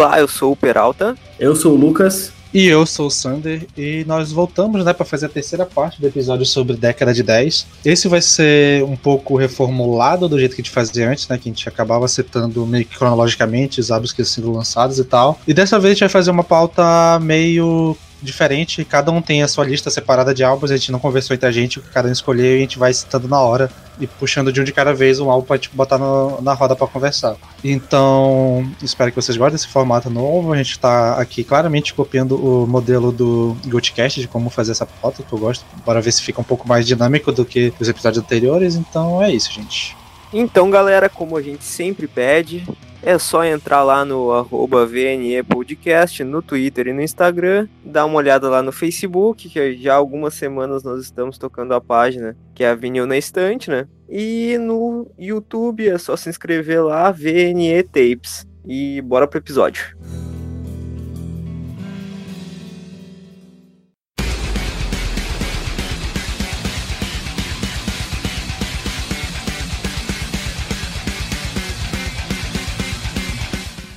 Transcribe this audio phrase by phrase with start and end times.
[0.00, 1.14] Olá, eu sou o Peralta.
[1.38, 2.32] Eu sou o Lucas.
[2.54, 6.06] E eu sou o Sander, e nós voltamos né, para fazer a terceira parte do
[6.06, 7.66] episódio sobre década de 10.
[7.84, 11.36] Esse vai ser um pouco reformulado do jeito que a gente fazia antes, né?
[11.36, 15.04] Que a gente acabava citando meio que cronologicamente os álbuns que tinham sido lançados e
[15.04, 15.38] tal.
[15.46, 19.48] E dessa vez a gente vai fazer uma pauta meio diferente, cada um tem a
[19.48, 22.54] sua lista separada de álbuns, a gente não conversou entre a gente, cada um escolheu
[22.54, 25.30] e a gente vai citando na hora e puxando de um de cada vez um
[25.30, 27.36] álbum pra tipo, botar no, na roda para conversar.
[27.62, 30.52] Então, espero que vocês gostem desse formato novo.
[30.52, 35.22] A gente tá aqui claramente copiando o modelo do Goldcast de como fazer essa pauta,
[35.22, 35.64] que eu gosto.
[35.84, 38.74] Bora ver se fica um pouco mais dinâmico do que os episódios anteriores.
[38.74, 39.96] Então é isso, gente.
[40.32, 42.66] Então, galera, como a gente sempre pede,
[43.02, 48.16] é só entrar lá no arroba VNE Podcast, no Twitter e no Instagram, dar uma
[48.16, 52.64] olhada lá no Facebook, que já há algumas semanas nós estamos tocando a página, que
[52.64, 53.86] é a Vinil na Estante, né?
[54.08, 58.46] E no YouTube é só se inscrever lá, VNE Tapes.
[58.66, 59.96] E bora pro episódio.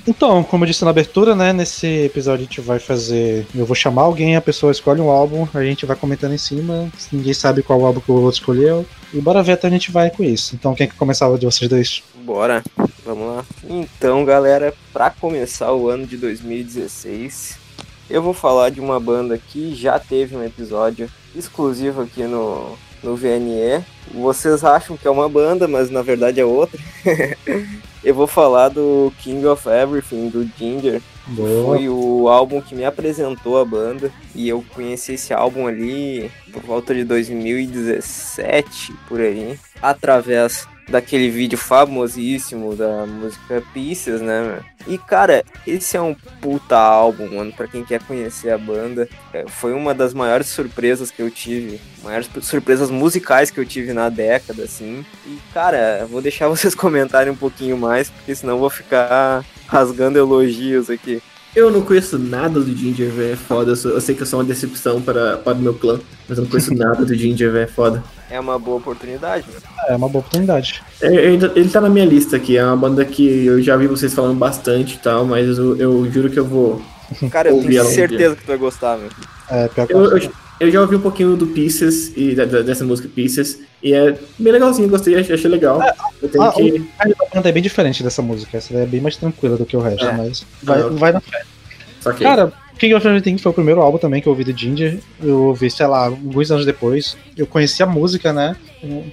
[0.05, 3.47] Então, como eu disse na abertura, né, nesse episódio a gente vai fazer.
[3.55, 6.89] Eu vou chamar alguém, a pessoa escolhe um álbum, a gente vai comentando em cima,
[7.11, 8.85] ninguém sabe qual álbum que o outro escolheu.
[9.13, 10.55] E bora ver até a gente vai com isso.
[10.55, 12.03] Então, quem é que começava de vocês dois?
[12.15, 12.63] Bora,
[13.05, 13.45] vamos lá.
[13.69, 17.57] Então, galera, para começar o ano de 2016,
[18.09, 23.15] eu vou falar de uma banda que já teve um episódio exclusivo aqui no, no
[23.15, 23.83] VNE.
[24.13, 26.79] Vocês acham que é uma banda, mas na verdade é outra.
[28.03, 31.01] eu vou falar do King of Everything, do Ginger.
[31.27, 31.77] Boa.
[31.77, 34.11] Foi o álbum que me apresentou a banda.
[34.35, 39.57] E eu conheci esse álbum ali por volta de 2017, por aí.
[39.81, 44.59] Através daquele vídeo famosíssimo da música Pieces, né?
[44.87, 49.07] E cara, esse é um puta álbum, mano, pra quem quer conhecer a banda.
[49.33, 53.93] É, foi uma das maiores surpresas que eu tive, maiores surpresas musicais que eu tive
[53.93, 55.05] na década, assim.
[55.25, 60.19] E cara, vou deixar vocês comentarem um pouquinho mais, porque senão eu vou ficar rasgando
[60.19, 61.21] elogios aqui.
[61.55, 63.33] Eu não conheço nada do Ginger, velho.
[63.33, 63.71] É foda.
[63.71, 66.37] Eu, sou- eu sei que eu sou uma decepção para, para o meu clã, mas
[66.37, 67.63] eu não conheço nada do Ginger, velho.
[67.63, 68.03] É foda.
[68.29, 69.45] É uma boa oportunidade.
[69.47, 69.59] né?
[69.89, 70.81] É uma boa oportunidade.
[71.01, 72.57] É, ele, ele tá na minha lista aqui.
[72.57, 76.11] É uma banda que eu já vi vocês falando bastante e tal, mas eu, eu
[76.11, 76.81] juro que eu vou.
[77.29, 79.09] Cara, eu tenho um certeza que tu vai gostar, meu.
[79.49, 82.61] É, pior que Eu, eu, eu já ouvi um pouquinho do Pieces e da- da-
[82.61, 83.59] dessa música Pieces.
[83.81, 85.79] E é bem legalzinho, gostei, achei, legal.
[86.21, 86.85] Eu tenho Ah, que.
[86.99, 88.57] A banda é bem diferente dessa música.
[88.57, 90.13] Essa daí é bem mais tranquila do que o resto, É.
[90.13, 92.23] mas vai, Ah, vai na que.
[92.23, 94.99] Cara, King of Everything foi o primeiro álbum também que eu ouvi do Ginger.
[95.21, 97.15] Eu ouvi, sei lá, alguns anos depois.
[97.37, 98.55] Eu conheci a música, né?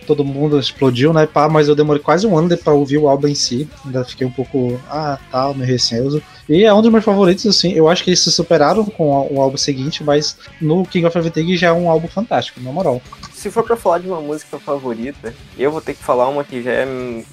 [0.06, 1.26] Todo mundo explodiu, né?
[1.26, 3.68] Pá, mas eu demorei quase um ano pra ouvir o álbum em si.
[3.84, 6.22] Ainda fiquei um pouco, ah, tal, meio receoso.
[6.48, 7.72] E é um dos meus favoritos, assim.
[7.72, 11.56] Eu acho que eles se superaram com o álbum seguinte, mas no King of Everything
[11.56, 13.00] já é um álbum fantástico, na moral.
[13.32, 16.60] Se for pra falar de uma música favorita, eu vou ter que falar uma que
[16.60, 17.24] já é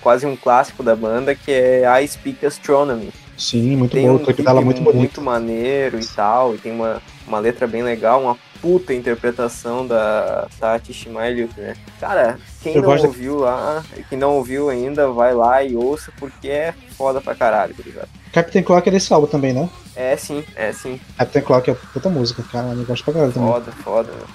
[0.00, 3.10] quase um clássico da banda, que é I Speak Astronomy.
[3.42, 4.12] Sim, muito Tem bom.
[4.12, 4.98] um O clipe dela é muito bonito.
[4.98, 10.46] muito maneiro e tal, e tem uma, uma letra bem legal, uma puta interpretação da
[10.60, 11.74] Tati Shimailuk, né?
[12.00, 15.74] Cara, quem Eu não gosto da- ouviu lá, quem não ouviu ainda, vai lá e
[15.74, 18.08] ouça, porque é foda pra caralho, tá ligado?
[18.32, 19.68] Captain Clock é desse álbum também, né?
[19.96, 22.68] É sim, é sim, Captain Clock é puta música, cara.
[22.68, 23.48] Eu gosto pra caralho também.
[23.52, 24.08] foda, foda.
[24.16, 24.26] meu.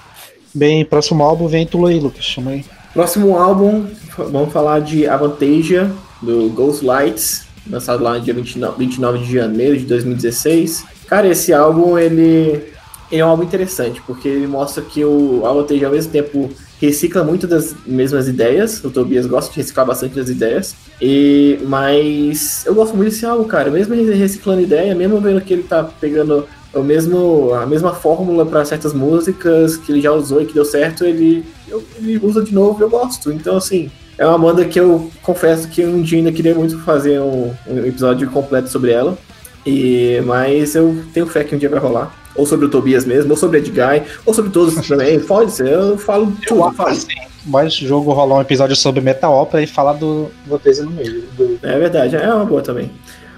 [0.54, 2.24] Bem, próximo álbum vem tu aí, Lucas.
[2.24, 2.64] Chama aí.
[2.92, 5.90] Próximo álbum, vamos falar de Avantasia,
[6.22, 10.84] do Ghost Lights, lançado lá no dia 29, 29 de janeiro de 2016.
[11.06, 12.62] Cara, esse álbum, ele,
[13.10, 16.50] ele é um álbum interessante, porque ele mostra que o Avantasia, ao mesmo tempo,
[16.80, 22.64] recicla muito das mesmas ideias, o Tobias gosta de reciclar bastante das ideias, e mas
[22.66, 26.46] eu gosto muito desse álbum, cara, mesmo reciclando ideia, mesmo vendo que ele tá pegando
[26.74, 30.64] o mesmo, a mesma fórmula para certas músicas que ele já usou e que deu
[30.64, 33.32] certo, ele, eu- ele usa de novo eu gosto.
[33.32, 37.20] Então, assim, é uma banda que eu confesso que um dia ainda queria muito fazer
[37.20, 39.16] um, um episódio completo sobre ela.
[39.64, 42.12] E, mas eu tenho fé que um dia vai rolar.
[42.34, 45.20] ou sobre o Tobias mesmo, ou sobre Ed Guy, ou sobre todos também.
[45.20, 46.64] Pode ser, eu falo tudo.
[46.64, 46.90] Eu falo.
[46.90, 47.06] Assim,
[47.46, 51.22] mais jogo rolar um episódio sobre Meta Opera e falar do Votese no meio.
[51.36, 51.58] Do...
[51.62, 52.90] É verdade, é uma boa também.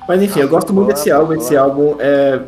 [0.09, 1.35] Mas enfim, ah, eu gosto muito desse álbum.
[1.35, 2.41] Esse álbum é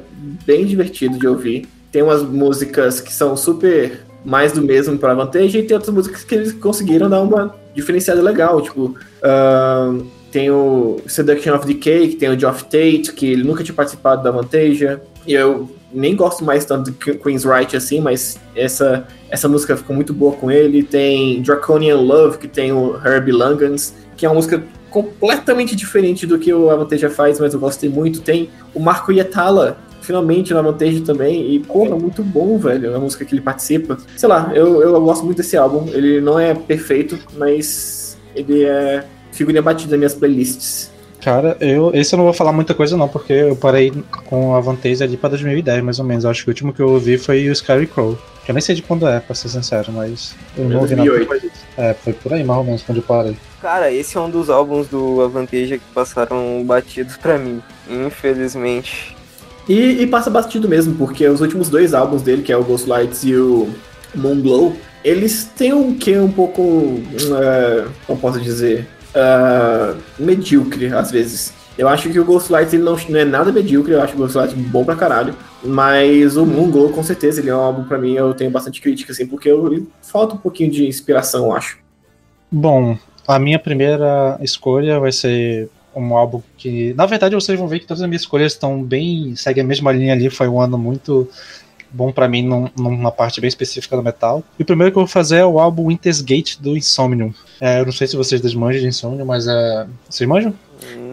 [0.46, 1.68] bem divertido de ouvir.
[1.90, 6.24] Tem umas músicas que são super mais do mesmo para Vantage e tem outras músicas
[6.24, 8.60] que eles conseguiram dar uma diferenciada legal.
[8.60, 13.62] Tipo, uh, tem o Seduction of Decay, que tem o Geoff Tate, que ele nunca
[13.62, 14.98] tinha participado da Vantage.
[15.26, 19.94] E eu nem gosto mais tanto de Queen's Right assim, mas essa, essa música ficou
[19.94, 20.82] muito boa com ele.
[20.82, 26.38] Tem Draconian Love, que tem o Herbie Langans, que é uma música completamente diferente do
[26.38, 28.20] que o Avanteja faz, mas eu gostei muito.
[28.20, 33.24] Tem o Marco Yetala, finalmente na Avanteja também, e porra, muito bom, velho, a música
[33.24, 33.96] que ele participa.
[34.16, 35.88] Sei lá, eu, eu gosto muito desse álbum.
[35.88, 40.90] Ele não é perfeito, mas ele é figurinha batida nas minhas playlists.
[41.22, 43.92] Cara, eu esse eu não vou falar muita coisa não, porque eu parei
[44.26, 46.24] com a Vantage ali pra 2010, mais ou menos.
[46.24, 48.18] Eu acho que o último que eu ouvi foi o Scary Crow.
[48.44, 51.08] Que eu nem sei de quando é, pra ser sincero, mas eu não ouvi nada
[51.78, 53.36] É, foi por aí mais ou menos quando eu parei.
[53.60, 59.16] Cara, esse é um dos álbuns do Avanteja que passaram batidos pra mim, infelizmente.
[59.68, 62.88] E, e, passa batido mesmo, porque os últimos dois álbuns dele, que é o Ghost
[62.88, 63.68] Lights e o
[64.14, 64.74] Moonglow,
[65.04, 66.62] eles têm um que um pouco.
[66.62, 68.88] Uh, como posso dizer?
[69.14, 71.52] uh, medíocre, às vezes.
[71.76, 74.54] Eu acho que o Ghostlight ele não, não é nada medíocre, eu acho o Ghostlight
[74.54, 75.34] bom pra caralho.
[75.64, 79.12] Mas o Moonglow, com certeza, ele é um álbum pra mim, eu tenho bastante crítica,
[79.12, 81.78] assim, porque eu, falta um pouquinho de inspiração, eu acho.
[82.50, 86.94] Bom, a minha primeira escolha vai ser um álbum que.
[86.94, 89.34] Na verdade, vocês vão ver que todas as minhas escolhas estão bem.
[89.36, 90.30] seguem a mesma linha ali.
[90.30, 91.28] Foi um ano muito
[91.92, 94.42] bom para mim num, numa parte bem específica do metal.
[94.58, 97.34] E o primeiro que eu vou fazer é o álbum Winter's Gate do Insomnium.
[97.60, 99.86] É, eu não sei se vocês desmanjam de Insomnium, mas é.
[100.08, 100.54] Vocês manjam?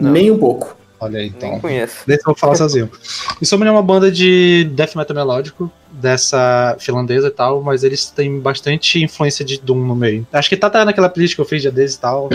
[0.00, 0.10] Não.
[0.10, 0.76] Nem um pouco.
[0.98, 1.52] Olha aí, então.
[1.52, 2.02] Nem conheço.
[2.06, 2.90] Deixa eu falar sozinho.
[3.40, 8.38] Insomnium é uma banda de death metal melódico dessa finlandesa e tal, mas eles têm
[8.38, 10.26] bastante influência de Doom no meio.
[10.32, 12.28] Acho que tá até naquela playlist que eu fiz dia deles e tal.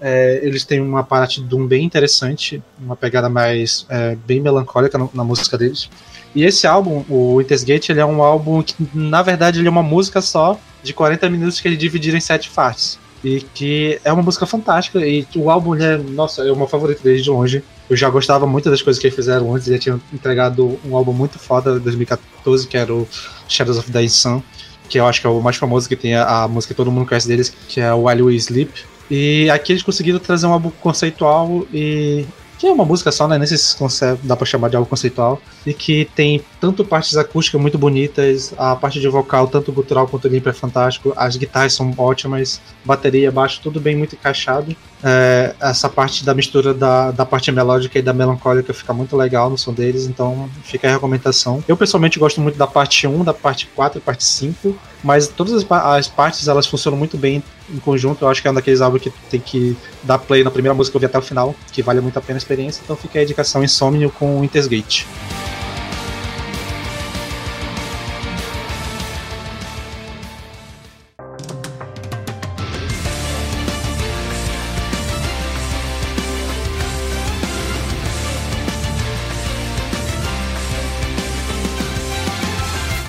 [0.00, 4.98] É, eles têm uma parte de Doom bem interessante, uma pegada mais é, bem melancólica
[5.12, 5.88] na música deles.
[6.34, 9.70] E esse álbum, o Winter's Gate, ele é um álbum que, na verdade, ele é
[9.70, 12.98] uma música só de 40 minutos que ele dividiram em sete partes.
[13.22, 14.98] E que é uma música fantástica.
[15.06, 17.62] E o álbum, é, nossa, é o meu favorito desde longe.
[17.88, 19.68] Eu já gostava muito das coisas que eles fizeram antes.
[19.68, 23.08] Eles tinham entregado um álbum muito foda de 2014, que era o
[23.48, 24.42] Shadows of the Sun.
[24.88, 26.90] Que eu acho que é o mais famoso que tem a, a música que todo
[26.90, 28.70] mundo conhece deles, que é While We Sleep.
[29.10, 32.24] E aqui eles conseguiram trazer um álbum conceitual e
[32.58, 33.36] que é uma música só, né?
[33.36, 33.76] Nem sei se
[34.22, 38.74] dá pra chamar de algo conceitual, e que tem tanto partes acústicas muito bonitas, a
[38.76, 43.60] parte de vocal, tanto gutural quanto limpa é fantástico, as guitarras são ótimas, bateria, baixo,
[43.62, 44.74] tudo bem muito encaixado.
[45.06, 49.50] É, essa parte da mistura da, da parte melódica e da melancólica fica muito legal
[49.50, 51.62] no som deles, então fica a recomendação.
[51.68, 55.52] Eu pessoalmente gosto muito da parte 1, da parte 4 e parte 5, mas todas
[55.52, 58.24] as, as partes elas funcionam muito bem em conjunto.
[58.24, 60.92] Eu acho que é um daqueles álbuns que tem que dar play na primeira música
[60.92, 63.18] que eu vi até o final, que vale muito a pena a experiência, então fica
[63.18, 65.06] a indicação Insomnio com Intersgate.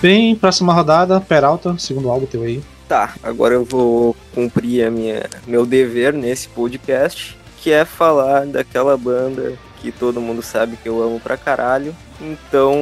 [0.06, 2.62] Bem, próxima rodada, Peralta, segundo álbum teu aí.
[2.88, 8.96] Tá, agora eu vou cumprir a minha, meu dever nesse podcast, que é falar daquela
[8.96, 11.96] banda que todo mundo sabe que eu amo pra caralho.
[12.22, 12.76] Então,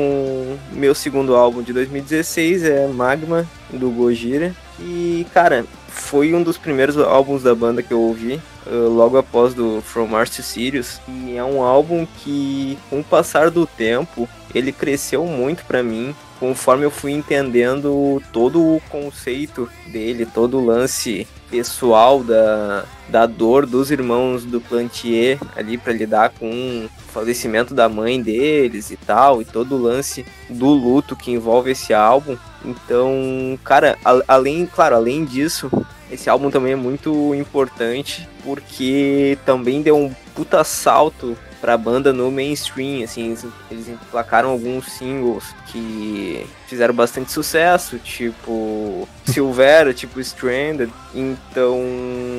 [0.74, 4.54] meu segundo álbum de 2016 é Magma, do Gojira.
[4.78, 9.54] E, cara, foi um dos primeiros álbuns da banda que eu ouvi, uh, logo após
[9.54, 11.00] do From Mars to Sirius.
[11.08, 16.14] E é um álbum que, com o passar do tempo, ele cresceu muito para mim
[16.44, 23.66] conforme eu fui entendendo todo o conceito dele, todo o lance pessoal da, da dor
[23.66, 29.42] dos irmãos do Plantier ali para lidar com o falecimento da mãe deles e tal,
[29.42, 32.36] e todo o lance do luto que envolve esse álbum.
[32.66, 35.72] Então, cara, a, além, claro, além disso,
[36.12, 42.30] esse álbum também é muito importante porque também deu um puta salto pra banda no
[42.30, 43.38] mainstream, assim,
[43.72, 51.80] eles emplacaram alguns singles que fizeram bastante sucesso, tipo Silvera, tipo Stranded, então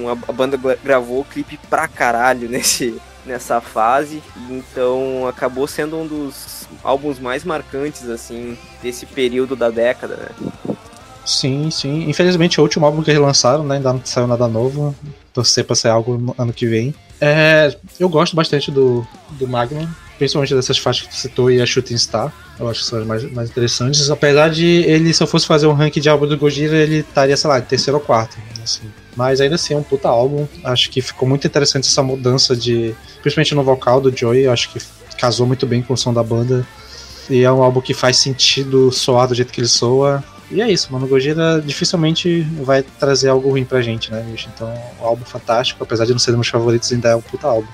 [0.09, 6.69] a, a banda gravou clipe pra caralho nesse, nessa fase, então acabou sendo um dos
[6.83, 10.77] álbuns mais marcantes, assim, desse período da década, né?
[11.25, 12.11] Sim, sim.
[12.11, 14.95] Infelizmente, o último álbum que eles lançaram, né, ainda não saiu nada novo.
[15.33, 16.95] Torcer pra ser algo no ano que vem.
[17.27, 19.89] É, eu gosto bastante do, do Magnum.
[20.19, 22.31] principalmente dessas faixas que tu citou e a Shooting Star.
[22.61, 24.11] Eu acho que são as mais, mais interessantes.
[24.11, 27.35] Apesar de ele, se eu fosse fazer um ranking de álbum do Gojira, ele estaria,
[27.35, 28.37] sei lá, terceiro ou quarto.
[28.63, 28.83] Assim.
[29.17, 30.47] Mas ainda assim é um puta álbum.
[30.63, 32.95] Acho que ficou muito interessante essa mudança de.
[33.23, 34.47] Principalmente no vocal do Joey.
[34.47, 34.79] Acho que
[35.17, 36.67] casou muito bem com o som da banda.
[37.31, 40.23] E é um álbum que faz sentido soar do jeito que ele soa.
[40.51, 41.07] E é isso, mano.
[41.07, 44.49] Gojira dificilmente vai trazer algo ruim pra gente, né, bicho?
[44.55, 47.47] Então, um álbum fantástico, apesar de não ser dos meus favoritos, ainda é um puta
[47.47, 47.69] álbum.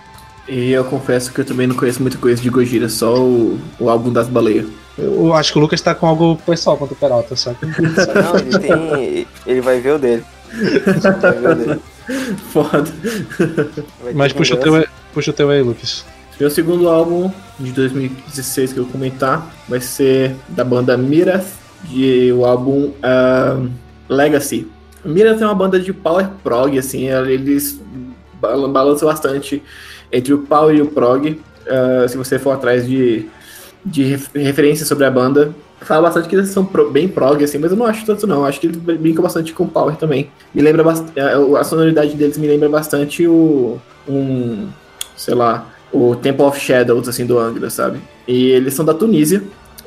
[0.48, 3.88] E eu confesso que eu também não conheço muita coisa de Gojira, só o, o
[3.88, 4.66] álbum das baleias.
[4.98, 7.64] Eu acho que o Lucas tá com algo pessoal contra o Peralta, só que.
[7.70, 9.26] Não, ele tem.
[9.46, 10.24] Ele vai ver o dele.
[11.20, 11.80] Vai ver o dele.
[12.52, 12.90] Foda.
[14.14, 14.84] Mas puxa o, teu,
[15.14, 16.04] puxa o teu aí, Lucas.
[16.38, 21.46] Meu segundo álbum de 2016 que eu vou comentar vai ser da banda Mirath,
[21.84, 23.60] de o álbum ah,
[24.08, 24.66] Legacy.
[25.04, 27.80] Mirath é uma banda de power prog, assim, eles
[28.40, 29.62] bal- balançam bastante
[30.12, 31.40] entre o power e o prog.
[31.68, 33.26] Ah, se você for atrás de,
[33.84, 37.58] de ref- referências sobre a banda, fala bastante que eles são pro- bem prog, assim,
[37.58, 38.44] mas eu não acho tanto não.
[38.44, 40.30] Acho que eles brincam bastante com power também.
[40.54, 40.84] Me lembra
[41.58, 44.68] a sonoridade deles me lembra bastante o um,
[45.16, 47.98] sei lá, o Temple of Shadows, assim, do Angra, sabe?
[48.28, 49.42] E eles são da Tunísia.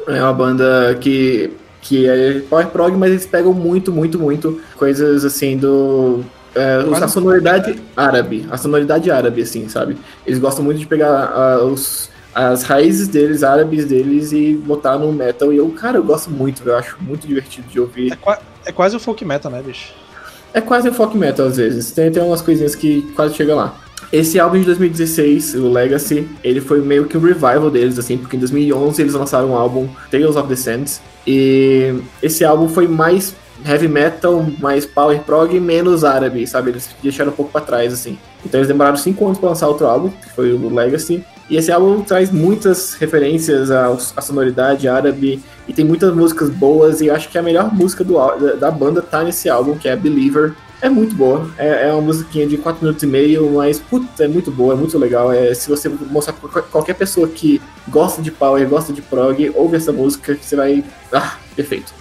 [0.08, 1.52] É uma banda que,
[1.84, 6.22] que é power prog, mas eles pegam muito, muito, muito coisas, assim, do...
[6.56, 9.98] É, a sonoridade árabe, a sonoridade árabe, assim, sabe?
[10.26, 15.12] Eles gostam muito de pegar ah, os, as raízes deles, árabes deles, e botar no
[15.12, 15.52] metal.
[15.52, 18.14] E eu, cara, eu gosto muito, eu acho muito divertido de ouvir.
[18.14, 19.92] É, qua- é quase o folk metal, né, bicho?
[20.54, 21.92] É quase um folk metal às vezes.
[21.92, 23.76] Tem, tem umas coisinhas que quase chega lá.
[24.12, 28.36] Esse álbum de 2016, o Legacy, ele foi meio que um revival deles, assim, porque
[28.36, 33.36] em 2011 eles lançaram um álbum, Tales of the Sands, e esse álbum foi mais
[33.66, 36.72] heavy metal, mais power prog e menos árabe, sabe?
[36.72, 38.18] Eles deixaram um pouco pra trás, assim.
[38.46, 41.72] Então eles demoraram cinco anos pra lançar outro álbum, que foi o Legacy, e esse
[41.72, 47.02] álbum traz muitas referências à, sonoridade árabe e tem muitas músicas boas.
[47.02, 49.96] E acho que a melhor música do, da, da banda tá nesse álbum, que é
[49.96, 50.54] Believer.
[50.84, 51.50] É muito boa.
[51.58, 54.78] É, é uma musiquinha de 4 minutos e meio, mas puta, é muito boa, é
[54.78, 55.32] muito legal.
[55.32, 59.78] É, se você mostrar pra qualquer- pessoa que gosta de power, gosta de prog, ouve
[59.78, 60.84] essa música você vai.
[61.12, 61.94] Ah, perfeito.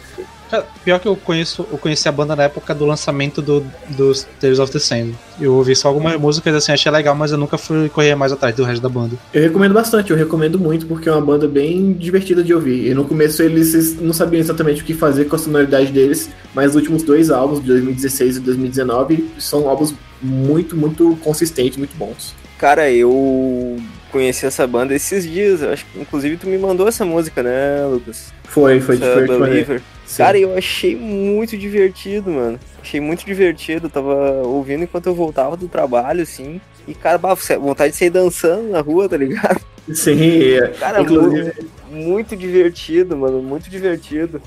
[0.84, 4.58] Pior que eu conheço, eu conheci a banda na época do lançamento do, dos Tales
[4.58, 5.12] of the Sand.
[5.40, 8.54] Eu ouvi só algumas músicas assim, achei legal, mas eu nunca fui correr mais atrás
[8.54, 9.16] do resto da banda.
[9.32, 12.88] Eu recomendo bastante, eu recomendo muito porque é uma banda bem divertida de ouvir.
[12.88, 16.70] E no começo eles não sabiam exatamente o que fazer com a sonoridade deles, mas
[16.70, 22.34] os últimos dois álbuns, de 2016 e 2019, são álbuns muito, muito consistentes, muito bons.
[22.58, 23.76] Cara, eu
[24.12, 25.62] conheci essa banda esses dias.
[25.62, 28.32] Eu acho que inclusive tu me mandou essa música, né, Lucas?
[28.44, 29.38] Foi, foi Essa diferente.
[29.38, 29.82] mas- Believer.
[30.12, 30.22] Sim.
[30.24, 32.60] Cara, eu achei muito divertido, mano.
[32.82, 33.88] Achei muito divertido.
[33.88, 36.60] Tava ouvindo enquanto eu voltava do trabalho, assim.
[36.86, 37.16] E, cara,
[37.58, 39.58] vontade de sair dançando na rua, tá ligado?
[39.90, 40.68] Sim, é.
[40.78, 41.54] Cara, Inclusive-
[41.90, 43.42] muito, muito divertido, mano.
[43.42, 44.42] Muito divertido.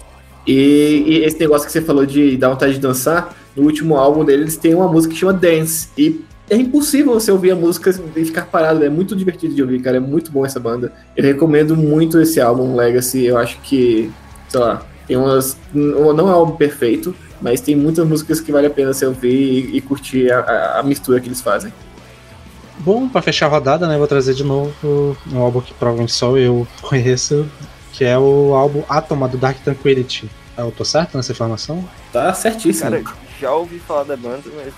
[0.45, 4.23] E, e esse negócio que você falou de dar vontade de dançar, no último álbum
[4.23, 5.89] deles tem uma música que chama Dance.
[5.97, 8.85] E é impossível você ouvir a música e ficar parado.
[8.85, 9.97] É muito divertido de ouvir, cara.
[9.97, 10.93] É muito bom essa banda.
[11.17, 13.25] Eu recomendo muito esse álbum Legacy.
[13.25, 14.11] Eu acho que,
[14.47, 15.57] sei lá, tem umas.
[15.73, 19.29] Não é um álbum perfeito, mas tem muitas músicas que vale a pena você ouvir
[19.73, 21.71] e, e curtir a, a- a mistura que eles fazem.
[22.79, 26.37] Bom, pra fechar a rodada, né, vou trazer de novo um álbum que provavelmente só
[26.37, 27.47] eu conheço,
[27.93, 30.29] que é o álbum Atoma do Dark Tranquility.
[30.57, 31.83] Eu tô certo nessa informação?
[32.11, 32.89] Tá certíssimo.
[32.91, 33.03] Cara,
[33.39, 34.73] já ouvi falar da banda, mas.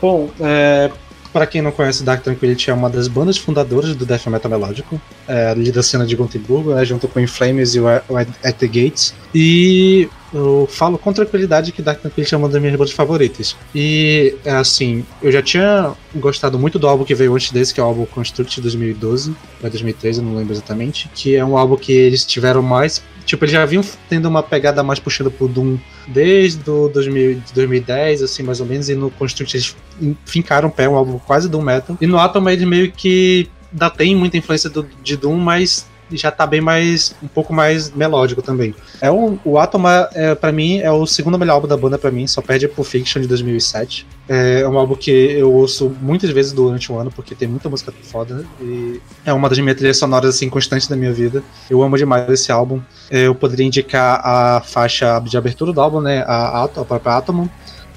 [0.00, 0.90] Bom, é,
[1.32, 5.00] para quem não conhece, Dark Tranquility é uma das bandas fundadoras do death metal melódico,
[5.26, 9.14] é, ali da cena de Gotemburgo, né, junto com Inflames e o At the Gates.
[9.34, 13.56] E eu falo com tranquilidade que Dark Tranquility é uma das minhas bandas favoritas.
[13.74, 17.80] E, é, assim, eu já tinha gostado muito do álbum que veio antes desse, que
[17.80, 21.56] é o álbum Construct de 2012, ou 2013, eu não lembro exatamente, que é um
[21.56, 23.02] álbum que eles tiveram mais.
[23.24, 27.52] Tipo, eles já vinham tendo uma pegada mais puxada pro Doom desde o 2000, de
[27.54, 29.76] 2010, assim, mais ou menos, e no Construct eles
[30.24, 31.96] fincaram o pé, um álbum quase Doom Metal.
[32.00, 36.30] E no Atom ele meio que ainda tem muita influência do, de Doom, mas já
[36.30, 38.74] tá bem mais, um pouco mais melódico também.
[39.00, 42.10] É um, o Atoma, é, para mim, é o segundo melhor álbum da banda para
[42.10, 44.06] mim, só perde pro Fiction de 2007.
[44.28, 47.92] É um álbum que eu ouço muitas vezes durante o ano, porque tem muita música
[48.02, 51.42] foda, e é uma das minhas trilhas sonoras, assim, constantes da minha vida.
[51.68, 52.80] Eu amo demais esse álbum.
[53.10, 57.16] É, eu poderia indicar a faixa de abertura do álbum, né, a, Atom, a própria
[57.16, 57.48] Atomon,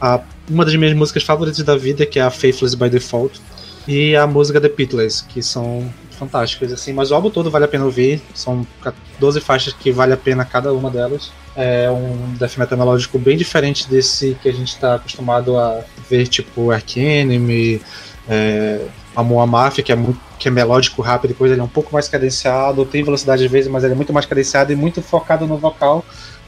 [0.01, 0.19] a,
[0.50, 3.39] uma das minhas músicas favoritas da vida, que é a Faithless by Default,
[3.88, 7.67] e a música The Pitless, que são fantásticas, assim, mas o álbum todo vale a
[7.67, 8.65] pena ouvir, são
[9.19, 11.31] 12 faixas que vale a pena cada uma delas.
[11.55, 16.27] É um death metal melódico bem diferente desse que a gente está acostumado a ver,
[16.27, 17.81] tipo Ark Enemy,
[18.27, 21.63] é, Amor à Máfia, que é muito que é melódico, rápido e coisa, ele é
[21.63, 24.75] um pouco mais cadenciado, tem velocidade às vezes, mas ele é muito mais cadenciado e
[24.75, 26.03] muito focado no vocal,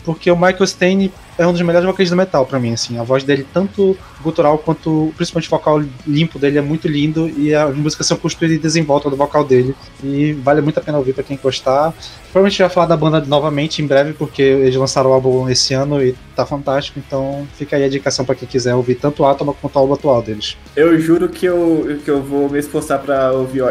[0.07, 2.97] porque o Michael Stein é um dos melhores vocalistas do metal para mim, assim.
[2.97, 7.75] A voz dele, tanto gutural quanto principalmente vocal limpo dele, é muito lindo e as
[7.75, 9.75] músicas são construídas em volta do vocal dele.
[10.01, 11.93] E vale muito a pena ouvir para quem gostar.
[12.31, 16.01] Provavelmente vai falar da banda novamente em breve, porque eles lançaram o álbum esse ano
[16.01, 16.99] e tá fantástico.
[17.05, 19.93] Então fica aí a indicação para quem quiser ouvir tanto o Atoma quanto o álbum
[19.93, 20.55] atual deles.
[20.73, 23.61] Eu juro que eu, que eu vou me esforçar para ouvir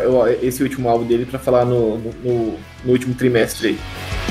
[0.43, 4.26] esse último álbum dele para falar no, no, no último trimestre aí.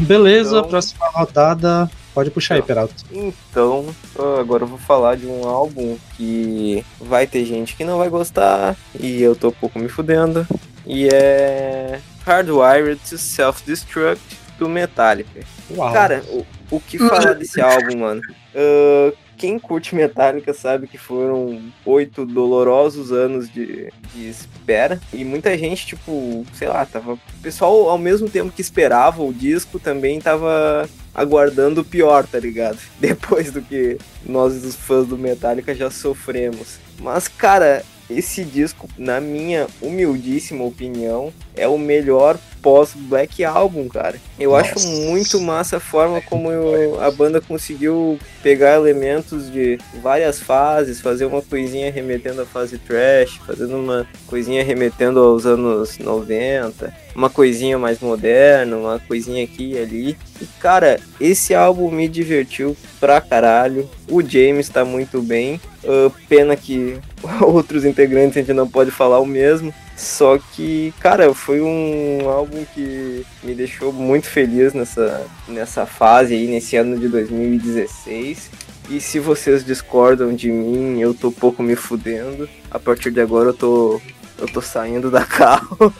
[0.00, 1.90] Beleza, então, próxima rodada.
[2.14, 2.94] Pode puxar aí, Peralta.
[3.12, 3.94] Então,
[4.40, 8.74] agora eu vou falar de um álbum que vai ter gente que não vai gostar
[8.98, 10.46] e eu tô um pouco me fudendo.
[10.86, 14.22] E é Hardwired to Self-Destruct
[14.58, 15.40] do Metallica.
[15.70, 15.92] Uau.
[15.92, 18.22] Cara, o, o que falar desse álbum, mano?
[18.54, 25.00] Uh, quem curte Metallica sabe que foram oito dolorosos anos de, de, espera.
[25.12, 27.14] E muita gente, tipo, sei lá, tava.
[27.14, 32.38] O pessoal, ao mesmo tempo que esperava o disco, também tava aguardando o pior, tá
[32.38, 32.78] ligado?
[32.98, 36.78] Depois do que nós, os fãs do Metallica, já sofremos.
[36.98, 44.16] Mas, cara, esse disco, na minha humildíssima opinião, é o melhor pós-Black Album, cara.
[44.38, 44.72] Eu Nossa.
[44.72, 51.00] acho muito massa a forma como eu, a banda conseguiu pegar elementos de várias fases,
[51.00, 57.30] fazer uma coisinha remetendo à fase trash, fazendo uma coisinha remetendo aos anos 90, uma
[57.30, 60.18] coisinha mais moderna, uma coisinha aqui e ali.
[60.40, 63.88] E cara, esse álbum me divertiu pra caralho.
[64.10, 65.60] O James tá muito bem.
[65.84, 66.98] Uh, pena que
[67.42, 69.72] outros integrantes a gente não pode falar o mesmo.
[69.96, 76.46] Só que, cara, foi um álbum que me deixou muito feliz nessa, nessa fase aí,
[76.46, 78.50] nesse ano de 2016.
[78.90, 82.48] E se vocês discordam de mim, eu tô pouco me fudendo.
[82.70, 84.00] A partir de agora eu tô.
[84.38, 85.92] Eu tô saindo da carro.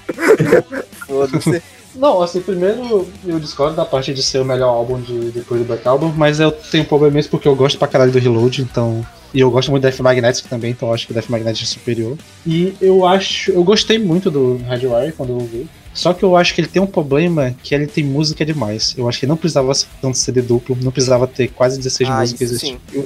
[1.07, 1.63] Foda-se.
[1.97, 5.67] Não, assim, primeiro eu discordo da parte de ser o melhor álbum de, depois do
[5.67, 9.05] Black Album, mas eu tenho problemas porque eu gosto pra caralho do Reload, então
[9.37, 11.67] e eu gosto muito do Death Magnetic também, então acho que o Death Magnetic é
[11.67, 12.17] superior.
[12.47, 13.51] E eu acho.
[13.51, 15.69] Eu gostei muito do Hardwire quando eu ouvi.
[15.93, 18.95] Só que eu acho que ele tem um problema que ele tem música demais.
[18.97, 22.21] Eu acho que não precisava ser tanto CD duplo, não precisava ter quase 16 ah,
[22.21, 22.63] músicas.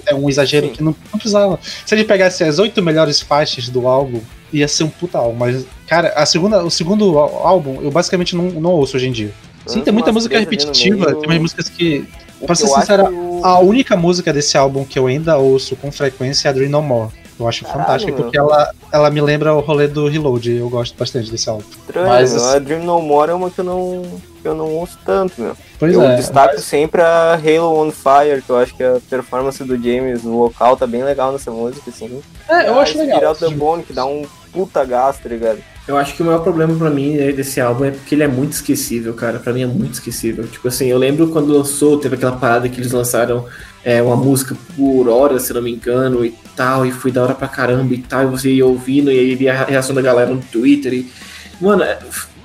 [0.07, 0.73] É um exagero sim.
[0.75, 1.59] que não, não precisava.
[1.85, 4.21] Se ele pegasse as oito melhores faixas do álbum,
[4.53, 5.37] ia ser um puta álbum.
[5.37, 9.33] Mas, cara, a segunda, o segundo álbum eu basicamente não, não ouço hoje em dia.
[9.67, 12.07] Sim, tem muita música repetitiva, tem umas músicas que
[12.47, 13.09] Pra ser sincero,
[13.43, 16.83] a única música desse álbum que eu ainda ouço com frequência é a Dream No
[16.83, 17.11] More.
[17.39, 20.59] Eu acho Caralho, fantástico, porque ela, ela me lembra o rolê do Reload.
[20.59, 21.65] Eu gosto bastante desse álbum.
[21.71, 22.57] Estranho, mas, assim...
[22.57, 24.03] a Dream No More é uma que eu não,
[24.43, 25.57] que eu não ouço tanto, meu.
[25.79, 26.65] Pois eu é, destaco mas...
[26.65, 30.77] sempre a Halo on Fire, que eu acho que a performance do James no vocal
[30.77, 32.21] tá bem legal nessa música, assim.
[32.47, 33.25] É, eu acho legal.
[33.25, 35.61] Out the Bone, que dá um puta gasto, tá ligado?
[35.91, 38.53] Eu acho que o maior problema para mim desse álbum é porque ele é muito
[38.53, 39.41] esquecível, cara.
[39.41, 40.47] Para mim é muito esquecível.
[40.47, 43.45] Tipo assim, eu lembro quando lançou, teve aquela parada que eles lançaram
[43.85, 47.35] é, uma música por hora, se não me engano, e tal, e foi da hora
[47.35, 50.31] pra caramba e tal, e você ia ouvindo, e aí via a reação da galera
[50.31, 50.95] no Twitter.
[50.95, 51.11] E,
[51.61, 51.99] mano, é,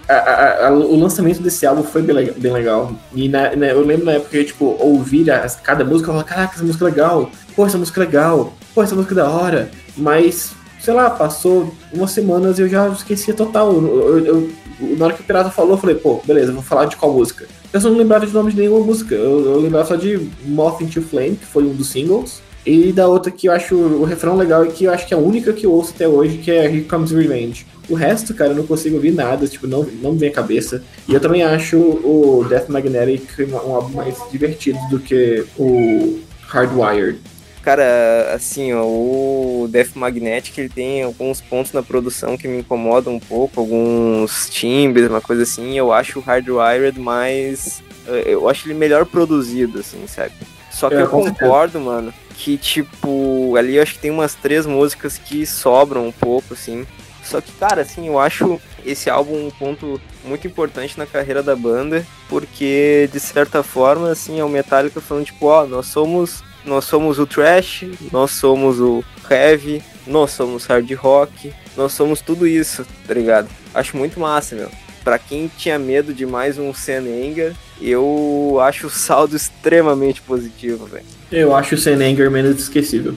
[0.10, 2.96] a, a, a, o lançamento desse álbum foi bem, bem legal.
[3.14, 5.28] E na, na, eu lembro na época, tipo, ouvir
[5.62, 8.82] cada música, eu falava, caraca, essa música é legal, pô, essa música é legal, pô,
[8.82, 9.70] essa música é da hora.
[9.96, 13.74] Mas sei lá, passou umas semanas e eu já esquecia total.
[13.74, 14.52] Eu, eu, eu,
[14.98, 17.48] na hora que o Pirata falou, eu falei, pô, beleza, vou falar de qual música.
[17.72, 19.16] Eu só não lembrava de nome de nenhuma música.
[19.16, 22.42] Eu, eu lembrava só de Moth into Flame, que foi um dos singles.
[22.66, 25.18] E da outra que eu acho o refrão legal e que eu acho que é
[25.18, 27.66] a única que eu ouço até hoje, que é Here Comes Revenge.
[27.88, 30.82] O resto, cara, eu não consigo ouvir nada, tipo, não, não me vem à cabeça.
[31.08, 37.20] E eu também acho o Death Magnetic um álbum mais divertido do que o Hardwired.
[37.66, 43.16] Cara, assim, ó, o Death Magnetic ele tem alguns pontos na produção que me incomodam
[43.16, 45.76] um pouco, alguns timbres, uma coisa assim.
[45.76, 47.82] Eu acho o Hardwired mais.
[48.08, 50.34] Eh, eu acho ele melhor produzido, assim, sabe?
[50.70, 54.68] Só que é, eu concordo, mano, que tipo, ali eu acho que tem umas três
[54.68, 56.86] músicas que sobram um pouco, assim.
[57.24, 61.56] Só que, cara, assim, eu acho esse álbum um ponto muito importante na carreira da
[61.56, 66.86] banda, porque de certa forma, assim, é o Metallica falando, tipo, ó, nós somos nós
[66.86, 72.86] somos o trash, nós somos o heavy, nós somos hard rock, nós somos tudo isso,
[73.08, 73.48] tá ligado?
[73.74, 74.70] Acho muito massa, meu.
[75.04, 81.06] Pra quem tinha medo de mais um Senenger, eu acho o saldo extremamente positivo, velho.
[81.32, 83.16] Eu acho o Senenger menos esquecível.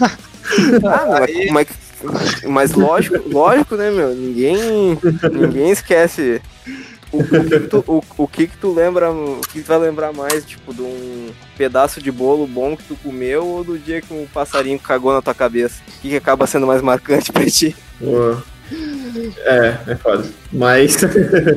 [0.00, 1.68] ah, mas,
[2.02, 4.14] mas, mas lógico, lógico, né, meu?
[4.14, 4.98] Ninguém,
[5.32, 6.40] ninguém esquece
[7.12, 9.78] O, o, que que tu, o, o que que tu lembra, o que tu vai
[9.78, 14.00] lembrar mais, tipo, de um pedaço de bolo bom que tu comeu ou do dia
[14.00, 15.82] que um passarinho cagou na tua cabeça?
[15.88, 17.74] O que, que acaba sendo mais marcante pra ti?
[17.98, 18.36] Pô.
[19.44, 20.24] É, é foda.
[20.52, 20.98] Mas.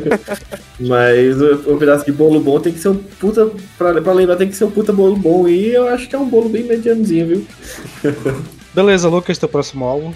[0.79, 3.51] mas o, o pedaço de bolo bom tem que ser um puta.
[3.77, 5.47] Pra, pra lembrar, tem que ser um puta bolo bom.
[5.47, 7.47] E eu acho que é um bolo bem medianozinho, viu?
[8.73, 10.13] Beleza, Lucas, teu próximo álbum.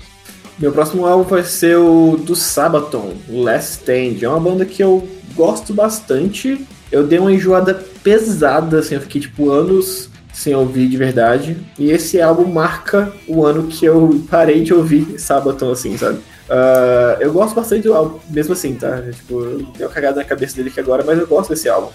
[0.58, 4.18] Meu próximo álbum vai ser o do Sabaton, Last Stand.
[4.24, 6.66] É uma banda que eu gosto bastante.
[6.92, 7.74] Eu dei uma enjoada
[8.04, 11.58] pesada, assim, eu fiquei tipo anos sem ouvir de verdade.
[11.78, 16.18] E esse álbum marca o ano que eu parei de ouvir Sabaton, assim, sabe?
[16.18, 19.02] Uh, eu gosto bastante do álbum, mesmo assim, tá?
[19.02, 21.90] Tipo, eu tenho cagada na cabeça dele aqui agora, mas eu gosto desse álbum.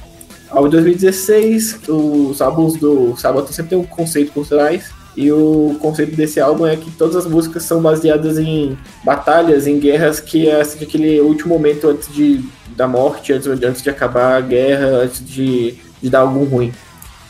[0.50, 4.90] Álbum de 2016, os álbuns do Sabaton sempre tem um conceito por trás.
[5.16, 9.79] E o conceito desse álbum é que todas as músicas são baseadas em batalhas, em
[9.79, 12.42] guerras que é assim, aquele último momento antes de,
[12.77, 16.72] da morte, antes, antes de acabar a guerra, antes de, de dar algum ruim.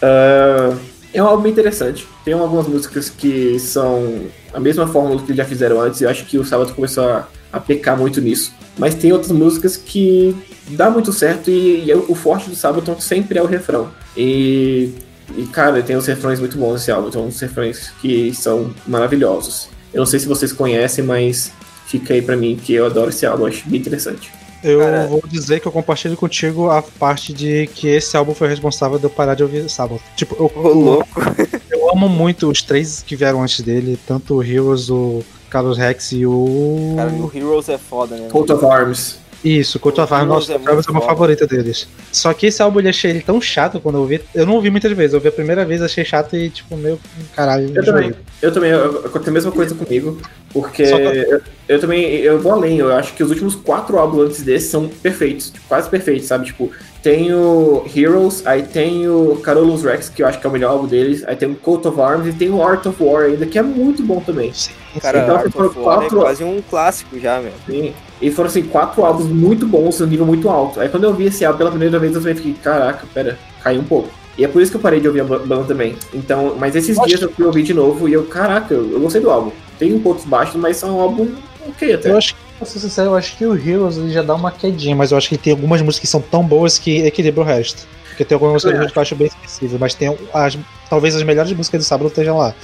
[0.02, 0.76] Uh,
[1.12, 2.06] é um álbum interessante.
[2.24, 6.00] Tem algumas músicas que são a mesma fórmula que já fizeram antes.
[6.00, 8.52] Eu acho que o Sábado começou a, a pecar muito nisso.
[8.78, 10.34] Mas tem outras músicas que
[10.68, 13.90] dá muito certo e, e o forte do Sábado sempre é o refrão.
[14.16, 14.92] E
[15.36, 17.10] e, cara, tem uns refrões muito bons nesse álbum.
[17.10, 19.68] Tem uns refrões que são maravilhosos.
[19.92, 21.52] Eu não sei se vocês conhecem, mas
[21.86, 23.46] fica aí pra mim que eu adoro esse álbum.
[23.46, 24.30] Acho bem interessante.
[24.62, 28.48] Eu cara, vou dizer que eu compartilho contigo a parte de que esse álbum foi
[28.48, 30.00] responsável de eu parar de ouvir sábado.
[30.14, 31.20] Tipo, eu, Ô, louco.
[31.68, 36.12] eu amo muito os três que vieram antes dele, tanto o Heroes, o Carlos Rex
[36.12, 36.94] e o.
[36.96, 38.28] Cara, o Heroes é foda, né?
[38.30, 39.21] Coat of Arms.
[39.44, 41.88] Isso, Cult of Arms, nossa, é, é uma favorita deles.
[42.12, 44.20] Só que esse álbum eu achei ele tão chato quando eu ouvi.
[44.32, 46.98] Eu não ouvi muitas vezes, eu ouvi a primeira vez, achei chato e, tipo, meu
[47.34, 47.72] caralho.
[47.74, 50.18] Eu também, eu também, acontece a mesma coisa comigo,
[50.52, 54.42] porque eu, eu, também, eu vou além, eu acho que os últimos quatro álbuns antes
[54.42, 56.46] desse são perfeitos, tipo, quase perfeitos, sabe?
[56.46, 56.70] Tipo,
[57.02, 60.70] tem o Heroes, aí tem o Carolus Rex, que eu acho que é o melhor
[60.70, 63.44] álbum deles, aí tem o Coat of Arms e tem o Art of War ainda,
[63.44, 64.52] que é muito bom também.
[64.52, 67.52] Sim, Cara, então, Art of War é quase um clássico já, meu.
[67.66, 67.92] Sim.
[68.22, 70.80] E foram assim, quatro álbuns muito bons, um nível muito alto.
[70.80, 73.84] Aí quando eu vi esse álbum pela primeira vez, eu fiquei, caraca, pera, caiu um
[73.84, 74.08] pouco.
[74.38, 75.96] E é por isso que eu parei de ouvir a banda também.
[76.14, 79.20] Então, mas esses dias eu fui ouvir de novo e eu, caraca, eu, eu gostei
[79.20, 79.50] do álbum.
[79.78, 81.34] Tem um pontos baixos, mas são um álbum
[81.68, 82.10] ok até.
[82.10, 84.52] Eu acho que pra ser sincero, eu acho que o Heroes ele já dá uma
[84.52, 87.44] quedinha, mas eu acho que tem algumas músicas que são tão boas que equilibra o
[87.44, 87.86] resto.
[88.12, 91.52] Porque tem algumas músicas que eu acho bem esquecíveis, mas tem as, talvez as melhores
[91.52, 92.54] músicas do sábado estejam lá.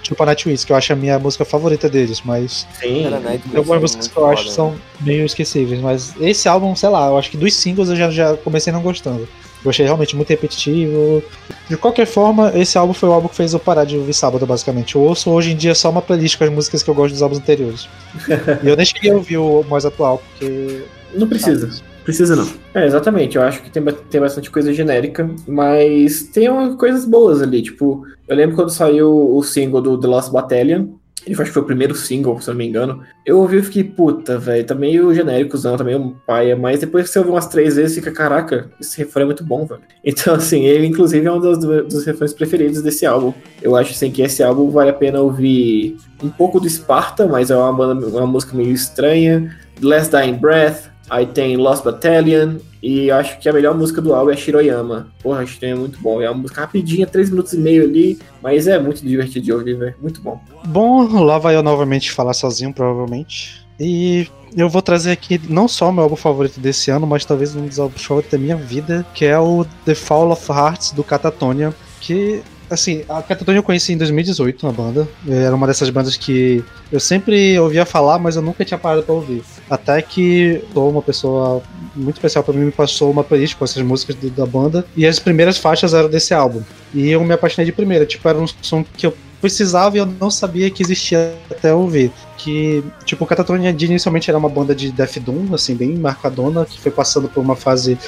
[0.00, 2.66] Tipo a Nightwish, que eu acho a minha música favorita deles, mas.
[2.80, 3.08] Sim,
[3.50, 7.08] tem algumas músicas que eu acho que são meio esquecíveis, mas esse álbum, sei lá,
[7.08, 9.28] eu acho que dos singles eu já, já comecei não gostando.
[9.64, 11.22] Eu achei realmente muito repetitivo.
[11.68, 14.44] De qualquer forma, esse álbum foi o álbum que fez eu parar de ouvir sábado,
[14.46, 14.94] basicamente.
[14.94, 17.22] Eu ouço hoje em dia só uma playlist com as músicas que eu gosto dos
[17.22, 17.88] álbuns anteriores.
[18.62, 20.84] e eu nem cheguei a ouvir o mais atual, porque.
[21.14, 21.70] Não precisa.
[22.04, 22.48] Precisa não.
[22.74, 23.36] É, exatamente.
[23.36, 27.62] Eu acho que tem, tem bastante coisa genérica, mas tem umas coisas boas ali.
[27.62, 30.88] Tipo, eu lembro quando saiu o single do The Lost Battalion,
[31.24, 33.00] ele acho que foi o primeiro single, se não me engano.
[33.24, 37.12] Eu ouvi e fiquei, puta, velho, tá meio genéricozão, tá meio paia, mas depois que
[37.12, 39.80] você ouve umas três vezes, fica, caraca, esse refrão é muito bom, velho.
[40.04, 43.32] Então, assim, ele inclusive é um dos, dos refrões preferidos desse álbum.
[43.62, 47.50] Eu acho, assim, que esse álbum vale a pena ouvir um pouco do Sparta, mas
[47.50, 49.56] é uma, uma música meio estranha.
[49.80, 54.32] Last Dying Breath, aí tem Lost Battalion, e acho que a melhor música do álbum
[54.32, 55.08] é Shiroyama.
[55.22, 56.20] Porra, Shiroyama é muito bom.
[56.20, 59.74] É uma música rapidinha, 3 minutos e meio ali, mas é muito divertido de ouvir,
[59.74, 59.94] velho.
[60.00, 60.40] Muito bom.
[60.64, 63.64] Bom, lá vai eu novamente falar sozinho, provavelmente.
[63.78, 67.54] E eu vou trazer aqui não só o meu álbum favorito desse ano, mas talvez
[67.54, 71.04] um dos álbuns favoritos da minha vida, que é o The Fall of Hearts do
[71.04, 75.08] Catatonia, que assim, a Catatonia eu conheci em 2018 na banda.
[75.28, 79.14] Era uma dessas bandas que eu sempre ouvia falar, mas eu nunca tinha parado pra
[79.14, 79.42] ouvir.
[79.68, 81.62] Até que uma pessoa
[81.94, 85.18] muito especial para mim me passou uma playlist com essas músicas da banda e as
[85.18, 86.62] primeiras faixas eram desse álbum.
[86.94, 90.06] E eu me apaixonei de primeira, tipo, era um som que eu precisava e eu
[90.06, 92.12] não sabia que existia até ouvir.
[92.38, 96.92] Que, tipo, Catatonia inicialmente era uma banda de Death Doom, assim, bem marcadona, que foi
[96.92, 97.98] passando por uma fase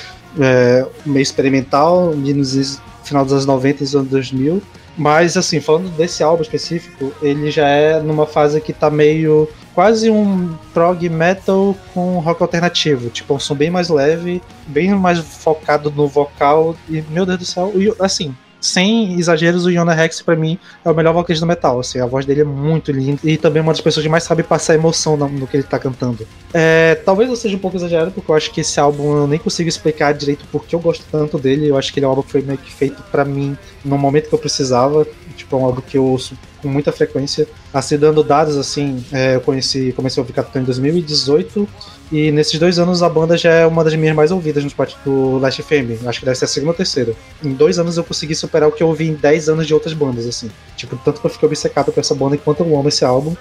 [0.41, 4.63] é, meio experimental, nos final dos anos 90 e anos 2000.
[4.97, 9.49] Mas, assim, falando desse álbum específico, ele já é numa fase que tá meio.
[9.75, 13.11] quase um prog metal com rock alternativo.
[13.11, 16.77] Tipo, um som bem mais leve, bem mais focado no vocal.
[16.89, 20.95] E, meu Deus do céu, assim, sem exageros, o Yona Rex, para mim, é o
[20.95, 21.81] melhor vocalista do metal.
[21.81, 24.25] Assim, a voz dele é muito linda e também é uma das pessoas que mais
[24.25, 26.27] sabe passar emoção no, no que ele tá cantando.
[26.53, 29.39] É, talvez eu seja um pouco exagerado, porque eu acho que esse álbum eu nem
[29.39, 31.69] consigo explicar direito porque eu gosto tanto dele.
[31.69, 33.99] Eu acho que ele é um álbum que foi meio que feito para mim no
[33.99, 35.07] momento que eu precisava.
[35.37, 37.47] Tipo, é um álbum que eu ouço com muita frequência.
[37.73, 41.69] Assim, dando dados, assim, é, eu conheci, comecei a ouvir Capitão em 2018,
[42.13, 44.95] e nesses dois anos a banda já é uma das minhas mais ouvidas no spot
[45.05, 46.07] do Last FM.
[46.07, 47.13] Acho que deve ser a segunda ou terceira.
[47.43, 49.93] Em dois anos eu consegui superar o que eu ouvi em dez anos de outras
[49.95, 50.51] bandas, assim.
[50.77, 53.35] Tipo, tanto que eu fiquei obcecado por essa banda enquanto eu amo esse álbum.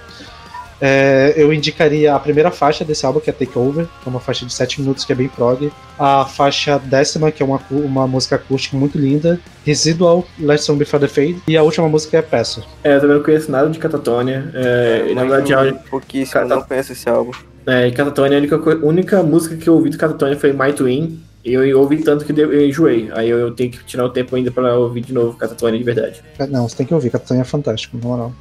[0.85, 4.19] É, eu indicaria a primeira faixa desse álbum, que é Take Over, que é uma
[4.19, 5.71] faixa de 7 minutos que é bem prog.
[5.97, 9.39] A faixa décima, que é uma, uma música acústica muito linda.
[9.65, 11.41] Residual, Let's Song Before the Fade.
[11.47, 12.63] E a última música é Peça.
[12.83, 14.51] É, eu também não conheço nada de Catatonia.
[14.53, 16.47] É, na verdade, eu pouquíssimo, Cata...
[16.47, 17.31] não conheço esse álbum.
[17.65, 21.19] É, Catatonia, a única, única música que eu ouvi do Catatonia foi My Twin.
[21.45, 23.09] E eu ouvi tanto que eu enjoei.
[23.13, 25.83] Aí eu, eu tenho que tirar o tempo ainda pra ouvir de novo Catatonia de
[25.83, 26.23] verdade.
[26.39, 28.33] É, não, você tem que ouvir, Catatonia é fantástico, na moral.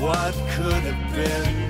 [0.00, 1.61] What could have been?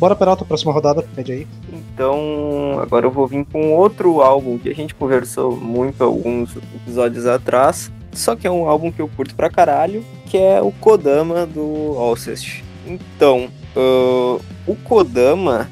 [0.00, 1.46] Bora, Peralta, próxima rodada, pede aí.
[1.70, 7.26] Então, agora eu vou vir com outro álbum que a gente conversou muito alguns episódios
[7.26, 11.44] atrás, só que é um álbum que eu curto pra caralho, que é o Kodama
[11.44, 12.64] do Alcest.
[12.86, 15.68] Então, uh, o Kodama,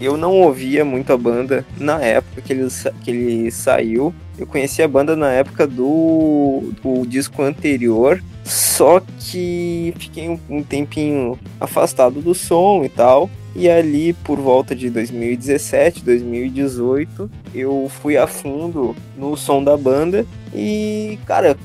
[0.00, 2.68] eu não ouvia muito a banda na época que ele,
[3.02, 4.14] que ele saiu.
[4.38, 10.62] Eu conheci a banda na época do, do disco anterior, só que fiquei um, um
[10.62, 13.28] tempinho afastado do som e tal.
[13.54, 20.24] E ali, por volta de 2017, 2018, eu fui a fundo no som da banda
[20.54, 21.56] e, cara,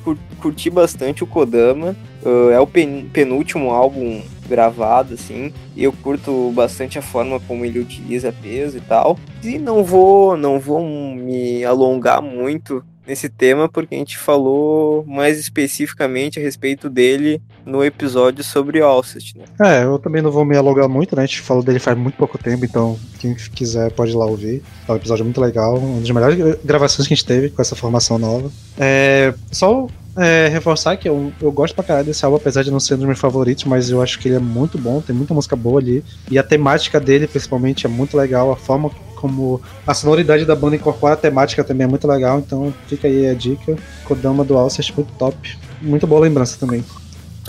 [0.41, 1.95] curti bastante o Kodama.
[2.23, 5.53] Uh, é o penúltimo álbum gravado, assim.
[5.75, 9.17] E eu curto bastante a forma como ele utiliza peso e tal.
[9.43, 15.39] E não vou, não vou me alongar muito nesse tema porque a gente falou mais
[15.39, 19.45] especificamente a respeito dele no episódio sobre Alcest, né?
[19.59, 21.23] É, eu também não vou me alongar muito, né?
[21.23, 24.61] A gente falou dele faz muito pouco tempo, então quem quiser pode ir lá ouvir.
[24.87, 27.75] É um episódio muito legal, uma das melhores gravações que a gente teve com essa
[27.75, 28.51] formação nova.
[28.77, 32.79] É, só é, reforçar que eu, eu gosto pra caralho desse álbum, apesar de não
[32.79, 35.33] ser um dos meus favoritos, mas eu acho que ele é muito bom, tem muita
[35.33, 36.03] música boa ali.
[36.29, 38.51] E a temática dele, principalmente, é muito legal.
[38.51, 42.73] A forma como a sonoridade da banda incorpora a temática também é muito legal, então
[42.87, 43.75] fica aí a dica.
[44.05, 45.57] Kodama do Alcest, muito top.
[45.81, 46.83] Muito boa lembrança também.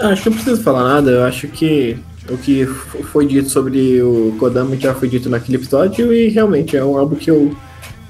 [0.01, 1.99] Ah, acho que não preciso falar nada, eu acho que
[2.31, 6.85] o que foi dito sobre o Kodama já foi dito naquele episódio e realmente é
[6.85, 7.57] um álbum que eu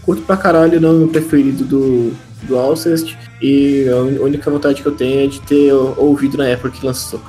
[0.05, 4.83] curto pra caralho, não é o meu preferido do, do Alcest e a única vontade
[4.83, 7.21] que eu tenho é de ter ouvido na época que lançou.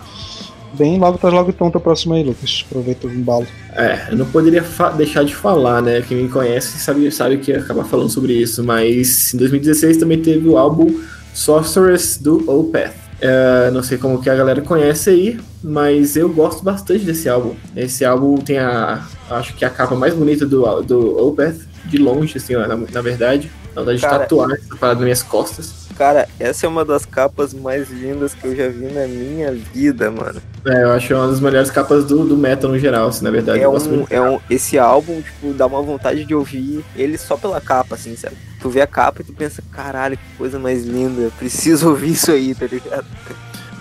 [0.79, 2.63] Bem, logo tá logo então teu próximo aí, Lucas.
[2.65, 3.45] Aproveita o embalo.
[3.75, 4.63] É, eu não poderia
[4.95, 6.01] deixar de falar, né?
[6.01, 10.21] Quem me conhece sabe, sabe que ia acabar falando sobre isso, mas em 2016 também
[10.21, 10.97] teve o álbum
[11.33, 12.93] Sorceress do Opeth.
[13.19, 17.55] É, não sei como que a galera conhece aí, mas eu gosto bastante desse álbum.
[17.75, 19.05] Esse álbum tem a.
[19.29, 23.51] Acho que a capa mais bonita do, do Opeth, de longe, assim, na, na verdade.
[23.75, 25.88] Na verdade, de tatuar essa parada nas minhas costas.
[25.99, 30.09] Cara, essa é uma das capas mais lindas que eu já vi na minha vida,
[30.09, 30.41] mano.
[30.65, 33.59] É, eu acho uma das melhores capas do, do metal no geral, assim, na verdade.
[33.59, 37.59] É um, é um, esse álbum, tipo, dá uma vontade de ouvir ele só pela
[37.59, 38.37] capa, assim, sabe?
[38.61, 42.13] Tu vê a capa e tu pensa, caralho, que coisa mais linda, eu preciso ouvir
[42.13, 43.05] isso aí, tá ligado?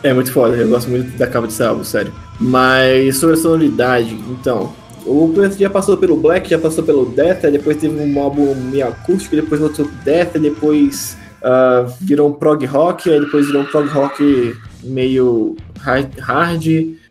[0.03, 2.13] É muito foda, eu gosto muito da capa desse álbum, sério.
[2.41, 4.75] Mas sobre a sonoridade, então,
[5.07, 8.89] o Plant já passou pelo Black, já passou pelo Death, depois teve um álbum meio
[8.89, 13.89] acústico, depois outro Death, depois uh, virou um prog rock, aí depois virou um prog
[13.89, 16.67] rock meio hard.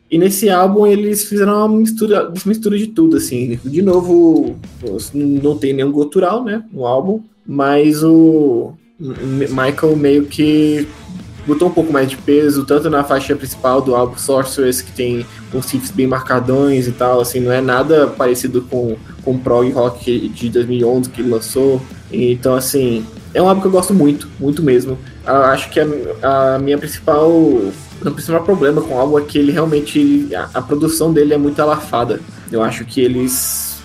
[0.10, 3.60] E nesse álbum eles fizeram uma mistura, mistura de tudo, assim.
[3.64, 4.56] De novo,
[5.14, 10.88] não tem nenhum gutural, né, no álbum, mas o Michael meio que
[11.46, 15.26] botou um pouco mais de peso, tanto na faixa principal do álbum Sorceress, que tem
[15.54, 19.70] uns riffs bem marcadões e tal, assim, não é nada parecido com, com o prog
[19.74, 21.82] rock de 2011 que ele lançou.
[22.10, 24.98] Então, assim, é um álbum que eu gosto muito, muito mesmo.
[25.26, 27.30] Eu acho que a, a minha principal.
[27.30, 30.30] O principal problema com o álbum é que ele realmente.
[30.34, 32.22] A, a produção dele é muito alafada.
[32.50, 33.76] Eu acho que eles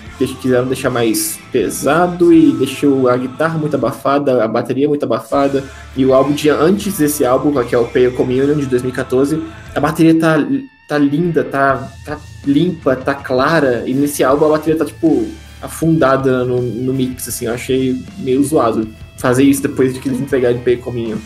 [0.41, 5.61] quiseram deixar mais pesado e deixou a guitarra muito abafada, a bateria muito abafada.
[5.97, 9.43] E o álbum de antes desse álbum, que é o Pale Communion de 2014,
[9.75, 10.37] a bateria tá,
[10.93, 13.83] tá linda, tá, tá limpa, tá clara.
[13.87, 15.27] E nesse álbum a bateria tá tipo
[15.61, 20.19] afundada no, no mix, assim, eu achei meio zoado fazer isso depois de que eles
[20.19, 21.19] entregarem Pay Cominho.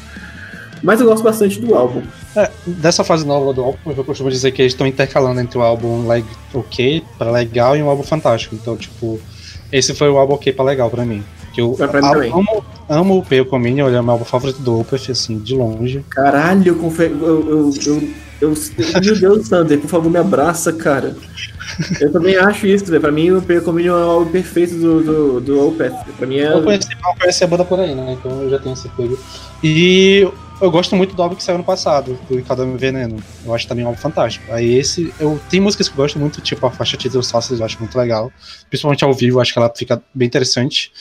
[0.84, 2.04] Mas eu gosto bastante do álbum.
[2.36, 5.62] É, dessa fase nova do álbum, eu costumo dizer que eles estão intercalando entre o
[5.62, 8.56] álbum like, ok para legal e um álbum fantástico.
[8.56, 9.20] Então, tipo,
[9.72, 11.24] esse foi o álbum ok para legal para mim.
[11.52, 11.76] Que eu
[12.32, 15.56] amo, amo o Pale Communion, ele é o meu álbum favorito do Opeth, assim, de
[15.56, 16.06] longe.
[16.10, 18.54] Caralho, eu, eu, eu, eu Eu,
[19.04, 21.16] meu Deus, Sander, por favor, me abraça, cara.
[22.00, 23.02] Eu também acho isso, velho.
[23.02, 25.94] Pra mim, o Percomínio é o álbum perfeito do, do, do Opeth.
[26.18, 26.54] Pra mim é.
[26.54, 28.14] Eu conheci, eu conheci a banda por aí, né?
[28.14, 29.18] Então eu já tenho esse coisa.
[29.64, 30.28] E
[30.62, 33.18] eu gosto muito do álbum que saiu no passado, do Cada Veneno.
[33.46, 34.52] Eu acho também um álbum fantástico.
[34.52, 37.66] Aí esse, eu tem músicas que eu gosto muito, tipo a faixa título Sauces, eu
[37.66, 38.32] acho muito legal.
[38.70, 40.92] Principalmente ao vivo, acho que ela fica bem interessante.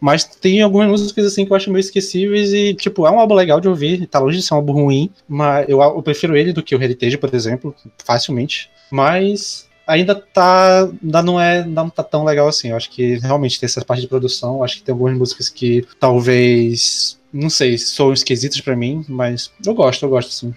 [0.00, 3.34] Mas tem algumas músicas assim que eu acho meio esquecíveis e, tipo, é um álbum
[3.34, 6.52] legal de ouvir, tá longe de ser um álbum ruim, mas eu, eu prefiro ele
[6.52, 8.70] do que o Heritage, por exemplo, facilmente.
[8.90, 10.88] Mas ainda tá.
[11.02, 11.62] Ainda não é.
[11.62, 12.68] Ainda não tá tão legal assim.
[12.68, 14.62] Eu acho que realmente tem essa parte de produção.
[14.62, 17.18] Acho que tem algumas músicas que talvez.
[17.32, 20.54] Não sei, são esquisitas para mim, mas eu gosto, eu gosto sim.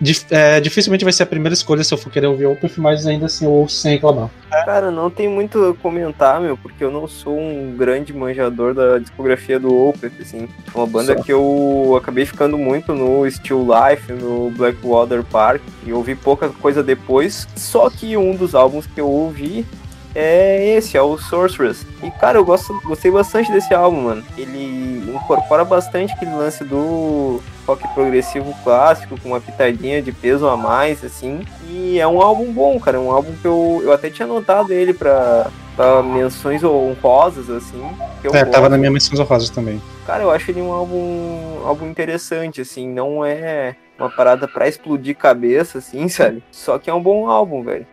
[0.00, 3.06] Dif é, dificilmente vai ser a primeira escolha se eu for querer ouvir Opeth, mas
[3.06, 4.30] ainda assim eu ouço sem reclamar.
[4.50, 8.98] Cara, não tem muito a comentar, meu, porque eu não sou um grande manjador da
[8.98, 10.48] discografia do Opeth, assim.
[10.74, 11.22] É uma banda Só.
[11.22, 16.82] que eu acabei ficando muito no Still Life, no Blackwater Park, e ouvi pouca coisa
[16.82, 17.46] depois.
[17.54, 19.66] Só que um dos álbuns que eu ouvi
[20.14, 21.86] é esse, é o Sorceress.
[22.02, 24.24] E, cara, eu gosto, gostei bastante desse álbum, mano.
[24.36, 30.56] Ele incorpora bastante aquele lance do rock progressivo clássico, com uma pitadinha de peso a
[30.56, 31.44] mais, assim.
[31.68, 32.96] E é um álbum bom, cara.
[32.96, 37.80] É um álbum que eu, eu até tinha anotado ele pra, pra menções honrosas, assim.
[38.24, 38.50] é, gosto.
[38.50, 39.80] tava na minha menções honrosas também.
[40.06, 42.88] Cara, eu acho ele um álbum, álbum interessante, assim.
[42.88, 46.42] Não é uma parada pra explodir cabeça, assim, sabe?
[46.50, 47.86] Só que é um bom álbum, velho.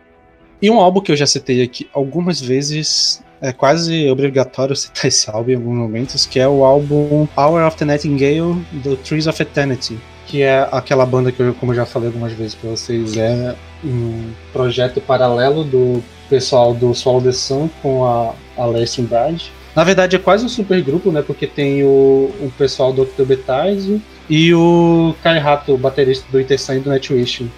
[0.60, 5.30] E um álbum que eu já citei aqui algumas vezes, é quase obrigatório citar esse
[5.30, 9.40] álbum em alguns momentos, que é o álbum Power of the Nightingale do Trees of
[9.40, 13.16] Eternity, que é aquela banda que eu, como eu já falei algumas vezes para vocês,
[13.16, 19.40] é um projeto paralelo do pessoal do Swallow the Sun com a, a Leslie Brad.
[19.76, 21.22] Na verdade é quase um super grupo, né?
[21.22, 26.80] Porque tem o, o pessoal do Octobetize e o Kai Hato, baterista do Intersun e
[26.80, 27.48] do Nightwish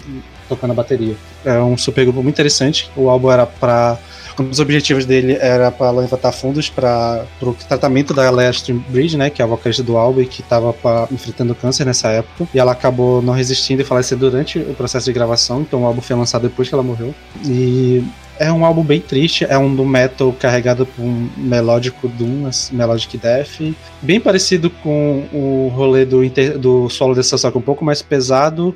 [0.51, 1.15] tocando a bateria.
[1.45, 2.89] É um super grupo muito interessante.
[2.95, 3.97] O álbum era para
[4.39, 9.29] um dos objetivos dele era para levantar fundos para o tratamento da Leia Streambridge, né,
[9.29, 10.73] que é a vocalista do álbum e que estava
[11.11, 12.47] enfrentando câncer nessa época.
[12.53, 16.01] E ela acabou não resistindo e faleceu durante o processo de gravação, então o álbum
[16.01, 17.13] foi lançado depois que ela morreu.
[17.45, 18.03] E
[18.39, 23.17] é um álbum bem triste, é um do metal carregado por um melódico doom, melodic
[23.17, 26.21] death, bem parecido com o rolê do,
[26.57, 28.75] do solo dessa só que um pouco mais pesado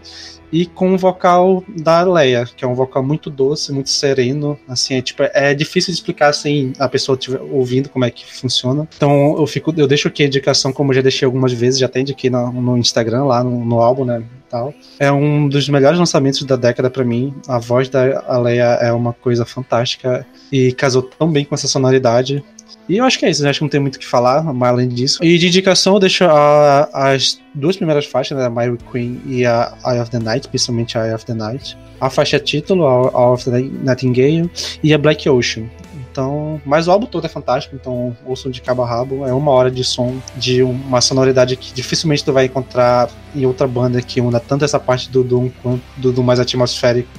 [0.51, 4.95] e com o vocal da Leia, que é um vocal muito doce, muito sereno, assim,
[4.95, 8.87] é, tipo, é difícil de explicar sem a pessoa estiver ouvindo como é que funciona.
[8.95, 12.03] Então eu fico, eu deixo aqui a indicação, como já deixei algumas vezes, já tem
[12.03, 14.73] aqui no, no Instagram, lá no, no, álbum, né, tal.
[14.99, 17.33] É um dos melhores lançamentos da década para mim.
[17.47, 22.43] A voz da Leia é uma coisa fantástica e casou tão bem com essa sonoridade.
[22.87, 24.69] E eu acho que é isso, acho que não tem muito o que falar, mas
[24.69, 25.23] além disso.
[25.23, 29.45] E de indicação eu deixo a, as duas primeiras faixas, né, a My Queen e
[29.45, 31.77] a Eye of the Night, principalmente a Eye of the Night.
[31.99, 34.49] A faixa título, a Eye of the Nightingale,
[34.83, 35.65] e a Black Ocean.
[36.11, 39.25] Então, mas o álbum todo é fantástico, então ouçam de cabo a rabo.
[39.25, 43.67] É uma hora de som, de uma sonoridade que dificilmente tu vai encontrar em outra
[43.67, 47.09] banda que una tanto essa parte do Doom quanto do, do mais atmosférico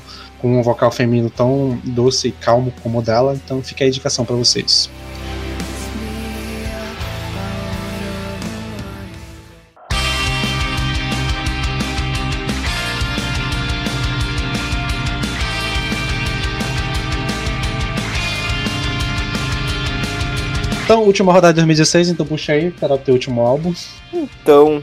[0.41, 3.35] com um vocal feminino tão doce e calmo como o dela.
[3.35, 4.89] Então fica a indicação para vocês.
[20.87, 23.75] Então, última rodada de 2016, então puxa aí para o teu último álbum.
[24.15, 24.81] Então,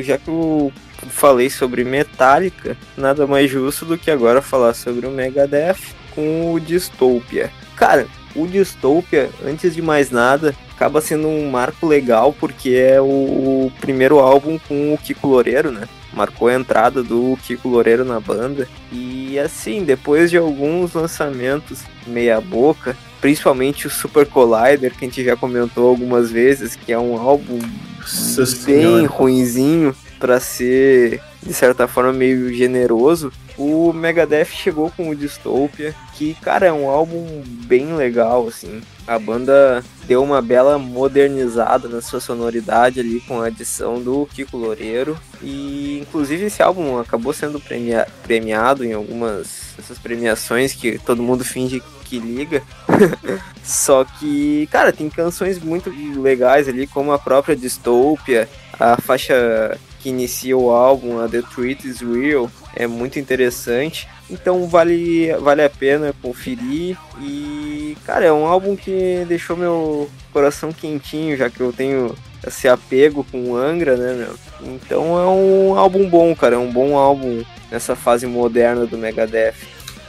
[0.00, 0.72] já que eu
[1.08, 5.78] falei sobre Metallica, nada mais justo do que agora falar sobre o Megadeth
[6.14, 7.50] com o Dystopia.
[7.74, 13.68] Cara, o Dystopia, antes de mais nada, acaba sendo um marco legal porque é o
[13.80, 15.88] primeiro álbum com o Kiko Loureiro, né?
[16.12, 18.68] Marcou a entrada do Kiko Loureiro na banda.
[18.92, 25.24] E assim, depois de alguns lançamentos meia boca, principalmente o Super Collider, que a gente
[25.24, 27.58] já comentou algumas vezes, que é um álbum
[28.00, 29.06] Nossa bem senhora.
[29.06, 33.32] ruinzinho para ser de certa forma meio generoso.
[33.64, 38.82] O Megadeth chegou com o Dystopia, que cara é um álbum bem legal assim.
[39.06, 44.56] A banda deu uma bela modernizada na sua sonoridade ali com a adição do Kiko
[44.56, 51.22] Loureiro e inclusive esse álbum acabou sendo premia premiado em algumas dessas premiações que todo
[51.22, 52.64] mundo finge que liga.
[53.62, 55.88] Só que, cara, tem canções muito
[56.20, 61.84] legais ali, como a própria Dystopia, a faixa que inicia o álbum, a The Truth
[61.84, 64.08] is Real, é muito interessante.
[64.30, 66.96] Então vale, vale a pena conferir.
[67.20, 72.14] E, cara, é um álbum que deixou meu coração quentinho, já que eu tenho
[72.46, 74.74] esse apego com Angra, né, meu?
[74.74, 76.56] Então é um álbum bom, cara.
[76.56, 79.54] É um bom álbum nessa fase moderna do Megadeth.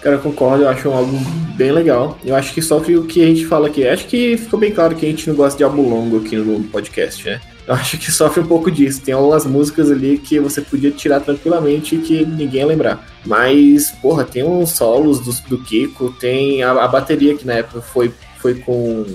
[0.01, 1.17] Cara, eu concordo, eu acho um álbum
[1.55, 2.17] bem legal.
[2.25, 3.87] Eu acho que sofre o que a gente fala aqui.
[3.87, 6.61] Acho que ficou bem claro que a gente não gosta de álbum longo aqui no
[6.65, 7.39] podcast, né?
[7.67, 9.01] Eu acho que sofre um pouco disso.
[9.01, 13.07] Tem algumas músicas ali que você podia tirar tranquilamente e que ninguém ia lembrar.
[13.25, 17.81] Mas, porra, tem uns solos do, do Kiko, tem a, a bateria que na época
[17.81, 19.05] foi, foi com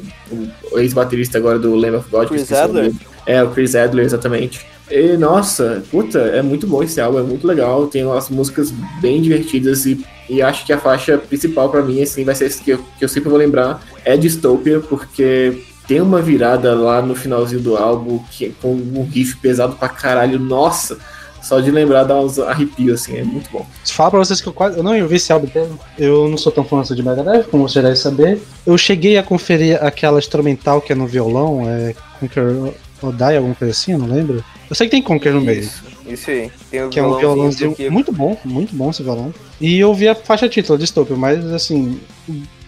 [0.73, 2.29] o ex-baterista agora do Lamb of God.
[2.29, 2.93] Chris Adler?
[3.27, 4.67] É, o Chris Adler, exatamente.
[4.91, 7.87] E, nossa, puta, é muito bom esse álbum, é muito legal.
[7.87, 8.73] Tem umas músicas
[9.03, 12.63] bem divertidas e, e acho que a faixa principal para mim, assim, vai ser esse
[12.63, 17.17] que eu, que eu sempre vou lembrar, é Dystopia, porque tem uma virada lá no
[17.17, 20.39] finalzinho do álbum que, com um riff pesado pra caralho.
[20.39, 20.99] Nossa!
[21.43, 23.65] Só de lembrar dá uns arrepios, assim, é muito bom.
[23.87, 24.77] Fala pra vocês que eu quase.
[24.77, 25.79] Eu não ouvi esse álbum inteiro.
[25.99, 28.39] Eu não sou tão fã assim de Megadeth, como você deve saber.
[28.67, 33.73] Eu cheguei a conferir aquela instrumental que é no violão, é Conquer Odai, alguma coisa
[33.73, 34.45] assim, eu não lembro.
[34.69, 35.61] Eu sei que tem Conquer no meio.
[35.61, 36.51] Isso, isso aí.
[36.71, 39.33] Tem o Que é um violãozinho do muito bom, muito bom esse violão.
[39.59, 41.99] E eu vi a faixa título de Stopper, mas assim.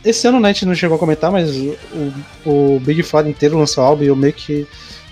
[0.05, 2.15] Esse ano né, a gente não chegou a comentar, mas o,
[2.47, 4.67] o Big Four inteiro lançou álbum e eu meio que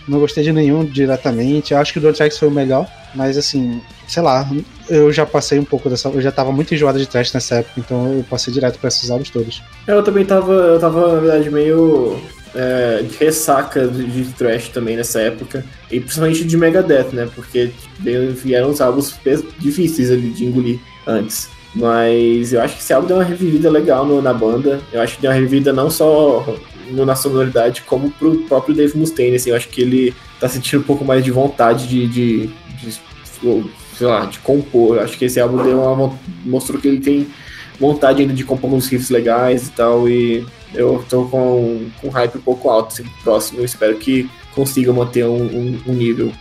[0.08, 1.72] não gostei de nenhum diretamente.
[1.72, 4.48] Eu acho que o do Tracks foi o melhor, mas assim, sei lá,
[4.88, 6.08] eu já passei um pouco dessa.
[6.08, 9.10] Eu já tava muito enjoada de trash nessa época, então eu passei direto pra esses
[9.10, 9.62] álbuns todos.
[9.86, 12.18] Eu também tava, eu tava na verdade, meio
[12.54, 15.64] é, de ressaca de, trash também nessa época.
[15.90, 17.28] E principalmente de Megadeth, né?
[17.34, 17.70] Porque
[18.00, 19.14] vieram uns álbuns
[19.58, 21.50] difíceis ali de engolir antes.
[21.78, 24.80] Mas eu acho que esse álbum deu uma revivida legal no- na banda.
[24.92, 26.44] Eu acho que deu uma revivida não só
[26.90, 29.36] no- na sonoridade, como pro próprio Dave Mustaine.
[29.36, 32.46] Assim, eu acho que ele tá sentindo um pouco mais de vontade de, de,
[32.82, 33.00] de
[33.96, 34.96] sei lá, de compor.
[34.96, 36.12] Eu acho que esse álbum deu uma,
[36.44, 37.28] mostrou que ele tem
[37.78, 40.08] vontade ainda de compor uns riffs legais e tal.
[40.08, 43.60] E eu tô com, com hype um pouco alto assim, próximo.
[43.60, 46.32] Eu espero que consiga manter um, um- um nível.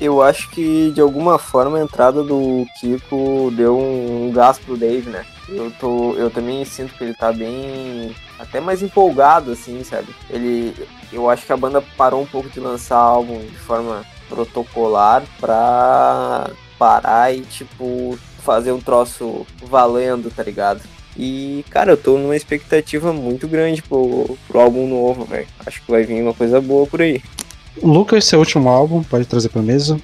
[0.00, 5.10] Eu acho que de alguma forma a entrada do Kiko deu um gás pro Dave,
[5.10, 5.26] né?
[5.48, 8.14] Eu, tô, eu também sinto que ele tá bem.
[8.38, 10.14] até mais empolgado, assim, sabe?
[10.30, 10.74] Ele.
[11.12, 16.50] Eu acho que a banda parou um pouco de lançar álbum de forma protocolar pra
[16.78, 20.82] parar e, tipo, fazer um troço valendo, tá ligado?
[21.16, 25.48] E, cara, eu tô numa expectativa muito grande pro, pro álbum novo, velho.
[25.66, 27.20] Acho que vai vir uma coisa boa por aí.
[27.82, 29.98] Lucas, seu último álbum, pode trazer pra mesa.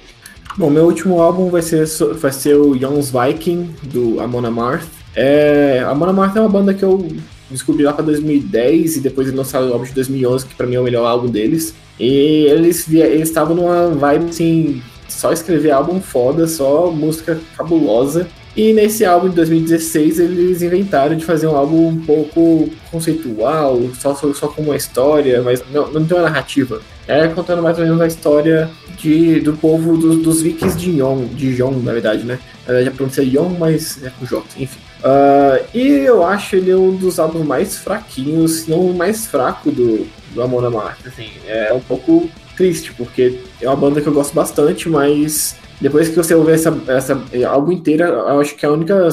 [0.57, 4.87] Bom, meu último álbum vai ser, vai ser o Jones Viking, do Amon Amarth.
[5.15, 7.05] É, Amon Amarth é uma banda que eu
[7.49, 10.75] descobri lá pra 2010 e depois eles lançaram o álbum de 2011, que pra mim
[10.75, 11.73] é o melhor álbum deles.
[11.99, 18.27] E eles estavam numa vibe assim, só escrever álbum foda, só música cabulosa.
[18.55, 24.15] E nesse álbum de 2016 eles inventaram de fazer um álbum um pouco conceitual, só,
[24.15, 26.81] só com uma história, mas não, não tem uma narrativa.
[27.07, 31.25] É contando mais ou menos a história de, do povo dos, dos vikings de Yon,
[31.27, 32.39] de Jon, na verdade, né?
[32.65, 34.79] Na verdade a pronúncia é Yon, mas é com J, enfim.
[35.03, 39.71] Ah, e eu acho ele um dos álbuns mais fraquinhos, se não o mais fraco
[39.71, 40.65] do, do Amon
[41.05, 41.29] assim.
[41.47, 42.27] É um pouco
[42.57, 46.75] triste, porque é uma banda que eu gosto bastante, mas depois que você ouvir essa,
[46.87, 49.07] essa álbum inteira, eu acho que a única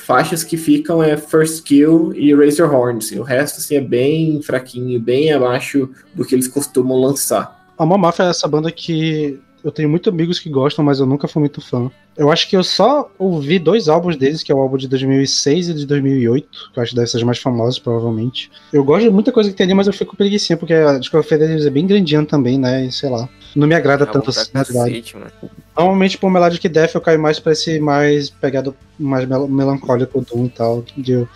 [0.00, 2.98] faixas que ficam é First Kill e Raise Your Horn.
[2.98, 3.18] assim.
[3.18, 7.60] O resto assim, é bem fraquinho, bem abaixo do que eles costumam lançar.
[7.78, 11.28] A Mamafia é essa banda que eu tenho muitos amigos que gostam, mas eu nunca
[11.28, 11.90] fui muito fã.
[12.16, 15.68] Eu acho que eu só ouvi dois álbuns deles, que é o álbum de 2006
[15.68, 18.50] e de 2008, que eu acho que deve ser os mais famosos, provavelmente.
[18.72, 20.98] Eu gosto de muita coisa que tem ali, mas eu fico com preguicinha, porque a
[20.98, 22.86] discografia deles é bem grandinha também, né?
[22.86, 23.28] E sei lá.
[23.54, 25.30] Não me agrada Álbum tanto assim, na cacete, mano.
[25.76, 30.46] Normalmente, por Melodic Death, eu caio mais pra esse mais pegado, mais mel melancólico Doom
[30.46, 30.84] e tal.
[30.96, 31.26] De,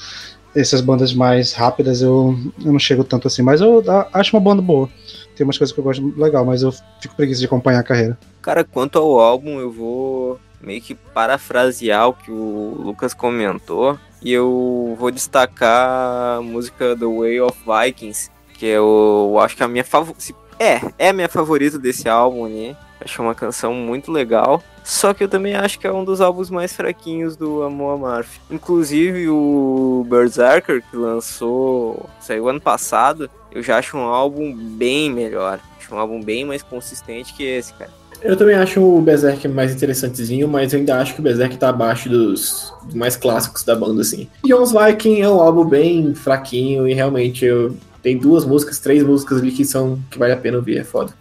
[0.55, 4.63] essas bandas mais rápidas eu, eu não chego tanto assim, mas eu acho uma banda
[4.63, 4.89] boa.
[5.37, 8.19] Tem umas coisas que eu gosto legal, mas eu fico preguiça de acompanhar a carreira.
[8.41, 13.99] Cara, quanto ao álbum, eu vou meio que parafrasear o que o Lucas comentou.
[14.23, 19.63] E eu vou destacar a música The Way of Vikings, que eu, eu acho que
[19.63, 20.35] é a minha favorita.
[20.59, 22.77] É, é a minha favorita desse álbum ali.
[23.01, 24.63] Acho uma canção muito legal.
[24.83, 28.29] Só que eu também acho que é um dos álbuns mais fraquinhos do Amon Amarth.
[28.51, 32.09] Inclusive o Berserker, que lançou.
[32.21, 35.61] saiu ano passado, eu já acho um álbum bem melhor.
[35.79, 37.91] Acho um álbum bem mais consistente que esse, cara.
[38.21, 41.69] Eu também acho o Berserk mais interessantezinho, mas eu ainda acho que o Berserk tá
[41.69, 44.29] abaixo dos, mais clássicos da banda, assim.
[44.45, 49.41] Jones Viking é um álbum bem fraquinho e realmente eu, tem duas músicas, três músicas
[49.41, 51.13] ali que são que vale a pena ouvir, é foda.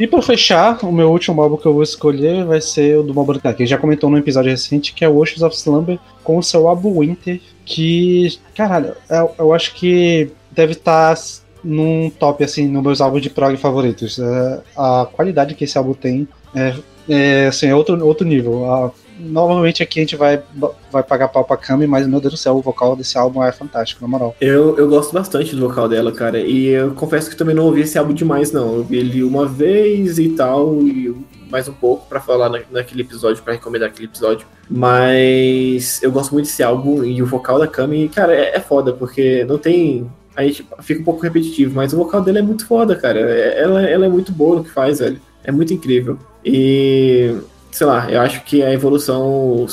[0.00, 3.12] E pra fechar, o meu último álbum que eu vou escolher vai ser o do
[3.12, 6.42] Morbid que já comentou no episódio recente, que é o Oceans of Slumber, com o
[6.42, 11.16] seu álbum Winter, que, caralho, eu, eu acho que deve estar
[11.62, 14.18] num top, assim, nos meus álbuns de prog favoritos.
[14.18, 16.74] É, a qualidade que esse álbum tem é,
[17.08, 18.72] é, assim, é outro, outro nível.
[18.72, 20.40] A Normalmente aqui a gente vai,
[20.92, 23.50] vai pagar pau pra Kami, mas meu Deus do céu, o vocal desse álbum é
[23.50, 24.34] fantástico, na moral.
[24.40, 26.38] Eu, eu gosto bastante do vocal dela, cara.
[26.38, 28.76] E eu confesso que também não ouvi esse álbum demais, não.
[28.76, 31.14] Eu vi ele uma vez e tal, e
[31.50, 34.46] mais um pouco para falar na, naquele episódio, para recomendar aquele episódio.
[34.70, 38.92] Mas eu gosto muito desse álbum e o vocal da Kami, cara, é, é foda,
[38.92, 40.08] porque não tem
[40.38, 43.18] a gente fica um pouco repetitivo, mas o vocal dele é muito foda, cara.
[43.18, 45.20] É, ela, ela é muito boa no que faz, velho.
[45.42, 46.16] É muito incrível.
[46.44, 47.34] E,
[47.72, 49.66] sei lá, eu acho que a evolução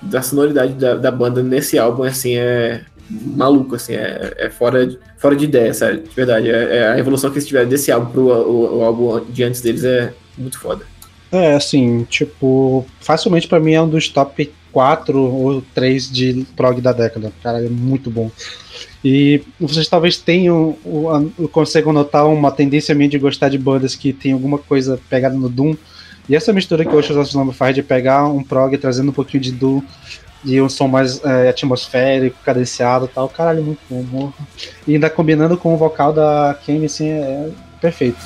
[0.00, 2.80] da sonoridade da, da banda nesse álbum, assim, é
[3.10, 6.48] maluco, assim, é, é fora, de, fora de ideia, sério, de verdade.
[6.48, 9.60] É, é, a evolução que eles tiveram desse álbum pro o, o álbum de antes
[9.60, 10.82] deles é muito foda.
[11.32, 16.80] É, assim, tipo, facilmente para mim é um dos top 4 ou 3 de prog
[16.80, 17.32] da década.
[17.42, 18.30] Cara, é muito bom.
[19.04, 20.76] E vocês talvez tenham,
[21.52, 25.48] consigam notar uma tendência minha de gostar de bandas que tem alguma coisa pegada no
[25.48, 25.74] Doom.
[26.28, 29.42] E essa mistura que o Ocean of faz de pegar um prog trazendo um pouquinho
[29.42, 29.82] de Doom
[30.44, 34.32] e um som mais é, atmosférico, cadenciado e tal, caralho, muito bom.
[34.86, 37.50] E ainda combinando com o vocal da Kane, assim, é
[37.80, 38.18] perfeito.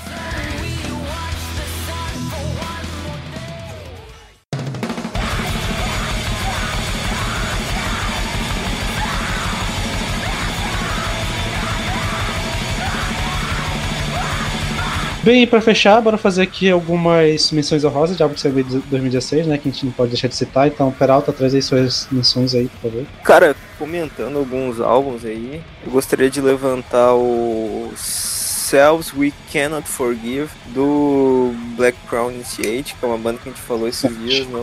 [15.24, 19.46] Bem, para fechar, bora fazer aqui algumas menções honrosas de algo que saiu em 2016,
[19.46, 19.56] né?
[19.56, 20.68] Que a gente não pode deixar de citar.
[20.68, 23.06] Então, Peralta, traz aí suas menções aí, por favor.
[23.22, 31.54] Cara, comentando alguns álbuns aí, eu gostaria de levantar o Selves We Cannot Forgive do
[31.74, 34.58] Black Crown Initiate, que é uma banda que a gente falou esses dias no.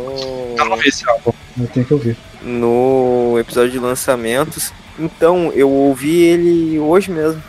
[0.60, 2.16] Eu não vi esse álbum, eu tenho que ouvir.
[2.44, 4.72] No episódio de lançamentos.
[5.00, 7.42] Então, eu ouvi ele hoje mesmo.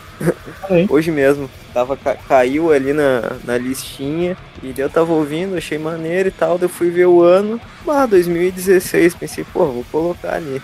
[0.89, 1.49] Hoje mesmo.
[1.73, 4.37] Tava, caiu ali na, na listinha.
[4.61, 6.57] E eu tava ouvindo, achei maneiro e tal.
[6.57, 10.61] Daí eu fui ver o ano, ah, 2016, pensei, pô, vou colocar ali.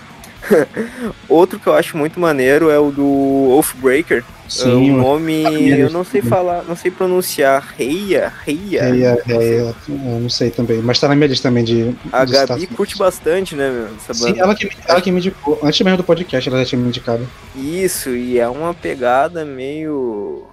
[1.28, 4.24] Outro que eu acho muito maneiro é o do Oathbreaker.
[4.50, 7.76] Sim, o nome eu não sei falar, não sei pronunciar.
[7.78, 8.84] Reia, Reia.
[8.84, 11.96] Reia, Reia, eu não sei também, mas tá na minha lista também de.
[12.12, 13.96] A de Gabi curte bastante, né, meu?
[13.96, 15.60] Essa Sim, ela que, ela que me indicou.
[15.62, 17.28] Antes mesmo do podcast, ela já tinha me indicado.
[17.56, 20.48] Isso, e é uma pegada meio.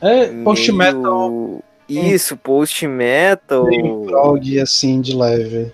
[0.00, 1.64] É, post-metal.
[1.88, 3.64] Isso, post-metal.
[3.64, 5.72] Bem prog, assim, de leve.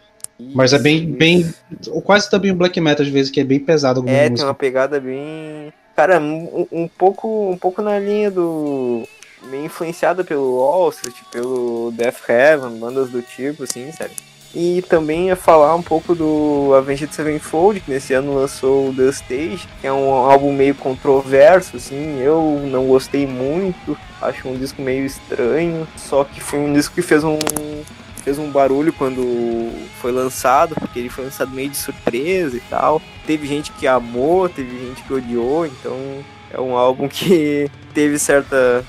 [0.54, 1.16] Mas é bem, isso.
[1.16, 1.54] bem.
[2.02, 4.04] Quase também um black metal, às vezes, que é bem pesado.
[4.06, 5.72] É, tem uma pegada bem.
[5.94, 9.06] Cara, um, um, pouco, um pouco na linha do.
[9.44, 14.14] meio influenciada pelo Wall Street, pelo Death Heaven, bandas do tipo, assim, sério.
[14.54, 19.08] E também ia falar um pouco do Avenged Sevenfold, que nesse ano lançou o The
[19.08, 24.82] Stage, que é um álbum meio controverso, assim, eu não gostei muito, acho um disco
[24.82, 27.38] meio estranho, só que foi um disco que fez um
[28.22, 29.70] fez um barulho quando
[30.00, 33.00] foi lançado, porque ele foi lançado meio de surpresa e tal.
[33.26, 35.96] Teve gente que amou, teve gente que odiou, então
[36.50, 38.84] é um álbum que teve certa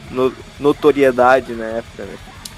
[0.60, 2.16] notoriedade na época, né?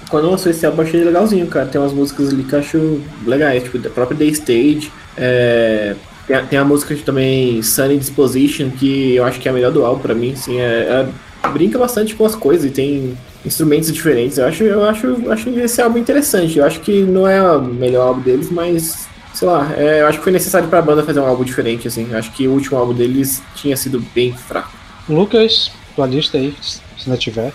[0.08, 1.66] Quando lançou esse álbum, achei legalzinho, cara.
[1.66, 4.92] Tem umas músicas ali que eu acho legais, tipo, a própria The Stage.
[5.16, 5.96] É...
[6.26, 9.70] Tem, a, tem a música também Sunny Disposition, que eu acho que é a melhor
[9.70, 11.06] do álbum pra mim, assim, é,
[11.44, 13.16] é, brinca bastante com as coisas e tem
[13.46, 14.36] instrumentos diferentes.
[14.36, 16.58] Eu acho, eu acho, eu acho esse álbum interessante.
[16.58, 20.18] Eu acho que não é o melhor álbum deles, mas sei lá, é, eu acho
[20.18, 22.08] que foi necessário pra banda fazer um álbum diferente, assim.
[22.10, 24.72] Eu acho que o último álbum deles tinha sido bem fraco.
[25.08, 27.52] Lucas, tua lista aí, se não tiver.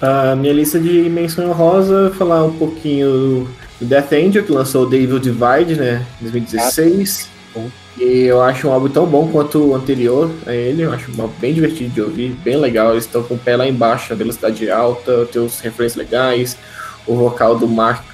[0.00, 3.48] A minha lista de menção rosa, falar um pouquinho
[3.80, 7.30] do Death Angel, que lançou o Devil Divide, né, em 2016.
[7.56, 7.60] Ah,
[7.96, 11.22] e eu acho um álbum tão bom quanto o anterior a ele, eu acho um
[11.22, 12.92] álbum bem divertido de ouvir, bem legal.
[12.92, 16.58] Eles estão com o pé lá embaixo, a velocidade alta, tem os referências legais,
[17.06, 18.04] o vocal do Mark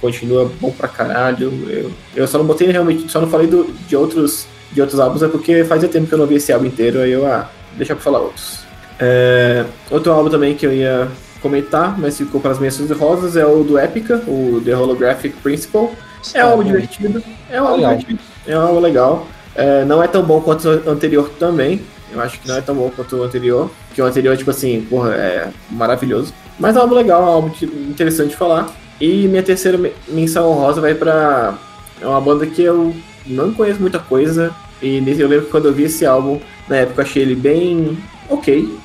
[0.00, 1.52] continua bom pra caralho.
[1.68, 5.22] Eu, eu só não botei realmente, só não falei do, de outros de outros álbuns,
[5.22, 7.94] é porque fazia tempo que eu não vi esse álbum inteiro, aí eu, ah, deixa
[7.94, 8.60] pra falar outros.
[8.98, 11.08] É, outro álbum também que eu ia
[11.40, 15.90] comentar, mas ficou para as menções rosas, é o do Epica, o The Holographic Principle.
[16.34, 18.18] É um álbum divertido, é um álbum divertido,
[18.52, 19.26] é álbum legal.
[19.54, 21.80] É, não é tão bom quanto o anterior também.
[22.12, 23.70] Eu acho que não é tão bom quanto o anterior.
[23.94, 26.32] Que o anterior, tipo assim, porra, é maravilhoso.
[26.58, 28.68] Mas é um álbum legal, é um álbum interessante de falar.
[29.00, 29.78] E minha terceira
[30.08, 31.54] menção honrosa vai pra.
[32.00, 32.94] É uma banda que eu
[33.26, 34.52] não conheço muita coisa.
[34.80, 37.98] E eu lembro que quando eu vi esse álbum, na época eu achei ele bem
[38.28, 38.78] ok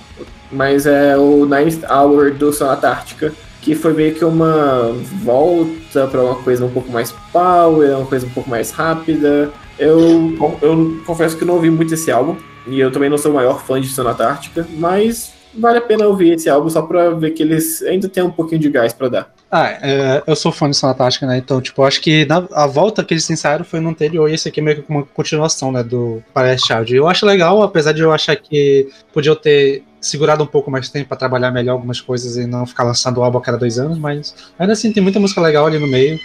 [0.54, 3.34] mas é o Ninth Hour do Sonata Ártica,
[3.64, 4.94] que foi meio que uma
[5.24, 9.50] volta para uma coisa um pouco mais power, uma coisa um pouco mais rápida.
[9.80, 12.36] Eu, eu confesso que não ouvi muito esse álbum,
[12.68, 16.06] e eu também não sou o maior fã de Sonata Ártica, mas vale a pena
[16.06, 19.08] ouvir esse álbum só pra ver que eles ainda têm um pouquinho de gás para
[19.08, 19.34] dar.
[19.50, 21.38] Ah, é, eu sou fã de Sonata Tática, né?
[21.38, 24.50] Então, tipo, acho que na, a volta que eles ensaiaram foi no anterior e esse
[24.50, 25.84] aqui é meio que uma continuação, né?
[25.84, 26.96] Do Parece Child.
[26.96, 31.08] Eu acho legal, apesar de eu achar que podia ter segurado um pouco mais tempo
[31.08, 33.98] para trabalhar melhor algumas coisas e não ficar lançando o álbum a cada dois anos,
[33.98, 36.20] mas ainda assim tem muita música legal ali no meio.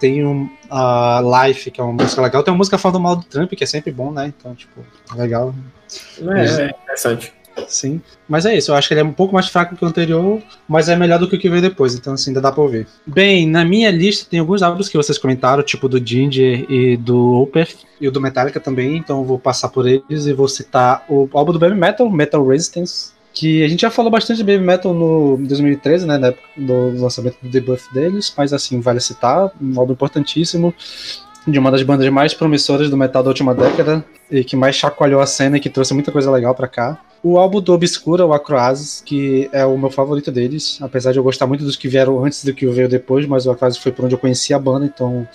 [0.00, 2.42] Tem um, a Life, que é uma música legal.
[2.42, 4.32] Tem uma música falando mal do Trump, que é sempre bom, né?
[4.36, 4.84] Então, tipo,
[5.14, 5.54] legal.
[6.20, 7.32] É, é interessante.
[7.66, 8.00] Sim.
[8.28, 10.40] Mas é isso, eu acho que ele é um pouco mais fraco que o anterior,
[10.68, 12.86] mas é melhor do que o que veio depois, então assim, ainda dá pra ouvir.
[13.06, 17.42] Bem, na minha lista tem alguns álbuns que vocês comentaram, tipo do Ginger e do
[17.42, 21.04] Opeth, e o do Metallica também, então eu vou passar por eles e vou citar
[21.08, 24.64] o álbum do Baby Metal, Metal Resistance, que a gente já falou bastante de Baby
[24.64, 29.50] Metal no 2013, né, na época do lançamento do debuff deles, mas assim, vale citar,
[29.60, 30.74] um álbum importantíssimo,
[31.46, 35.20] de uma das bandas mais promissoras do metal da última década e que mais chacoalhou
[35.20, 37.00] a cena e que trouxe muita coisa legal para cá.
[37.22, 41.22] O álbum do Obscura, o Acroasis, que é o meu favorito deles, apesar de eu
[41.22, 44.04] gostar muito dos que vieram antes do que veio depois, mas o Acroasis foi por
[44.04, 45.26] onde eu conheci a banda, então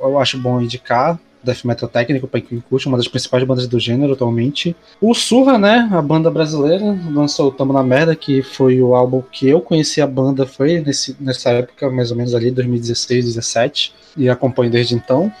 [0.00, 4.12] eu acho bom indicar death metal técnico quem curte, uma das principais bandas do gênero
[4.12, 4.74] atualmente.
[5.00, 9.22] O Surra, né, a banda brasileira, lançou o Tamo na Merda, que foi o álbum
[9.32, 13.94] que eu conheci a banda, foi nesse, nessa época, mais ou menos ali, 2016, 2017,
[14.16, 15.32] e acompanho desde então.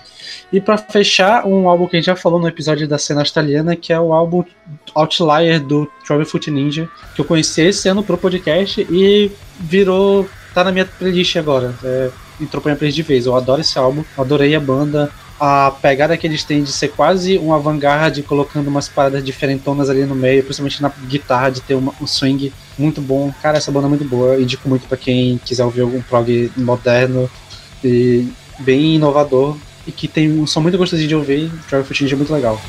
[0.52, 3.76] E para fechar, um álbum que a gente já falou no episódio da cena australiana,
[3.76, 4.44] que é o álbum
[4.94, 10.28] Outlier do Travel Foot Ninja, que eu conheci esse ano pro podcast e virou.
[10.54, 11.74] tá na minha playlist agora.
[11.82, 13.26] É, entrou pra minha playlist de vez.
[13.26, 15.10] Eu adoro esse álbum, adorei a banda
[15.40, 20.04] a pegada que eles têm de ser quase um avant-garde, colocando umas paradas diferentonas ali
[20.04, 23.32] no meio, principalmente na guitarra, de ter uma, um swing muito bom.
[23.40, 24.40] Cara, essa banda é muito boa.
[24.40, 27.30] Indico muito para quem quiser ouvir algum prog moderno
[27.84, 28.28] e
[28.58, 31.50] bem inovador e que tem um som muito gostosinho de ouvir.
[31.68, 32.60] Travel Footage é muito legal.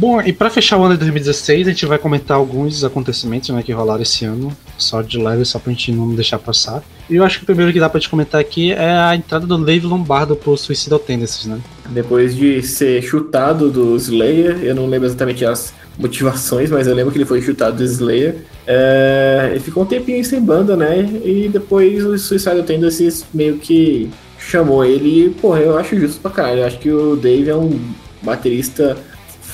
[0.00, 3.62] Bom, e para fechar o ano de 2016, a gente vai comentar alguns acontecimentos né,
[3.62, 6.82] que rolaram esse ano, só de leve, só pra gente não deixar passar.
[7.10, 9.46] E eu acho que o primeiro que dá pra te comentar aqui é a entrada
[9.46, 11.60] do Dave Lombardo pro Suicidal Tendencies, né?
[11.90, 17.12] Depois de ser chutado do Slayer, eu não lembro exatamente as motivações, mas eu lembro
[17.12, 18.36] que ele foi chutado do Slayer.
[18.66, 21.00] É, ele ficou um tempinho sem banda, né?
[21.22, 26.30] E depois o Suicidal Tendencies meio que chamou ele e, porra, eu acho justo pra
[26.30, 26.60] caralho.
[26.60, 27.78] Eu acho que o Dave é um
[28.22, 28.96] baterista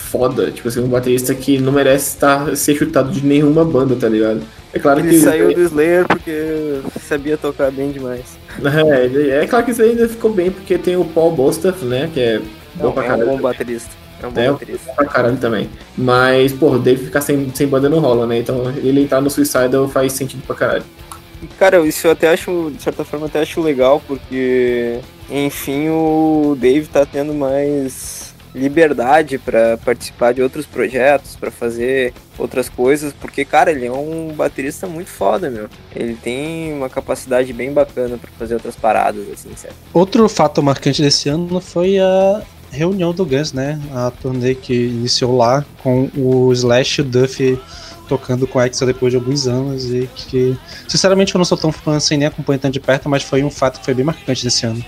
[0.06, 4.08] foda, tipo assim, um baterista que não merece estar ser chutado de nenhuma banda, tá
[4.08, 4.40] ligado?
[4.72, 5.14] É claro ele que.
[5.16, 8.36] Ele saiu do Slayer porque sabia tocar bem demais.
[8.66, 12.10] É, é claro que isso ainda ficou bem, porque tem o Paul Bostaff, né?
[12.12, 12.38] Que é
[12.74, 13.22] bom não, pra caralho.
[13.22, 13.90] É um bom baterista.
[14.22, 14.92] É um bom é, baterista.
[14.94, 15.68] pra caralho também.
[15.96, 18.38] Mas, porra, deve ficar sem, sem banda não rola, né?
[18.38, 20.84] Então ele entrar no Suicidal faz sentido pra caralho.
[21.58, 25.00] Cara, isso eu até acho, de certa forma, até acho legal, porque,
[25.30, 28.25] enfim, o Dave tá tendo mais
[28.56, 34.32] liberdade para participar de outros projetos, para fazer outras coisas, porque, cara, ele é um
[34.34, 35.68] baterista muito foda, meu.
[35.94, 39.76] Ele tem uma capacidade bem bacana para fazer outras paradas, assim, certo?
[39.92, 43.80] Outro fato marcante desse ano foi a reunião do Guns, né?
[43.94, 47.58] A turnê que iniciou lá com o Slash e o Duff
[48.08, 50.56] tocando com a Exo depois de alguns anos e que,
[50.88, 53.50] sinceramente, eu não sou tão fã assim, nem acompanho tanto de perto, mas foi um
[53.50, 54.84] fato que foi bem marcante desse ano.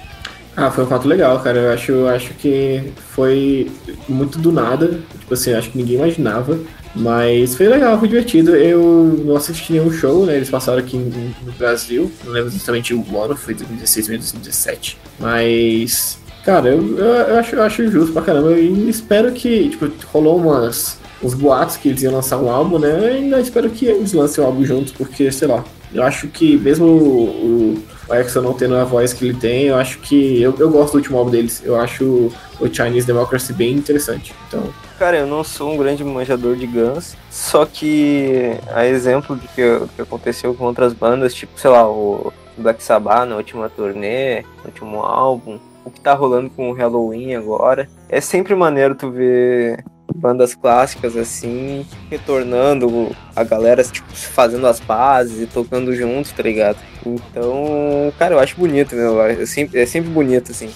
[0.61, 1.57] Ah, foi um fato legal, cara.
[1.57, 3.71] Eu acho, acho que foi
[4.09, 5.01] muito do nada.
[5.21, 6.59] Tipo assim, acho que ninguém imaginava.
[6.97, 8.57] Mas foi legal, foi divertido.
[8.57, 10.35] Eu não assisti nenhum show, né?
[10.35, 12.11] Eles passaram aqui no Brasil.
[12.25, 14.99] Não lembro exatamente o ano, foi 2016 ou 2017.
[15.21, 18.51] Mas, cara, eu, eu, acho, eu acho justo pra caramba.
[18.59, 22.99] E espero que, tipo, rolou umas, uns boatos que eles iam lançar um álbum, né?
[22.99, 26.27] Eu ainda espero que eles lancem o um álbum juntos, porque, sei lá, eu acho
[26.27, 29.99] que mesmo o, o o Exxon não tendo a voz que ele tem, eu acho
[29.99, 30.41] que.
[30.41, 31.63] Eu, eu gosto do último álbum deles.
[31.65, 34.35] Eu acho o Chinese Democracy bem interessante.
[34.47, 34.63] Então.
[34.99, 39.87] Cara, eu não sou um grande manjador de Guns, só que a exemplo do que,
[39.95, 44.67] que aconteceu com outras bandas, tipo, sei lá, o Black Sabbath na última turnê, no
[44.67, 47.89] último álbum, o que tá rolando com o Halloween agora.
[48.09, 49.85] É sempre maneiro tu ver
[50.15, 56.79] bandas clássicas assim, retornando a galera, tipo, fazendo as pazes e tocando juntos, tá ligado?
[57.05, 59.23] Então, cara, eu acho bonito, meu.
[59.23, 60.71] É sempre, é sempre bonito, assim.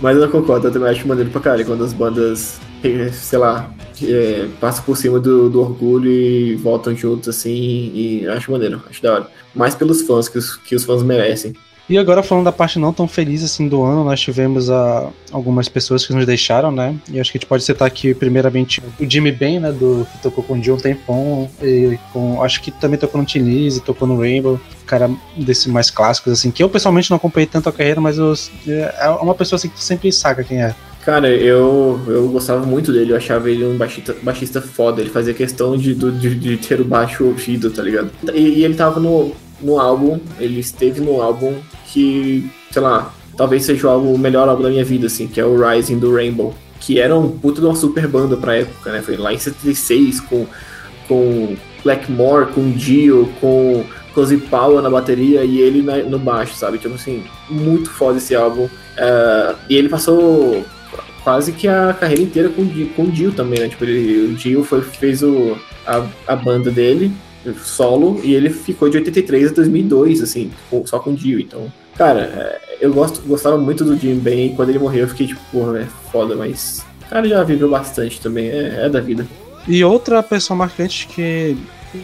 [0.00, 2.60] Mas eu concordo, eu também acho maneiro pra caralho quando as bandas,
[3.12, 3.72] sei lá,
[4.02, 9.02] é, passam por cima do, do, orgulho e voltam juntos, assim, e acho maneiro, acho
[9.02, 9.26] da hora.
[9.54, 11.54] Mais pelos fãs, que os, que os fãs merecem.
[11.88, 15.68] E agora falando da parte não tão feliz assim do ano, nós tivemos a, algumas
[15.68, 16.96] pessoas que nos deixaram, né?
[17.10, 19.72] E acho que a gente pode citar aqui primeiramente o Jimmy Ben, né?
[19.72, 23.40] Do, que tocou com o John Tempon, e com, acho que também tocou no Tin
[23.40, 27.68] Lizzy, tocou no Rainbow, cara desse mais clássicos, assim, que eu pessoalmente não acompanhei tanto
[27.68, 28.32] a carreira, mas eu,
[28.66, 30.74] é uma pessoa assim que tu sempre saca quem é.
[31.04, 35.34] Cara, eu, eu gostava muito dele, eu achava ele um baixista, baixista foda, ele fazia
[35.34, 38.10] questão de, de, de ter o baixo ouvido, tá ligado?
[38.32, 41.54] E, e, ele tava no, no álbum, ele esteve no álbum
[41.86, 45.40] que, sei lá, talvez seja o, álbum, o melhor álbum da minha vida, assim, que
[45.40, 48.90] é o Rising do Rainbow, que era um puta de uma super banda pra época,
[48.92, 49.02] né?
[49.02, 50.46] Foi lá em 76, com,
[51.06, 53.84] com Blackmore, com Dio, com
[54.14, 56.78] Cozy Powell na bateria e ele na, no baixo, sabe?
[56.78, 58.64] Tipo assim, muito foda esse álbum.
[58.64, 60.64] Uh, e ele passou
[61.22, 63.68] quase que a carreira inteira com, com o Dio também, né?
[63.68, 65.56] Tipo, ele, o Dio foi, fez o,
[65.86, 67.12] a, a banda dele,
[67.64, 70.50] solo, e ele ficou de 83 a 2002, assim,
[70.84, 71.40] só com o Dio.
[71.40, 75.08] Então, cara, é, eu gosto, gostava muito do Jim Ben, e quando ele morreu eu
[75.08, 79.00] fiquei tipo, porra, é foda, mas o cara já viveu bastante também, é, é da
[79.00, 79.26] vida.
[79.66, 81.56] E outra pessoa marcante que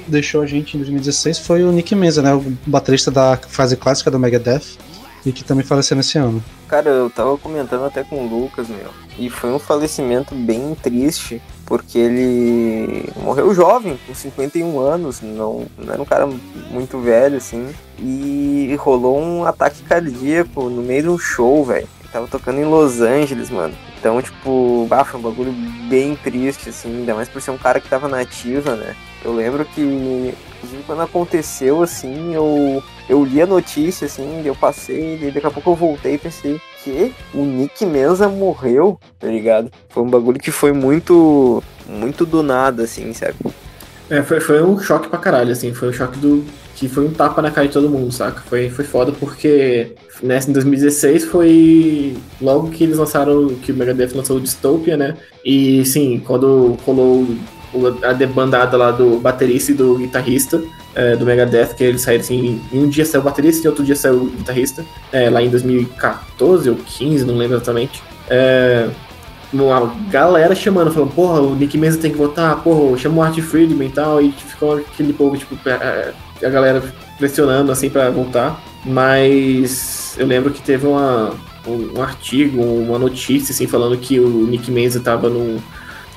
[0.07, 2.35] deixou a gente em 2016 foi o Nick Mesa, né?
[2.35, 4.79] O baterista da fase clássica do Megadeth
[5.25, 6.43] e que também faleceu nesse ano.
[6.69, 11.43] Cara, eu tava comentando até com o Lucas, meu, e foi um falecimento bem triste,
[11.69, 16.27] porque ele morreu jovem, com 51 anos, não, não era um cara
[16.71, 21.87] muito velho, assim, e rolou um ataque cardíaco no meio de um show, velho.
[22.11, 23.75] Tava tocando em Los Angeles, mano.
[24.01, 25.53] Então, tipo, bah, foi um bagulho
[25.91, 28.97] bem triste, assim, ainda mais por ser um cara que tava nativa, né?
[29.23, 35.19] Eu lembro que, inclusive, quando aconteceu, assim, eu, eu li a notícia, assim, eu passei,
[35.21, 36.59] e daqui a pouco eu voltei e pensei
[37.35, 39.71] o Nick Menza morreu, tá ligado?
[39.89, 43.37] Foi um bagulho que foi muito, muito do nada, assim, sabe?
[44.11, 46.45] É, foi, foi um choque pra caralho, assim, foi um choque do.
[46.75, 48.41] que foi um tapa na cara de todo mundo, saca?
[48.41, 54.15] Foi, foi foda porque nessa em 2016 foi logo que eles lançaram, que o Megadeth
[54.15, 55.17] lançou o Dystopia, né?
[55.45, 57.27] E sim, quando rolou
[58.03, 60.63] a debandada lá do baterista e do guitarrista
[60.95, 63.85] é, do Megadeth, que eles saíram assim, em um dia saiu o baterista e outro
[63.85, 68.03] dia saiu o guitarrista, é, lá em 2014 ou 15, não lembro exatamente.
[68.29, 68.89] É,
[69.53, 73.39] uma galera chamando, falando, porra, o Nick Menza tem que votar, porra, chama o Art
[73.39, 76.13] Friedman e tal, e ficou aquele povo, tipo, é,
[76.45, 76.83] a galera
[77.17, 78.61] pressionando assim para voltar.
[78.85, 81.35] Mas eu lembro que teve uma,
[81.67, 85.59] um, um artigo, uma notícia assim, falando que o Nick Menza tava num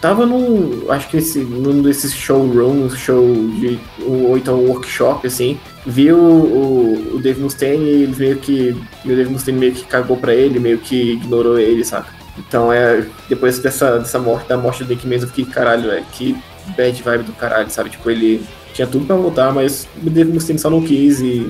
[0.01, 0.89] Tava num.
[0.89, 3.23] Acho que esse, num desses showrooms, show
[3.59, 3.79] de.
[4.01, 5.59] Ou então workshop, assim.
[5.85, 8.75] Viu o, o Dave Mustaine e meio que.
[9.05, 12.11] O Dave Mustaine meio que cagou pra ele, meio que ignorou ele, saca?
[12.35, 13.05] Então é.
[13.29, 16.35] Depois dessa, dessa morte, da morte do Nick Menzo, eu fiquei, caralho, é que
[16.75, 17.91] bad vibe do caralho, sabe?
[17.91, 18.43] Tipo, ele
[18.73, 21.47] tinha tudo pra voltar, mas o Dave Mustaine só não quis e.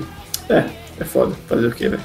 [0.50, 0.64] É,
[1.00, 1.34] é foda.
[1.48, 2.02] Fazer o quê, velho?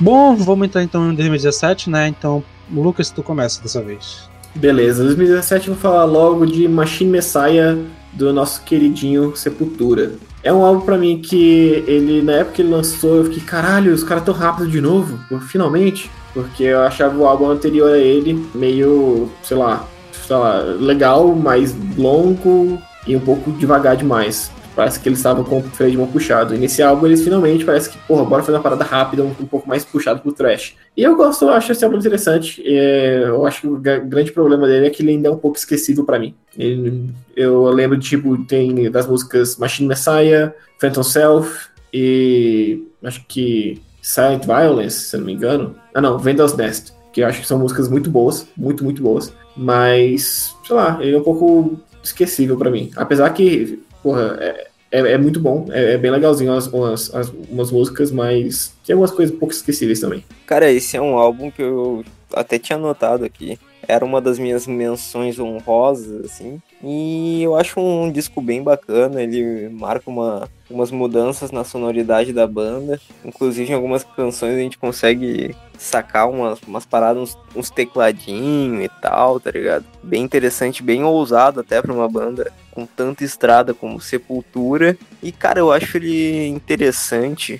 [0.00, 2.08] Bom, vamos entrar então em 2017, né?
[2.08, 2.42] Então,
[2.72, 4.30] Lucas, tu começa dessa vez.
[4.54, 7.76] Beleza, 2017 eu vou falar logo de Machine Messiah
[8.12, 10.12] do nosso queridinho Sepultura.
[10.42, 13.92] É um álbum para mim que ele, na época que ele lançou, eu fiquei, caralho,
[13.92, 16.10] os caras tão rápido de novo, finalmente.
[16.32, 19.86] Porque eu achava o álbum anterior a ele meio, sei lá,
[20.26, 24.50] sei lá, legal, mais longo e um pouco devagar demais.
[24.80, 26.54] Parece que eles estavam com o freio de mão puxado.
[26.54, 29.44] E nesse álbum eles finalmente parece que, porra, bora fazer uma parada rápida, um, um
[29.44, 30.74] pouco mais puxado pro trash.
[30.96, 32.62] E eu gosto, eu acho esse álbum interessante.
[32.64, 35.58] É, eu acho que o grande problema dele é que ele ainda é um pouco
[35.58, 36.34] esquecível para mim.
[36.56, 40.50] Ele, eu lembro tipo, tem das músicas Machine Messiah,
[40.80, 45.76] Phantom Self e acho que Silent Violence, se não me engano.
[45.94, 46.94] Ah não, Vendor's Nest.
[47.12, 49.30] Que eu acho que são músicas muito boas, muito, muito boas.
[49.54, 52.90] Mas, sei lá, ele é um pouco esquecível para mim.
[52.96, 57.32] Apesar que porra, é, é, é muito bom, é, é, bem legalzinho as, umas, as,
[57.48, 60.24] umas músicas, mas tem algumas coisas um pouco esquecíveis também.
[60.46, 63.58] Cara, esse é um álbum que eu até tinha anotado aqui.
[63.86, 66.60] Era uma das minhas menções honrosas, assim.
[66.82, 72.46] E eu acho um disco bem bacana, ele marca uma, umas mudanças na sonoridade da
[72.46, 73.00] banda.
[73.24, 78.88] Inclusive, em algumas canções a gente consegue sacar umas, umas paradas, uns, uns tecladinhos e
[79.00, 79.86] tal, tá ligado?
[80.02, 84.96] Bem interessante, bem ousado até pra uma banda com tanta estrada como Sepultura.
[85.22, 87.58] E, cara, eu acho ele interessante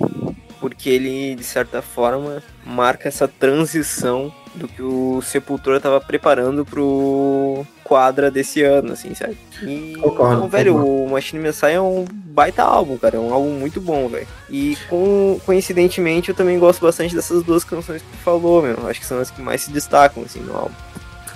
[0.60, 7.64] porque ele, de certa forma, marca essa transição do que o Sepultura estava preparando pro
[7.84, 9.36] quadra desse ano, assim, sabe?
[9.62, 11.02] E, Concordo, então, velho, concordo.
[11.04, 13.16] o Machine Messiah é um baita álbum, cara.
[13.16, 14.26] É um álbum muito bom, velho.
[14.48, 18.86] E com, coincidentemente eu também gosto bastante dessas duas canções que tu falou, meu.
[18.88, 20.74] Acho que são as que mais se destacam, assim, no álbum.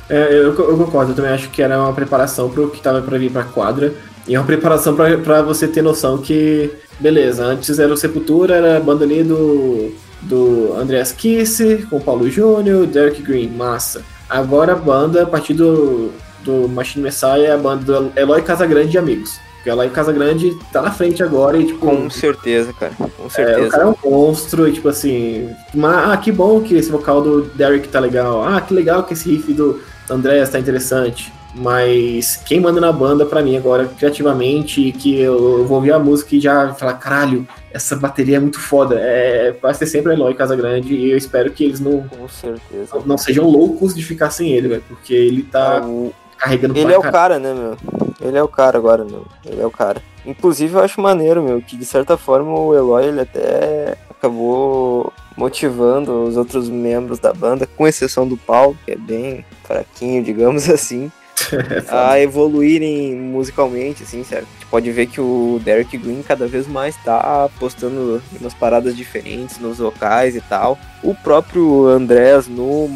[0.08, 3.16] É, eu, eu concordo, eu também acho que era uma preparação pro que tava pra
[3.18, 3.94] vir pra quadra.
[4.26, 8.56] E é uma preparação pra, pra você ter noção que, beleza, antes era o Sepultura,
[8.56, 14.02] era a banda ali do, do Andreas Kisser, com o Paulo Júnior, Derek Green, massa.
[14.28, 16.10] Agora a banda, a partir do,
[16.42, 19.38] do Machine Messiah, é a banda do Eloy Casagrande e Amigos.
[19.56, 22.92] Porque Eloy Casagrande tá na frente agora e, tipo, Com certeza, cara.
[22.98, 23.70] Com é, o certeza.
[23.70, 25.50] cara é um monstro, e tipo assim.
[25.82, 28.42] ah, que bom que esse vocal do Derek tá legal.
[28.46, 31.32] Ah, que legal que esse riff do Andrés tá interessante.
[31.54, 35.98] Mas quem manda na banda pra mim agora, criativamente, que eu, eu vou ouvir a
[35.98, 38.96] música e já falar, caralho, essa bateria é muito foda.
[38.98, 43.00] É, vai ser sempre Eloy Casagrande e eu espero que eles não, certeza.
[43.06, 44.84] não sejam loucos de ficar sem ele, velho.
[44.88, 47.12] Porque ele tá O- carregando Ele é o caralho.
[47.12, 47.76] cara, né, meu?
[48.20, 49.24] Ele é o cara agora, meu.
[49.46, 50.02] Ele é o cara.
[50.26, 56.24] Inclusive, eu acho maneiro, meu, que de certa forma o Eloy, ele até acabou motivando
[56.24, 61.12] os outros membros da banda, com exceção do Paulo, que é bem fraquinho, digamos assim.
[61.88, 64.46] a evoluírem musicalmente, assim, certo?
[64.48, 68.96] A gente pode ver que o Derek Green cada vez mais tá apostando umas paradas
[68.96, 70.78] diferentes nos vocais e tal.
[71.02, 72.88] O próprio Andrés no,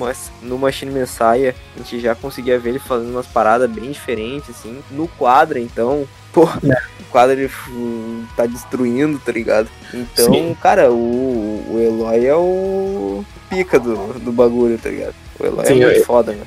[0.42, 4.78] no Machine Messiah, a gente já conseguia ver ele fazendo umas paradas bem diferentes, assim.
[4.90, 7.50] No quadro, então, pô, o quadro ele
[8.36, 9.68] tá destruindo, tá ligado?
[9.92, 10.56] Então, Sim.
[10.60, 15.14] cara, o, o Eloy é o pica do, do bagulho, tá ligado?
[15.38, 16.42] O Eloy Sim, é muito eu- foda, né?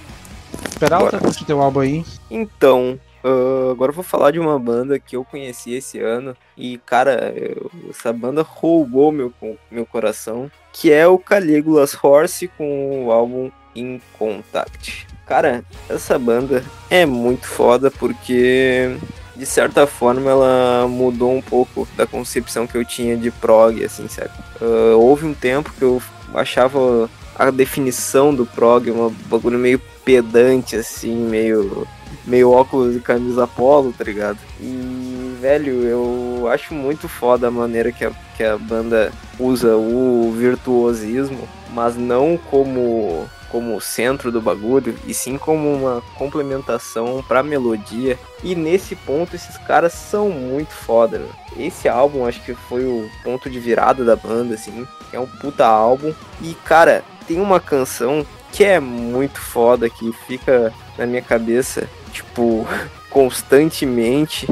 [0.82, 1.19] Peralta, Bora.
[1.19, 2.03] curte teu álbum aí.
[2.29, 6.77] Então, ah, agora eu vou falar de uma banda que eu conheci esse ano e,
[6.86, 9.32] cara, eu- essa banda roubou meu,
[9.69, 15.07] meu coração, que é o Caligula's Horse com o álbum In Contact.
[15.25, 18.97] Cara, essa banda é muito foda porque,
[19.36, 24.07] de certa forma, ela mudou um pouco da concepção que eu tinha de prog, assim,
[24.09, 24.32] sabe?
[24.59, 26.01] Ah, houve um tempo que eu
[26.34, 31.88] achava a definição do prog um bagulho meio pedante, assim, meio
[32.25, 34.38] meio óculos e camisa polo, tá ligado?
[34.59, 40.32] E, velho, eu acho muito foda a maneira que a, que a banda usa o
[40.38, 48.17] virtuosismo, mas não como como centro do bagulho, e sim como uma complementação pra melodia.
[48.41, 51.29] E nesse ponto esses caras são muito foda, meu.
[51.57, 54.88] Esse álbum acho que foi o ponto de virada da banda, assim.
[55.11, 56.13] É um puta álbum.
[56.41, 62.67] E, cara, tem uma canção que é muito foda, que fica na minha cabeça, tipo,
[63.09, 64.47] constantemente.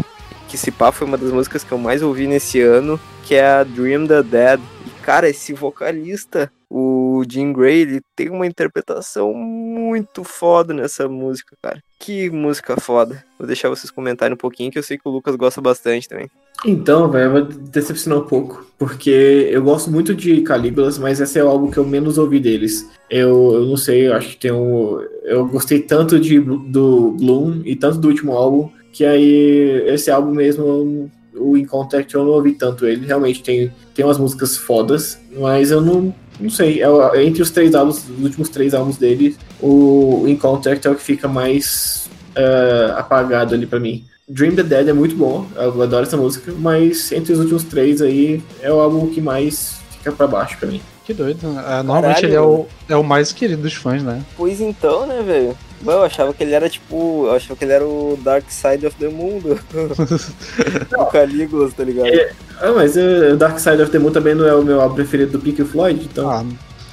[0.47, 3.45] Que se pá foi uma das músicas que eu mais ouvi nesse ano, que é
[3.45, 4.61] a Dream the Dead.
[4.87, 11.55] E cara, esse vocalista, o Jim Gray, ele tem uma interpretação muito foda nessa música,
[11.61, 11.83] cara.
[11.99, 13.23] Que música foda.
[13.39, 16.29] Vou deixar vocês comentarem um pouquinho, que eu sei que o Lucas gosta bastante também.
[16.65, 21.39] Então, velho, eu vou decepcionar um pouco, porque eu gosto muito de Calígulas, mas esse
[21.39, 22.85] é o álbum que eu menos ouvi deles.
[23.09, 24.99] Eu, eu não sei, eu acho que tem um.
[25.23, 30.31] Eu gostei tanto de, do Bloom e tanto do último álbum, que aí esse álbum
[30.31, 33.05] mesmo, o In Contact, eu não ouvi tanto ele.
[33.05, 36.13] Realmente tem, tem umas músicas fodas, mas eu não.
[36.41, 40.35] Não sei, é o- entre os três álbuns, os últimos três álbuns dele, o In
[40.37, 44.03] Contact é o que fica mais eh, apagado ali pra mim.
[44.27, 47.99] Dream the Dead é muito bom, eu adoro essa música, mas entre os últimos três
[48.01, 50.81] aí é o álbum que mais fica pra baixo pra mim.
[51.03, 51.39] Que doido.
[51.67, 54.21] É, normalmente ele é o, é o mais querido dos fãs, né?
[54.37, 55.57] Pois então, né, velho?
[55.83, 57.25] Eu achava que ele era tipo.
[57.25, 59.57] Eu achava que ele era o Dark Side of the Moon do
[61.11, 62.07] Calígulas, tá ligado?
[62.07, 64.95] É, Ah, mas uh, Dark Side of the Moon também não é o meu álbum
[64.95, 66.29] preferido do Pink Floyd, então.
[66.29, 66.43] Ah,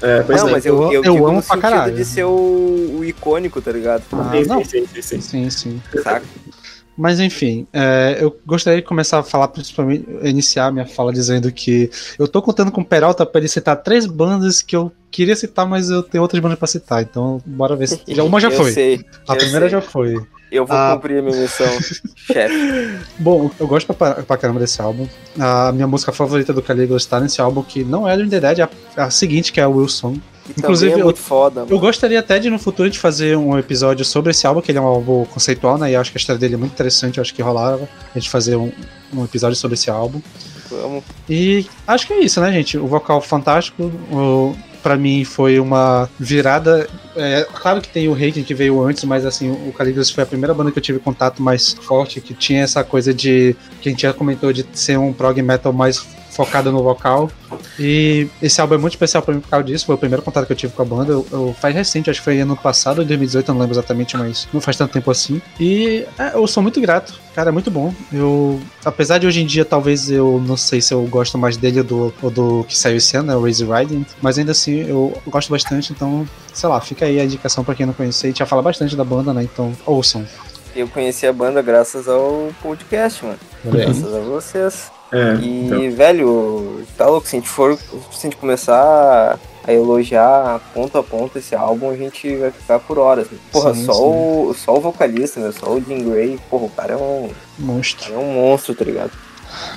[0.03, 0.53] é, pois não, é.
[0.53, 1.94] mas eu, eu- eu, eu digo amo no pra sentido caralho.
[1.97, 4.03] de ser o, o icônico, tá ligado?
[4.12, 4.64] ah, Sim, não.
[4.64, 5.51] sim, sim, sim, sim.
[5.51, 5.82] Sim.
[6.03, 6.24] Saca?
[6.99, 11.90] Mas enfim, é, eu gostaria de começar a falar, principalmente, iniciar minha fala dizendo que
[12.18, 15.66] eu tô contando com o Peralta pra ele citar três bandas que eu queria citar,
[15.66, 18.01] mas eu tenho outras bandas pra citar, então bora ver se.
[18.09, 18.72] Já, uma já foi.
[18.72, 19.78] Sei, A primeira sei.
[19.78, 20.14] já foi.
[20.51, 20.92] Eu vou Ah.
[20.94, 21.66] cumprir a minha missão,
[22.14, 22.99] chefe.
[23.18, 25.07] Bom, eu gosto pra, pra caramba desse álbum.
[25.38, 28.59] A minha música favorita do Caligula está nesse álbum, que não é do The Dead,
[28.61, 30.14] é a, a seguinte, que é a Wilson.
[30.49, 31.72] E Inclusive, é eu- muito foda, mano.
[31.72, 34.78] Eu gostaria até de no futuro de fazer um episódio sobre esse álbum, que ele
[34.78, 35.90] é um álbum conceitual, né?
[35.90, 38.30] E acho que a história dele é muito interessante, eu acho que rolava a gente
[38.30, 38.70] fazer um,
[39.12, 40.20] um episódio sobre esse álbum.
[40.70, 41.03] Vamos.
[41.28, 42.78] E acho que é isso, né, gente?
[42.78, 43.84] O vocal fantástico.
[44.12, 44.55] O,
[44.87, 46.89] pra mim foi uma virada.
[47.16, 50.26] É, claro que tem o Haken que veio antes, mas assim, o Caligulus foi a
[50.26, 53.57] primeira banda que eu tive contato mais forte, que tinha essa coisa de.
[53.82, 56.07] que a gente já comentou de ser um prog metal mais
[56.37, 57.30] focado no vocal.
[57.78, 59.87] E esse álbum é muito especial pra mim por causa disso.
[59.87, 61.12] Foi o primeiro contato que eu tive com a banda.
[61.12, 64.47] Eu, eu faz recente, acho que foi ano passado, 2018, eu não lembro exatamente, mas
[64.53, 65.41] não faz tanto tempo assim.
[65.59, 67.18] E é, eu sou muito grato.
[67.34, 67.93] Cara, é muito bom.
[68.12, 71.80] Eu, apesar de hoje em dia, talvez eu não sei se eu gosto mais dele
[71.80, 74.89] ou do, ou do que saiu esse ano, né, o Raise Riding, mas ainda assim
[74.89, 78.26] eu gosto bastante, então, sei lá, fica aí a indicação pra quem não conhecer.
[78.26, 79.43] A gente já fala bastante da banda, né?
[79.43, 80.26] Então, ouçam.
[80.74, 83.39] Eu conheci a banda graças ao podcast, mano.
[83.64, 84.95] Graças a vocês.
[85.12, 85.90] É, E, então.
[85.92, 87.86] velho, tá louco, se a gente for, se
[88.18, 92.98] a gente começar a elogiar ponto a ponto esse álbum, a gente vai ficar por
[92.98, 93.28] horas.
[93.30, 93.38] né?
[93.52, 94.00] Porra, Sim, só, sim.
[94.00, 95.52] O, só o vocalista, né?
[95.59, 98.12] Só o Jim Gray, porra, o cara é um, Monstro.
[98.14, 99.11] é um monstro, tá ligado?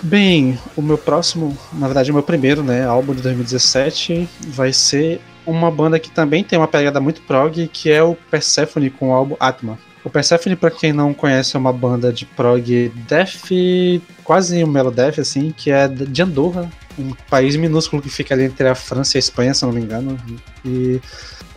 [0.03, 5.21] Bem, o meu próximo, na verdade, o meu primeiro, né, álbum de 2017 vai ser
[5.45, 9.13] uma banda que também tem uma pegada muito prog, que é o Persephone com o
[9.13, 9.79] álbum Atma.
[10.03, 13.49] O Persephone, pra quem não conhece, é uma banda de prog death,
[14.23, 18.67] quase um melodeath, assim, que é de Andorra, um país minúsculo que fica ali entre
[18.67, 20.17] a França e a Espanha, se não me engano.
[20.63, 21.01] E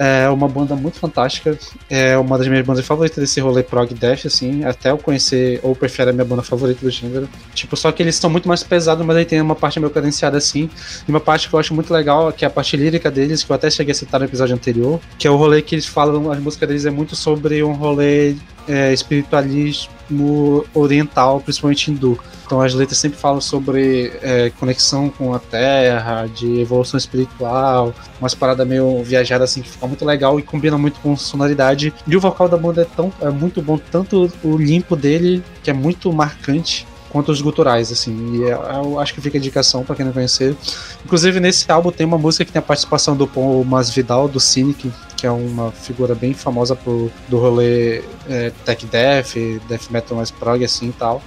[0.03, 1.57] é uma banda muito fantástica.
[1.89, 4.65] É uma das minhas bandas favoritas desse rolê prog death, assim.
[4.65, 7.29] Até eu conhecer, ou prefere a minha banda favorita do gênero.
[7.55, 10.37] Tipo, só que eles são muito mais pesados, mas aí tem uma parte meio cadenciada
[10.37, 10.69] assim.
[11.07, 13.53] E uma parte que eu acho muito legal, que é a parte lírica deles, que
[13.53, 16.33] eu até cheguei a citar no episódio anterior, que é o rolê que eles falam,
[16.33, 18.35] as músicas deles é muito sobre um rolê
[18.69, 22.19] é, espiritualismo oriental, principalmente hindu.
[22.45, 28.35] Então as letras sempre falam sobre é, conexão com a terra, de evolução espiritual, umas
[28.35, 31.95] paradas meio viajadas assim que fica muito legal e combina muito com sonoridade.
[32.07, 35.71] E o vocal da banda é, tão, é muito bom, tanto o limpo dele, que
[35.71, 38.37] é muito marcante, quanto os guturais, assim.
[38.37, 38.53] E é-
[38.83, 40.57] eu acho que fica a indicação pra quem não conhecer.
[41.05, 44.91] Inclusive, nesse álbum tem uma música que tem a participação do Paul Masvidal, do Cynic,
[45.17, 49.35] que é uma figura bem famosa pro, do rolê é, tech death,
[49.69, 51.23] death metal mais prog, assim e tal.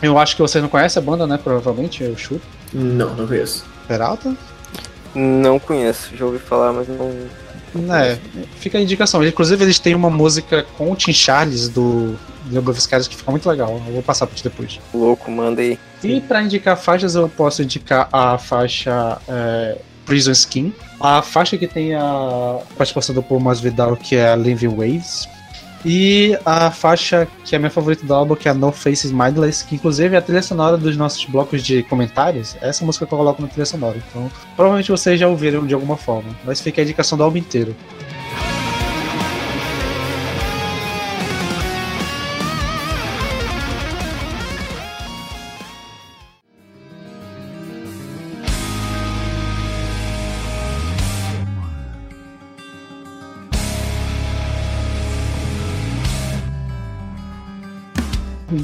[0.00, 1.38] Eu acho que vocês não conhecem a banda, né?
[1.42, 2.42] Provavelmente, eu chuto.
[2.72, 3.64] Não, não conheço.
[3.88, 4.34] Peralta?
[5.14, 7.12] Não conheço, já ouvi falar, mas não.
[7.92, 8.18] É,
[8.58, 9.24] fica a indicação.
[9.24, 12.16] Inclusive, eles têm uma música com o Tim Charles do
[12.46, 13.80] Dilma Viscaris que fica muito legal.
[13.86, 14.78] Eu vou passar pra ti depois.
[14.92, 15.78] Louco, manda aí.
[16.02, 21.66] E pra indicar faixas, eu posso indicar a faixa é, Prison Skin, a faixa que
[21.66, 25.26] tem a participação do Paul Masvidal, que é a Living Waves,
[25.84, 29.12] e a faixa que é a minha favorita do álbum, que é a No Faces
[29.12, 32.56] Mindless, que inclusive é a trilha sonora dos nossos blocos de comentários.
[32.60, 33.96] Essa música que eu coloco na trilha sonora.
[34.08, 37.76] Então, provavelmente vocês já ouviram de alguma forma, mas fica a indicação do álbum inteiro.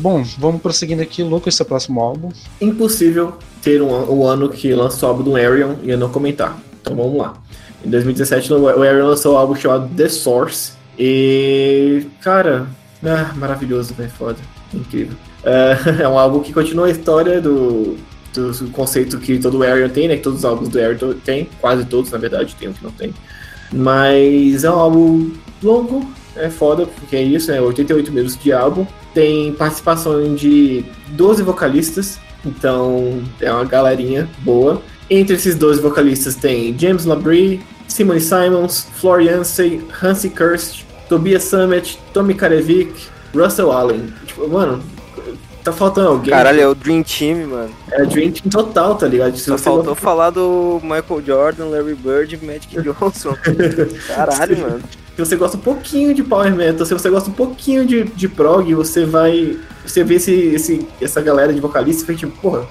[0.01, 1.22] Bom, vamos prosseguindo aqui.
[1.22, 2.30] Lucas, seu próximo álbum.
[2.59, 6.59] Impossível ter um, ano que lançou o álbum do Arion e eu não comentar.
[6.80, 7.34] Então vamos lá.
[7.84, 10.72] Em 2017, o Arion lançou um álbum chamado The Source.
[10.98, 12.07] E.
[12.22, 12.66] Cara,
[13.05, 14.11] ah, maravilhoso, velho.
[14.11, 14.38] Foda.
[14.72, 15.16] Incrível.
[15.44, 17.98] É, é um álbum que continua a história do,
[18.32, 20.16] do, conceito que todo Arion tem, né?
[20.16, 21.46] Que todos os álbuns do Arion tem.
[21.61, 23.12] Quase todos, na verdade, tem um que não tem.
[23.70, 25.30] Mas é um álbum
[25.62, 28.86] longo, é foda, porque é isso, é 88 minutos de álbum.
[29.14, 34.80] Tem participação de 12 vocalistas, então é uma galerinha boa.
[35.08, 41.98] Entre esses 12 vocalistas tem James Labrie, Simone Simons, Florian Yancey, Hansi Kirst, Tobias Summit,
[42.12, 42.92] Tommy Karevic,
[43.34, 44.12] Russell Allen.
[44.24, 44.80] Tipo, mano,
[45.64, 46.30] tá faltando alguém.
[46.30, 47.70] Caralho, é o Dream Team, mano.
[47.90, 49.36] É Dream Team total, tá ligado?
[49.36, 53.36] Se Só faltou falar do Michael Jordan, Larry Bird e Magic Johnson.
[54.06, 54.80] Caralho, mano.
[55.20, 58.26] Se você gosta um pouquinho de power metal, se você gosta um pouquinho de, de
[58.26, 59.58] prog, você vai.
[59.84, 62.66] Você vê esse, esse, essa galera de vocalistas e fica tipo, porra,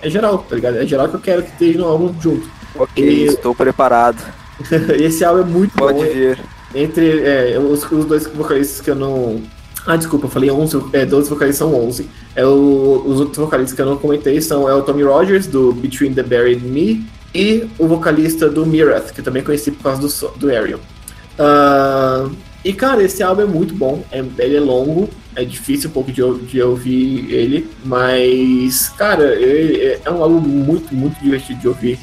[0.00, 0.76] é geral, tá ligado?
[0.76, 2.48] É geral que eu quero que esteja no álbum junto.
[2.76, 4.22] Ok, E- estou preparado.
[5.00, 6.04] esse álbum é muito Pode bom.
[6.04, 6.38] vir.
[6.72, 9.42] Entre é, os, os dois vocalistas que eu não.
[9.84, 12.08] Ah, desculpa, eu falei 11, é, 12 vocalistas são 11.
[12.36, 15.72] É o, os outros vocalistas que eu não comentei são é o Tommy Rogers, do
[15.72, 19.82] Between the Buried and Me, e o vocalista do Mirath, que eu também conheci por
[19.82, 20.78] causa do, do Ariel.
[21.38, 22.28] Ah,
[22.64, 26.10] e cara, esse álbum é muito bom, é, ele é longo, é difícil um pouco
[26.10, 31.98] de, de ouvir ele, mas, cara, ele- é um álbum muito, muito divertido de ouvir.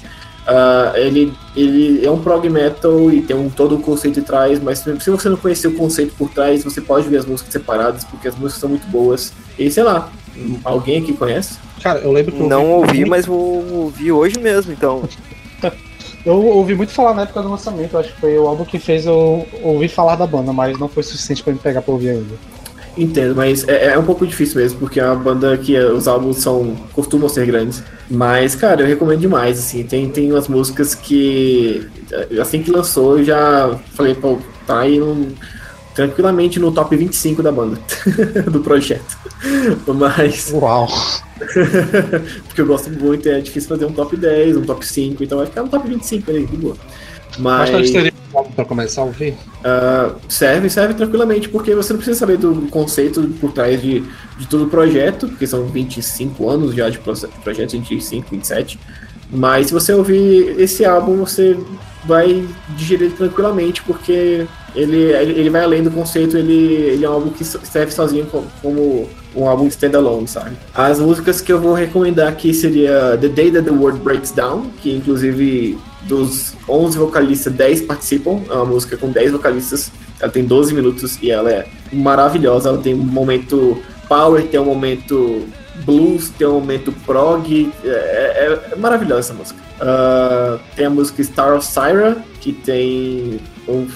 [0.48, 4.62] Ah, ele, ele é um prog metal e tem um, todo o conceito por trás,
[4.62, 8.04] mas se você não conhecer o conceito por trás, você pode ver as músicas separadas,
[8.06, 9.34] porque as músicas são muito boas.
[9.58, 10.10] E sei lá,
[10.64, 11.58] alguém aqui conhece?
[11.82, 15.04] Cara, eu lembro que eu Não ouvi, muito- mas vou ouvir hoje mesmo, então.
[16.26, 19.06] Eu ouvi muito falar na época do lançamento, acho que foi o álbum que fez
[19.06, 22.36] eu ouvir falar da banda, mas não foi suficiente pra me pegar pra ouvir ainda.
[22.98, 26.38] Entendo, mas é, é, um pouco difícil mesmo, porque é uma banda que os álbuns
[26.38, 27.84] são costumam ser grandes.
[28.10, 29.84] Mas, cara, eu recomendo demais, assim.
[29.84, 31.86] Tem, tem umas músicas que,
[32.42, 35.28] assim que lançou, eu já falei, pô, tá aí no,
[35.96, 37.80] tranquilamente no top 25 da banda,
[38.52, 39.18] do projeto.
[39.88, 40.52] Mas.
[40.54, 40.88] Uau!
[42.48, 45.48] porque eu gosto muito, é difícil fazer um top 10, um top 5, então vai
[45.48, 46.76] ficar no top 25 aí, de boa.
[47.40, 47.70] Mas.
[47.72, 49.32] Mas para começar a ouvir?
[49.32, 54.04] Uh, serve, serve tranquilamente, porque você não precisa saber do conceito por trás de,
[54.38, 58.78] de todo o projeto, porque são 25 anos já de projeto, 25, 27.
[59.32, 61.58] Mas se você ouvir esse álbum, você
[62.04, 64.46] vai digerir tranquilamente, porque
[64.76, 68.48] ele, ele vai além do conceito, ele, ele é um álbum que serve sozinho como,
[68.62, 70.56] como um álbum standalone, sabe?
[70.74, 74.72] As músicas que eu vou recomendar aqui seria The Day That The World Breaks Down,
[74.82, 80.46] que inclusive dos 11 vocalistas, 10 participam, é uma música com 10 vocalistas, ela tem
[80.46, 85.48] 12 minutos e ela é maravilhosa, ela tem um momento power, tem um momento
[85.84, 89.60] blues, tem um momento prog, é, é, é maravilhosa essa música.
[89.76, 93.88] Uh, tem a música Star of Syra, que tem um,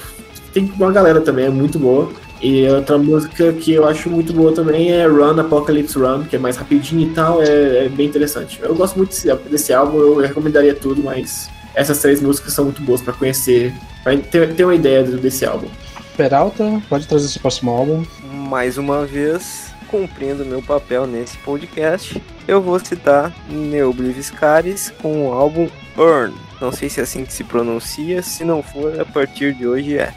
[0.52, 2.10] tem uma galera também, é muito boa.
[2.42, 6.38] E outra música que eu acho muito boa também é Run Apocalypse Run, que é
[6.38, 8.58] mais rapidinho e tal, é, é bem interessante.
[8.62, 12.82] Eu gosto muito desse, desse álbum, eu recomendaria tudo, mas essas três músicas são muito
[12.82, 15.68] boas para conhecer, para ter, ter uma ideia desse álbum.
[16.16, 18.04] Peralta, pode trazer esse próximo álbum.
[18.32, 25.68] Mais uma vez, cumprindo meu papel nesse podcast, eu vou citar Neobliviscaris com o álbum
[25.98, 26.34] Earn.
[26.60, 29.98] Não sei se é assim que se pronuncia, se não for, a partir de hoje
[29.98, 30.12] é.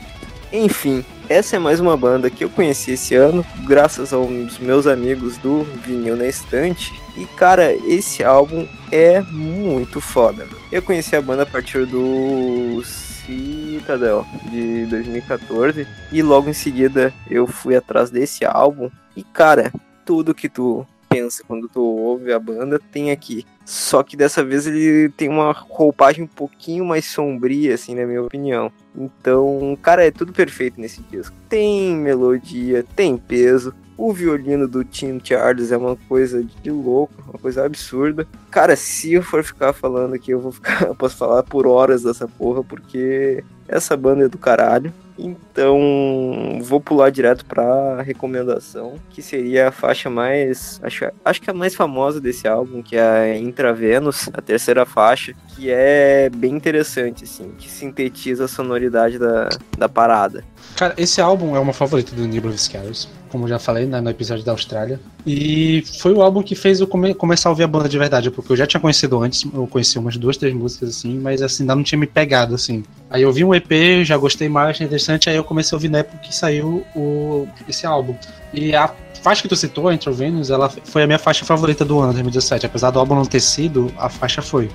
[0.55, 5.35] Enfim, essa é mais uma banda que eu conheci esse ano, graças aos meus amigos
[5.39, 6.93] do Vinil na Estante.
[7.17, 10.47] E cara, esse álbum é muito foda.
[10.71, 17.47] Eu conheci a banda a partir do Citadel de 2014 e logo em seguida eu
[17.47, 18.91] fui atrás desse álbum.
[19.15, 19.73] E cara,
[20.05, 23.45] tudo que tu pensa quando tu ouve a banda tem aqui.
[23.65, 28.21] Só que dessa vez ele tem uma roupagem um pouquinho mais sombria, assim, na minha
[28.21, 28.71] opinião.
[28.95, 31.35] Então, cara, é tudo perfeito nesse disco.
[31.47, 33.73] Tem melodia, tem peso.
[33.95, 38.27] O violino do Tim Charles é uma coisa de louco, uma coisa absurda.
[38.49, 42.03] Cara, se eu for ficar falando aqui, eu vou ficar, eu posso falar por horas
[42.03, 44.91] dessa porra, porque essa banda é do caralho.
[45.17, 51.53] Então, vou pular direto para recomendação, que seria a faixa mais, acho, acho que a
[51.53, 57.23] mais famosa desse álbum, que é a Intravenus, a terceira faixa, que é bem interessante,
[57.25, 60.43] assim, que sintetiza a sonoridade da, da parada.
[60.75, 64.43] Cara, esse álbum é uma favorita do Nibble Viscaris, como já falei né, no episódio
[64.43, 64.99] da Austrália.
[65.25, 68.29] E foi o álbum que fez eu come começar a ouvir a banda de verdade,
[68.29, 71.63] porque eu já tinha conhecido antes, eu conheci umas duas, três músicas assim, mas assim,
[71.63, 72.83] ainda não tinha me pegado, assim.
[73.09, 75.89] Aí eu vi um EP, já gostei mais, achei interessante, aí eu comecei a ouvir
[75.89, 78.15] na época que saiu o, esse álbum.
[78.53, 78.89] E a
[79.21, 82.65] faixa que tu citou, Intro Venus, ela foi a minha faixa favorita do ano, 2017.
[82.65, 84.69] Apesar do álbum não ter sido, a faixa foi.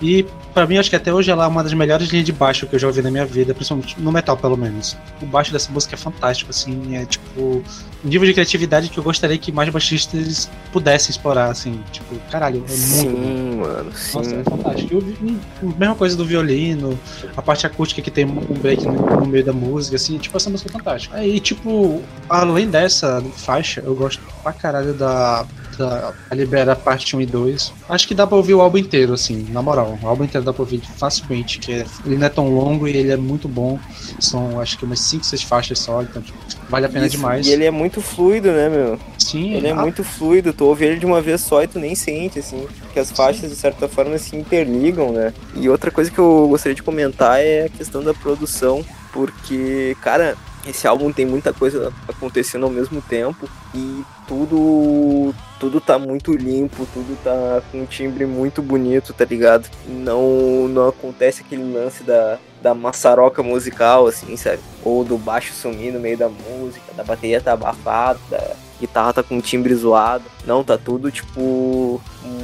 [0.00, 0.24] E
[0.54, 2.74] para mim, acho que até hoje ela é uma das melhores linhas de baixo que
[2.74, 4.96] eu já ouvi na minha vida, principalmente no metal, pelo menos.
[5.22, 7.62] O baixo dessa música é fantástico, assim, é tipo
[8.04, 12.64] um nível de criatividade que eu gostaria que mais baixistas pudessem explorar, assim, tipo, caralho,
[12.66, 13.20] é sim, muito.
[13.20, 14.16] Sim, mano, sim.
[14.16, 15.04] Nossa, é fantástico.
[15.22, 16.98] E a mesma coisa do violino,
[17.36, 20.70] a parte acústica que tem um break no, meio da música, assim, tipo, essa música
[20.70, 21.16] é fantástica.
[21.16, 25.46] Aí, tipo, além dessa faixa, eu gosto pra caralho da
[25.80, 27.72] da Libera parte 1 e 2.
[27.88, 29.98] Acho que dá pra ouvir o álbum inteiro, assim, na moral.
[30.02, 32.96] O álbum inteiro dá pra ouvir facilmente, que é, ele não é tão longo e
[32.96, 33.78] ele é muito bom.
[34.18, 37.46] São, acho que umas 5, 6 faixas só, então tipo, vale a pena Isso, demais.
[37.46, 38.98] E ele é muito fluido, né, meu?
[39.18, 39.54] Sim.
[39.54, 42.38] Ele é muito fluido, tu ouve ele de uma vez só e tu nem sente,
[42.38, 45.32] assim, que as faixas, de certa forma, se interligam, né?
[45.54, 50.36] E outra coisa que eu gostaria de comentar é a questão da produção, porque, cara,
[50.66, 56.86] esse álbum tem muita coisa acontecendo ao mesmo tempo e tudo tudo tá muito limpo,
[56.94, 59.68] tudo tá com um timbre muito bonito, tá ligado?
[59.88, 64.60] Não não acontece aquele lance da, da maçaroca musical, assim, sabe?
[64.84, 69.22] Ou do baixo sumir no meio da música, da bateria tá abafada, da guitarra tá
[69.24, 70.24] com um timbre zoado.
[70.46, 72.00] Não, tá tudo, tipo,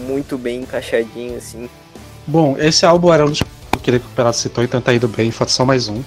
[0.08, 1.70] muito bem encaixadinho, assim.
[2.26, 5.06] Bom, esse álbum era um dos que eu queria que o citou, então tá indo
[5.06, 6.02] bem, falta só mais um.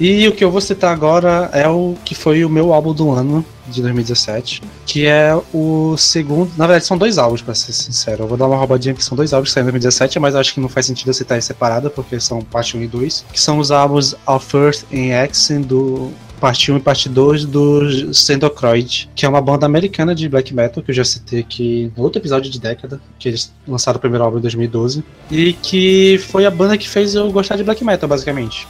[0.00, 3.10] E o que eu vou citar agora é o que foi o meu álbum do
[3.10, 6.50] ano de 2017, que é o segundo.
[6.56, 8.24] Na verdade, são dois álbuns, pra ser sincero.
[8.24, 10.54] Eu vou dar uma roubadinha que são dois álbuns que saíram em 2017, mas acho
[10.54, 13.38] que não faz sentido eu citar em separada, porque são parte 1 e 2, que
[13.38, 16.10] são os álbuns Our First in Action do
[16.40, 20.82] parte 1 e parte 2 do Sendocroid, que é uma banda americana de black metal,
[20.82, 24.24] que eu já citei aqui no outro episódio de década, que eles lançaram o primeiro
[24.24, 28.08] álbum em 2012, e que foi a banda que fez eu gostar de black metal,
[28.08, 28.66] basicamente.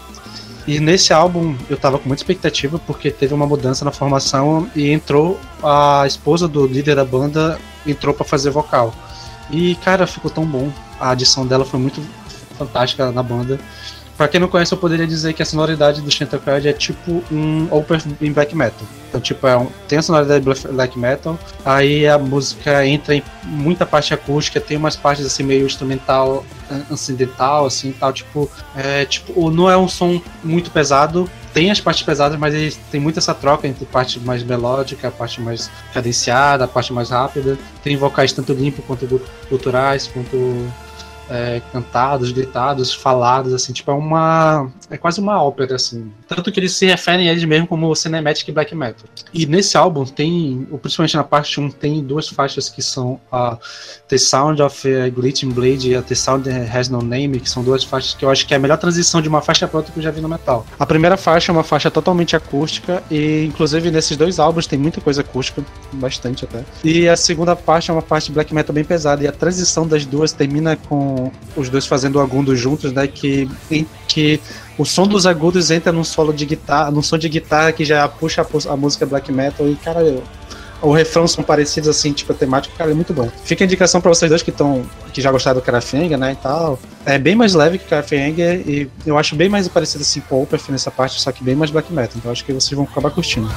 [0.67, 4.91] E nesse álbum eu tava com muita expectativa porque teve uma mudança na formação e
[4.91, 8.95] entrou a esposa do líder da banda entrou para fazer vocal.
[9.51, 10.71] E cara, ficou tão bom.
[10.99, 12.03] A adição dela foi muito
[12.57, 13.59] fantástica na banda.
[14.21, 17.67] Pra quem não conhece, eu poderia dizer que a sonoridade do Shantarcard é tipo um
[17.71, 18.87] Opeth em black metal.
[19.09, 23.23] Então, tipo, é um, tem a sonoridade de black metal, aí a música entra em
[23.45, 26.45] muita parte acústica, tem umas partes assim meio instrumental,
[26.91, 32.03] acidental, assim, tal, tipo, é, tipo, não é um som muito pesado, tem as partes
[32.03, 36.93] pesadas, mas ele tem muito essa troca entre parte mais melódica, parte mais cadenciada, parte
[36.93, 37.59] mais rápida.
[37.83, 40.71] Tem vocais tanto limpos quanto guturais, quanto
[41.31, 44.71] é, cantados, gritados, falados, assim, tipo, é uma.
[44.91, 46.11] É quase uma ópera, assim.
[46.27, 49.09] Tanto que eles se referem a eles mesmo como Cinematic Black Metal.
[49.33, 53.57] E nesse álbum tem, principalmente na parte 1, tem duas faixas que são a
[54.09, 57.63] The Sound of a Glitching Blade e a The Sound Has No Name, que são
[57.63, 59.93] duas faixas que eu acho que é a melhor transição de uma faixa para outra
[59.93, 60.67] que eu já vi no metal.
[60.79, 65.01] A primeira faixa é uma faixa totalmente acústica, e inclusive nesses dois álbuns tem muita
[65.01, 66.65] coisa acústica, bastante até.
[66.83, 70.05] E a segunda parte é uma parte black metal bem pesada, e a transição das
[70.05, 73.07] duas termina com os dois fazendo agudos juntos, né?
[73.07, 73.49] Que,
[74.09, 74.41] que
[74.81, 78.09] o som dos agudos entra num solo de guitarra, num som de guitarra que já
[78.09, 80.23] puxa a, música black metal e, cara, eu,
[80.81, 83.29] o refrão são parecidos assim, tipo, a temática, cara, é muito bom.
[83.45, 84.83] Fica a indicação para vocês dois que estão
[85.13, 86.79] que já gostaram do Karafenga, né, e tal.
[87.05, 90.37] É bem mais leve que o Karafenga e eu acho bem mais parecido assim com
[90.37, 92.15] o Opeth nessa parte, só que bem mais black metal.
[92.17, 93.51] Então acho que vocês vão acabar curtindo.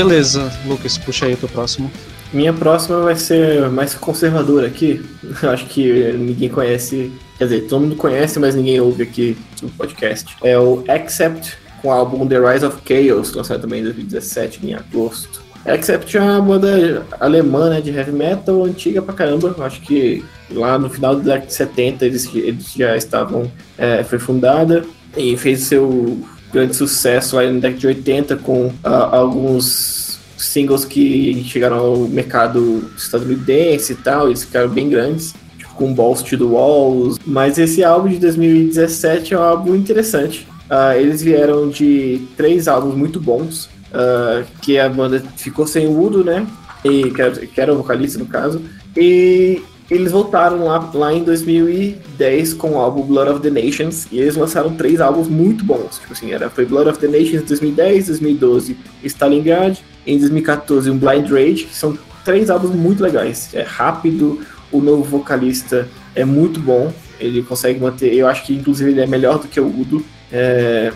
[0.00, 1.90] Beleza, Lucas, puxa aí o teu próximo.
[2.32, 5.04] Minha próxima vai ser mais conservadora aqui.
[5.52, 10.34] Acho que ninguém conhece, quer dizer, todo mundo conhece, mas ninguém ouve aqui no podcast.
[10.42, 14.74] É o Accept com o álbum The Rise of Chaos, lançado também em 2017, em
[14.74, 15.42] agosto.
[15.66, 19.54] Accept é uma banda alemã né, de heavy metal, antiga pra caramba.
[19.58, 23.52] Acho que lá no final década de 70 eles, eles já estavam.
[23.76, 24.82] É, foi fundada
[25.14, 26.18] e fez seu
[26.52, 32.90] grande sucesso aí na década de 80 com uh, alguns singles que chegaram ao mercado
[32.96, 37.18] estadunidense e tal, eles ficaram bem grandes, tipo, com Balls to the Walls.
[37.26, 40.46] Mas esse álbum de 2017 é um álbum interessante.
[40.70, 46.00] Uh, eles vieram de três álbuns muito bons, uh, que a banda ficou sem o
[46.00, 46.46] Udo, né?
[46.84, 48.62] E, que, era, que era o vocalista no caso.
[48.96, 54.20] E eles voltaram lá, lá em 2010 com o álbum Blood of the Nations e
[54.20, 55.98] eles lançaram três álbuns muito bons.
[55.98, 60.96] Tipo assim, era, foi Blood of the Nations em 2010, 2012 Stalingrad, em 2014 um
[60.96, 63.50] Blind Rage, que são três álbuns muito legais.
[63.52, 64.40] É rápido,
[64.70, 69.06] o novo vocalista é muito bom, ele consegue manter, eu acho que inclusive ele é
[69.06, 70.04] melhor do que o Udo.
[70.30, 70.92] É,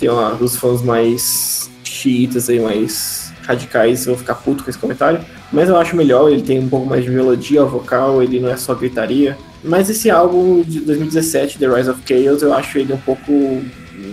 [0.00, 5.20] tem uma, os fãs mais chiitas aí, mais radicais vão ficar puto com esse comentário.
[5.52, 8.56] Mas eu acho melhor, ele tem um pouco mais de melodia vocal, ele não é
[8.56, 9.36] só gritaria.
[9.64, 13.62] Mas esse álbum de 2017, The Rise of Chaos, eu acho ele um pouco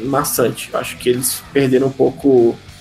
[0.06, 0.70] maçante.
[0.74, 2.30] Eu acho que eles perderam um pouco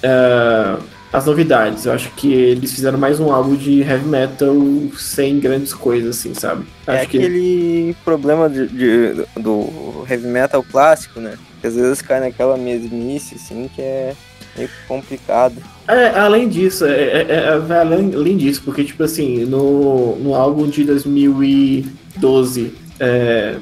[0.04, 0.82] uh,
[1.12, 1.84] as novidades.
[1.86, 4.54] Eu acho que eles fizeram mais um álbum de heavy metal
[4.98, 6.64] sem grandes coisas, assim, sabe?
[6.86, 11.34] É Acho que aquele problema de, de- do heavy metal clássico, né?
[11.60, 14.14] Que às vezes cai naquela mesmice, assim, que é
[14.56, 15.54] meio complicado.
[15.86, 20.34] É, além disso, é, é- é- vai além, além disso, porque, tipo assim, no, no
[20.34, 23.56] álbum de 2012, é,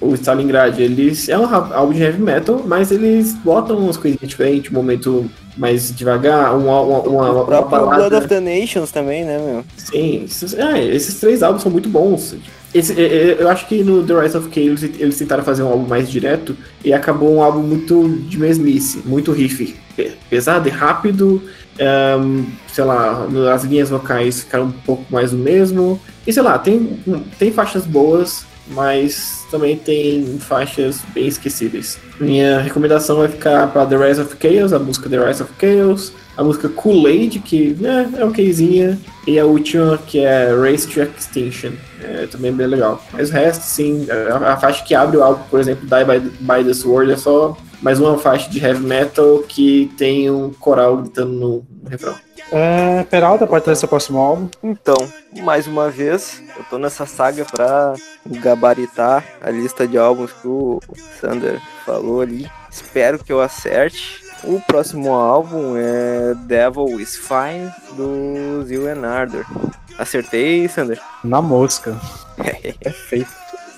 [0.00, 4.70] o Stalingrad, eles é um álbum de heavy metal, mas eles botam umas coisinhas diferentes,
[4.70, 8.08] um momento mais devagar, uma, uma, uma, uma balada.
[8.08, 9.64] Blood of the Nations também, né, meu?
[9.76, 12.34] Sim, esses, é, esses três álbuns são muito bons.
[12.74, 15.68] Esse- é, é, eu acho que no The Rise of Chaos eles, tentaram fazer um
[15.68, 20.70] álbum mais direto e acabou um álbum muito de mesmice, muito riff, pe- pesado e
[20.70, 21.40] rápido.
[21.80, 26.00] ahn, sei lá, as linhas vocais ficaram um pouco mais o mesmo.
[26.26, 26.98] E sei lá, tem,
[27.38, 31.98] tem faixas boas, mas também tem faixas bem esquecíveis.
[32.20, 36.12] Minha recomendação vai ficar para The Rise of Chaos, a música The Rise of Chaos,
[36.36, 41.72] a música Kool-Aid, que né, é okzinha, e a última que é Race to Extinction,
[42.02, 43.02] é também bem legal.
[43.12, 46.30] Mas o resto, sim, a, a faixa que abre o álbum, por exemplo, Die by,
[46.40, 50.96] by the Sword, é só mais uma faixa de heavy metal que tem um coral
[50.98, 52.14] gritando no refrão.
[52.52, 54.48] É, Peralta, pode trazer seu próximo álbum.
[54.62, 54.96] Então,
[55.42, 57.94] mais uma vez, eu tô nessa saga pra
[58.26, 60.80] gabaritar a lista de álbuns que o
[61.20, 62.50] Sander falou ali.
[62.70, 64.22] Espero que eu acerte.
[64.44, 69.44] O próximo álbum é Devil is Fine, do Zil and Ardor.
[69.98, 71.00] Acertei, Sander?
[71.22, 71.98] Na mosca.
[72.80, 73.32] Perfeito.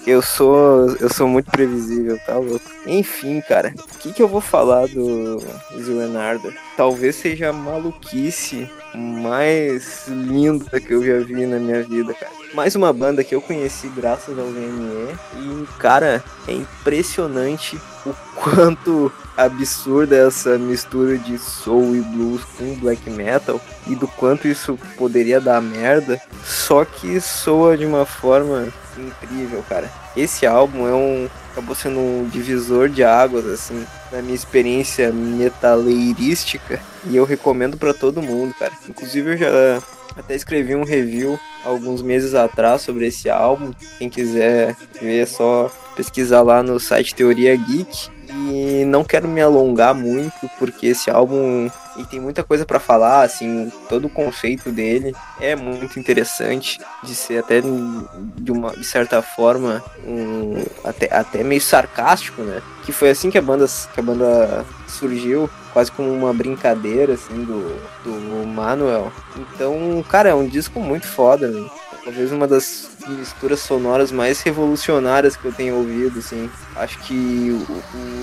[0.07, 0.95] Eu sou.
[1.01, 2.65] Eu sou muito previsível, tá louco?
[2.87, 5.43] Enfim, cara, o que, que eu vou falar do
[5.73, 6.55] Leonardo?
[6.77, 12.33] Talvez seja a maluquice mais linda que eu já vi na minha vida, cara.
[12.57, 19.12] Mais uma banda que eu conheci graças ao VME e, cara, é impressionante o quanto
[19.37, 25.39] absurda essa mistura de soul e blues com black metal e do quanto isso poderia
[25.39, 29.93] dar merda, só que soa de uma forma incrível, cara.
[30.16, 36.81] Esse álbum é um acabou sendo um divisor de águas assim na minha experiência metaleirística
[37.05, 38.73] e eu recomendo para todo mundo, cara.
[38.89, 39.83] Inclusive eu já
[40.16, 43.72] até escrevi um review alguns meses atrás sobre esse álbum.
[43.98, 48.10] Quem quiser ver é só pesquisar lá no site Teoria Geek.
[48.28, 53.22] E não quero me alongar muito, porque esse álbum e tem muita coisa para falar,
[53.22, 59.22] assim, todo o conceito dele é muito interessante, de ser até de uma de certa
[59.22, 62.60] forma um, até, até meio sarcástico, né?
[62.84, 67.44] Que foi assim que a banda que a banda surgiu, quase como uma brincadeira assim
[67.44, 69.12] do, do Manuel.
[69.36, 71.69] Então, cara, é um disco muito foda, né?
[72.03, 76.48] talvez uma das misturas sonoras mais revolucionárias que eu tenho ouvido, assim.
[76.77, 77.55] Acho que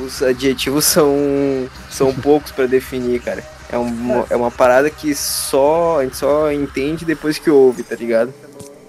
[0.03, 1.13] os adjetivos são,
[1.91, 3.43] são poucos para definir, cara.
[3.71, 7.93] É, um, é uma parada que só, a gente só entende depois que ouve, tá
[7.93, 8.33] ligado?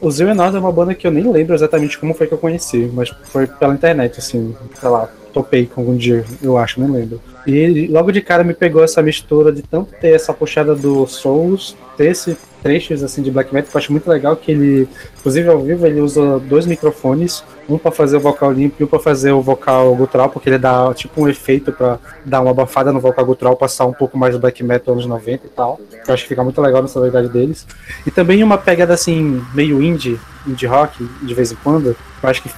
[0.00, 2.38] O Zio Enord é uma banda que eu nem lembro exatamente como foi que eu
[2.38, 6.90] conheci, mas foi pela internet, assim, sei lá, topei com algum dia, eu acho, nem
[6.90, 7.20] lembro.
[7.46, 11.76] E logo de cara me pegou essa mistura de tanto ter essa puxada do Souls,
[11.96, 14.88] ter esse trechos assim de black metal que eu acho muito legal que ele,
[15.18, 18.86] inclusive ao vivo, ele usa dois microfones, um para fazer o vocal limpo e um
[18.86, 22.90] para fazer o vocal gutural, porque ele dá tipo um efeito para dar uma abafada
[22.90, 25.78] no vocal gutural, passar um pouco mais do black metal anos 90 e tal.
[26.08, 27.66] Eu acho que fica muito legal nessa verdade deles.
[28.06, 31.94] E também uma pegada assim meio indie, indie rock de vez em quando.
[32.22, 32.50] Eu acho que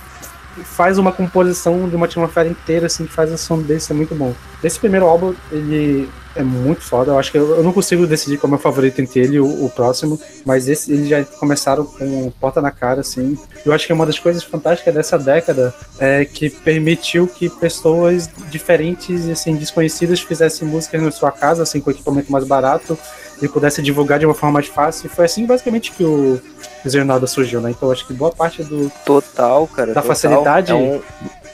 [0.65, 4.15] faz uma composição de uma atmosfera inteira, assim, que faz o som desse é muito
[4.15, 4.35] bom.
[4.63, 7.13] Esse primeiro álbum, ele é muito foda.
[7.13, 9.37] Eu acho que eu, eu não consigo decidir qual é o meu favorito entre ele
[9.37, 13.39] e o, o, próximo, mas esse, eles já começaram com porta na cara, assim.
[13.65, 19.29] Eu acho que uma das coisas fantásticas dessa década é que permitiu que pessoas diferentes
[19.29, 22.99] assim, desconhecidas fizessem músicas na sua casa, assim, com equipamento mais barato
[23.41, 25.07] e pudesse divulgar de uma forma mais fácil.
[25.07, 26.41] E foi assim basicamente que o
[26.87, 27.71] Zernada surgiu, né?
[27.71, 28.91] Então acho que boa parte do.
[29.05, 29.89] Total, cara.
[29.89, 30.17] Da total.
[30.17, 30.73] facilidade.
[30.73, 31.01] É um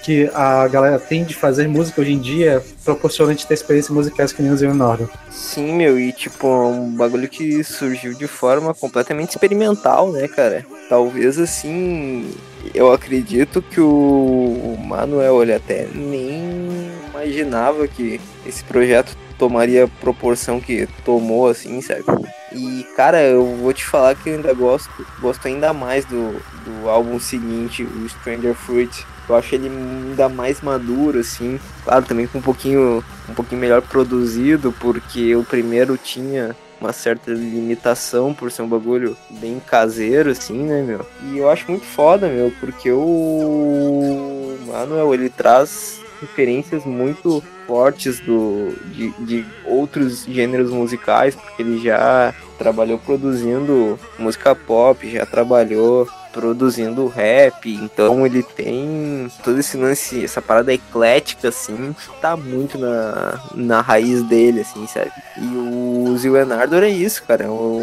[0.03, 3.95] que a galera tem de fazer música hoje em dia proporciona a gente ter experiências
[3.95, 5.09] musicais que nem o Zero Nordo.
[5.31, 10.67] Sim, meu, e tipo, é um bagulho que surgiu de forma completamente experimental, né, cara?
[10.89, 12.35] Talvez assim,
[12.75, 20.89] eu acredito que o Manuel, ele até nem imaginava que esse projeto tomaria proporção que
[21.05, 22.05] tomou, assim, sabe?
[22.53, 26.89] E, cara, eu vou te falar que eu ainda gosto, gosto ainda mais do, do
[26.89, 29.05] álbum seguinte, o Stranger Fruit.
[29.29, 31.59] Eu acho ele ainda mais maduro, assim.
[31.83, 37.33] Claro, também com um pouquinho, um pouquinho melhor produzido, porque o primeiro tinha uma certa
[37.33, 41.05] limitação por ser um bagulho bem caseiro, assim, né, meu?
[41.25, 48.73] E eu acho muito foda, meu, porque o Manuel, ele traz referências muito fortes do,
[48.87, 57.07] de, de outros gêneros musicais, porque ele já trabalhou produzindo música pop, já trabalhou produzindo
[57.09, 63.81] rap, então ele tem todo esse lance, essa parada eclética, assim, tá muito na, na
[63.83, 65.13] raiz dele, assim, sabe?
[65.37, 67.83] E o Leonardo é isso, cara, é, um,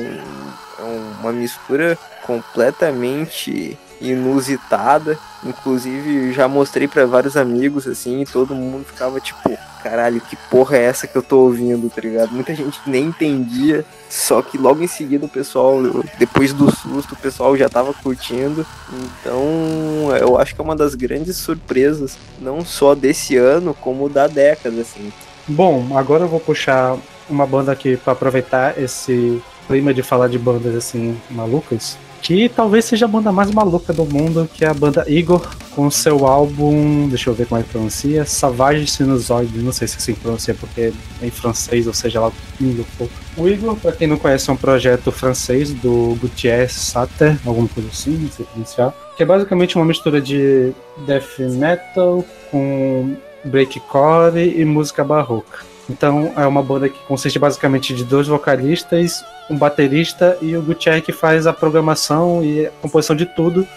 [0.80, 0.84] é
[1.22, 5.18] uma mistura completamente inusitada.
[5.44, 10.78] Inclusive, já mostrei para vários amigos assim, e todo mundo ficava tipo, caralho, que porra
[10.78, 12.32] é essa que eu tô ouvindo, tá ligado?
[12.32, 15.80] Muita gente nem entendia, só que logo em seguida o pessoal,
[16.18, 18.66] depois do susto, o pessoal já tava curtindo.
[18.92, 24.28] Então, eu acho que é uma das grandes surpresas, não só desse ano, como da
[24.28, 25.12] década, assim.
[25.48, 26.98] Bom, agora eu vou puxar
[27.30, 32.86] uma banda aqui para aproveitar esse clima de falar de bandas assim malucas que talvez
[32.86, 37.08] seja a banda mais maluca do mundo, que é a banda Igor, com seu álbum,
[37.08, 40.82] deixa eu ver como é que pronuncia, Savage Sinusoid, não sei se assim pronuncia porque
[41.22, 43.08] é em francês, ou seja, lá língua for.
[43.38, 47.90] O Igor, para quem não conhece, é um projeto francês do Gutierrez Sater, alguma coisa
[47.90, 50.74] assim, não sei pronunciar, que é basicamente uma mistura de
[51.06, 53.16] death metal com
[53.46, 55.69] breakcore e música barroca.
[55.90, 61.04] Então é uma banda que consiste basicamente de dois vocalistas, um baterista e o Gutierrez
[61.04, 63.68] que faz a programação e a composição de tudo.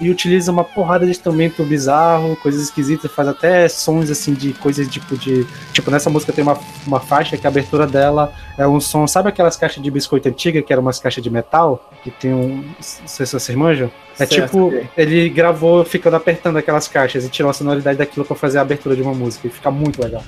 [0.00, 4.88] e utiliza uma porrada de instrumento bizarro, coisas esquisitas, faz até sons assim de coisas
[4.88, 5.46] tipo de.
[5.72, 9.06] Tipo, nessa música tem uma, uma faixa que a abertura dela é um som.
[9.06, 11.88] Sabe aquelas caixas de biscoito antiga, que eram umas caixas de metal?
[12.02, 12.56] Que tem um.
[12.56, 13.90] Não sei se vocês manjam.
[14.18, 14.88] É Certo, tipo, ok.
[14.96, 18.96] ele gravou ficando apertando aquelas caixas e tirou a sonoridade daquilo pra fazer a abertura
[18.96, 19.46] de uma música.
[19.46, 20.24] E fica muito legal.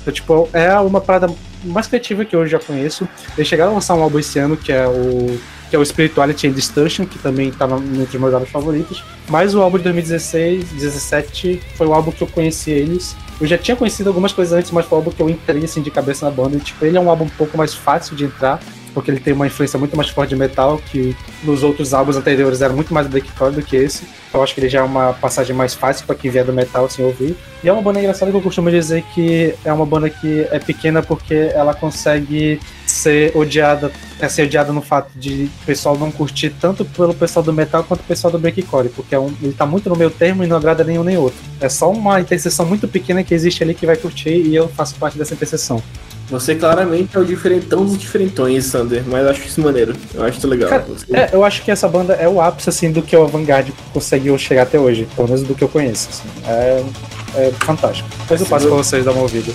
[0.00, 1.28] Então, tipo, é uma parada
[1.64, 3.08] mais criativa que eu já conheço.
[3.36, 5.38] Eles chegaram a lançar um álbum esse ano que é o.
[5.68, 9.04] Que é o Spirituality and Distortion, que também no- entre meus álbuns favoritos.
[9.28, 13.14] Mas o álbum de 2016, 17 foi o álbum que eu conheci eles.
[13.40, 15.80] Eu já tinha conhecido algumas coisas antes, mas foi o álbum que eu entrei assim
[15.80, 16.56] de cabeça na banda.
[16.56, 18.58] E, tipo, ele é um álbum um pouco mais fácil de entrar,
[18.92, 22.60] porque ele tem uma influência muito mais forte de metal, que nos outros álbuns anteriores
[22.60, 24.04] era muito mais breakcore do que esse.
[24.32, 26.88] Eu acho que ele já é uma passagem mais fácil para quem vier do metal
[26.88, 27.36] sem ouvir.
[27.62, 30.58] E é uma banda engraçada que eu costumo dizer que é uma banda que é
[30.58, 33.90] pequena porque ela consegue ser odiada,
[34.20, 37.84] é ser odiada no fato de o pessoal não curtir tanto pelo pessoal do metal
[37.84, 40.46] quanto o pessoal do breakcore, porque é um, ele tá muito no meu termo e
[40.46, 41.38] não agrada nenhum nem outro.
[41.60, 44.94] É só uma interseção muito pequena que existe ali que vai curtir e eu faço
[44.96, 45.82] parte dessa interseção.
[46.30, 49.94] Você claramente é o diferentão dos diferentões, Sander, mas acho isso maneiro.
[50.14, 50.70] Eu acho isso legal.
[50.70, 53.68] Cara, É, eu acho que essa banda é o ápice assim do que o Vanguard
[53.92, 56.08] conseguiu chegar até hoje, pelo menos do que eu conheço.
[56.10, 56.28] assim.
[56.46, 56.84] É,
[57.34, 58.08] é fantástico.
[58.20, 59.52] Depois eu passo pra vocês dar uma ouvida.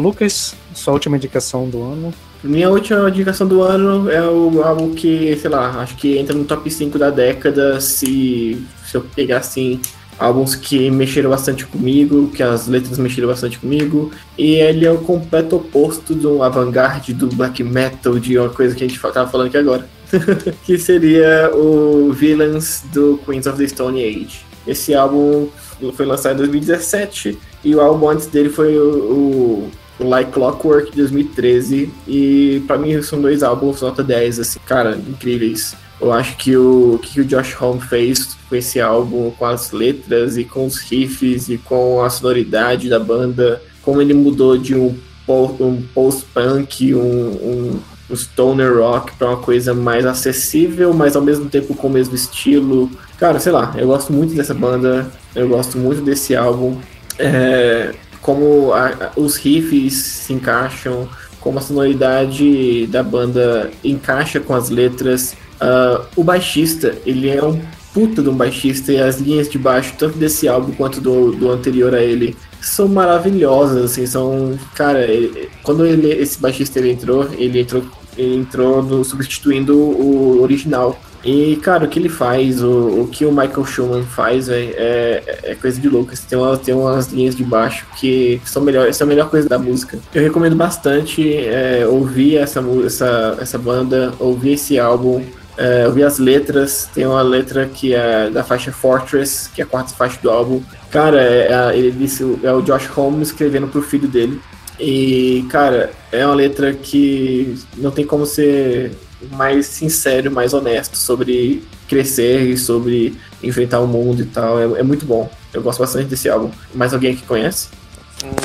[0.00, 2.14] Lucas, sua última indicação do ano.
[2.42, 6.44] Minha última indicação do ano é o álbum que, sei lá, acho que entra no
[6.44, 9.80] top 5 da década se, se eu pegar assim
[10.18, 14.98] álbuns que mexeram bastante comigo, que as letras mexeram bastante comigo, e ele é o
[14.98, 19.46] completo oposto do avant-garde, do black metal, de uma coisa que a gente tava falando
[19.46, 19.88] aqui agora,
[20.66, 24.40] que seria o Villains do Queens of the Stone Age.
[24.66, 25.48] Esse álbum
[25.94, 29.68] foi lançado em 2017 e o álbum antes dele foi o
[30.04, 35.76] Like Clockwork de 2013 e pra mim são dois álbuns nota 10 assim, cara, incríveis.
[36.00, 40.36] Eu acho que o que o Josh Homme fez com esse álbum, com as letras
[40.36, 44.96] e com os riffs e com a sonoridade da banda, como ele mudou de um,
[45.28, 51.50] um post-punk, um, um, um stoner rock pra uma coisa mais acessível, mas ao mesmo
[51.50, 52.88] tempo com o mesmo estilo.
[53.18, 56.76] Cara, sei lá, eu gosto muito dessa banda, eu gosto muito desse álbum.
[57.18, 57.92] É,
[58.28, 61.08] como a- os riffs se encaixam,
[61.40, 65.34] como a sonoridade da banda encaixa com as letras.
[65.58, 67.58] Ah, o baixista, ele é um
[67.94, 71.50] puta de um baixista e as linhas de baixo, tanto desse álbum quanto do, do
[71.50, 77.26] anterior a ele, são maravilhosas, assim, são, cara, ele- quando ele, esse baixista ele entrou,
[77.38, 77.82] ele entrou,
[78.14, 81.00] ele entrou no, substituindo o original.
[81.24, 85.54] E, cara, o que ele faz, o, o que o Michael Schumann faz, é, é
[85.60, 86.12] coisa de louco.
[86.28, 89.58] Tem, uma, tem umas linhas de baixo que são, melhor, são a melhor coisa da
[89.58, 89.98] música.
[90.14, 95.22] Eu recomendo bastante é, ouvir essa, essa, essa banda, ouvir esse álbum,
[95.56, 96.88] é, ouvir as letras.
[96.94, 100.62] Tem uma letra que é da faixa Fortress, que é a quarta faixa do álbum.
[100.90, 104.40] Cara, é, é- ele disse, é o Josh Holmes escrevendo pro filho dele.
[104.78, 108.92] E, cara, é uma letra que não tem como ser
[109.32, 114.58] mais sincero, mais honesto sobre crescer e sobre enfrentar o mundo e tal.
[114.58, 115.30] É, é muito bom.
[115.52, 116.50] Eu gosto bastante desse álbum.
[116.74, 117.68] Mais alguém que conhece?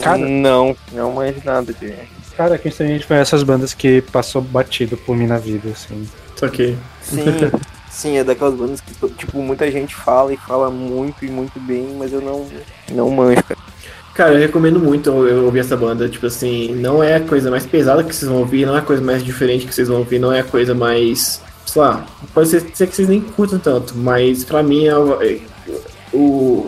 [0.02, 0.18] Cara.
[0.18, 1.94] Não, não mais nada de.
[2.38, 6.08] Cara, aqui a gente conhece as bandas que passou batido por mim na vida, assim.
[6.36, 6.76] Só que.
[7.02, 7.24] Sim,
[7.90, 11.96] sim, é daquelas bandas que tipo, muita gente fala e fala muito e muito bem,
[11.98, 12.48] mas eu não,
[12.92, 13.60] não manjo, cara.
[14.14, 16.08] Cara, eu recomendo muito eu ouvir essa banda.
[16.08, 18.84] Tipo assim, não é a coisa mais pesada que vocês vão ouvir, não é a
[18.84, 21.42] coisa mais diferente que vocês vão ouvir, não é a coisa mais.
[21.66, 25.22] Sei lá, pode ser, ser que vocês nem curtam tanto, mas pra mim é, o-
[25.24, 25.40] é-
[26.14, 26.18] o,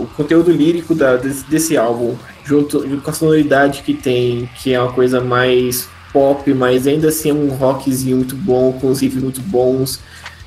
[0.03, 4.73] o conteúdo lírico da, desse, desse álbum, junto, junto com a sonoridade que tem, que
[4.73, 9.01] é uma coisa mais pop, mas ainda assim é um rockzinho muito bom, com os
[9.01, 9.99] riffs muito bons.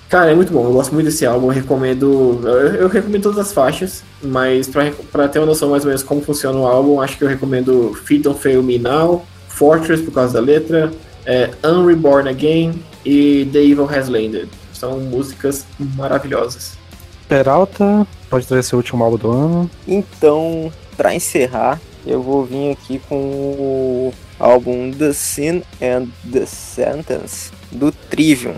[0.09, 2.41] Cara, é muito bom, eu gosto muito desse álbum, eu recomendo.
[2.43, 6.03] Eu, eu recomendo todas as faixas, mas pra, pra ter uma noção mais ou menos
[6.03, 10.15] como funciona o álbum, acho que eu recomendo Feet Don't Fail Me Now, Fortress por
[10.15, 10.91] causa da letra,
[11.27, 14.49] é, Unreborn Again e The Evil Has Landed.
[14.73, 16.79] São músicas maravilhosas.
[17.29, 19.71] Peralta, pode trazer seu último álbum do ano.
[19.87, 27.51] Então, pra encerrar, eu vou vir aqui com o álbum The Sin and the Sentence
[27.71, 28.55] do Trivium.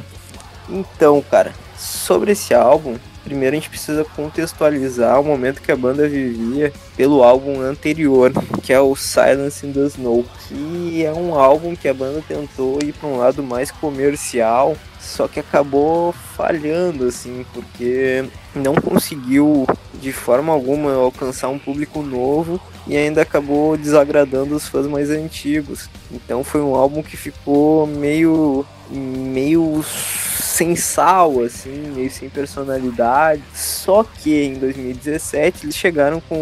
[0.70, 6.08] Então, cara, sobre esse álbum, primeiro a gente precisa contextualizar o momento que a banda
[6.08, 8.32] vivia pelo álbum anterior,
[8.62, 12.78] que é o Silence in the Snow, que é um álbum que a banda tentou
[12.82, 18.24] ir para um lado mais comercial, só que acabou falhando assim, porque
[18.54, 24.86] não conseguiu de forma alguma alcançar um público novo e ainda acabou desagradando os fãs
[24.86, 25.88] mais antigos.
[26.10, 33.42] Então foi um álbum que ficou meio meio sem sal, assim, meio sem personalidade.
[33.54, 36.34] Só que em 2017 eles chegaram com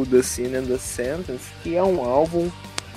[0.00, 2.50] o The Sin and the Sentence, que é um álbum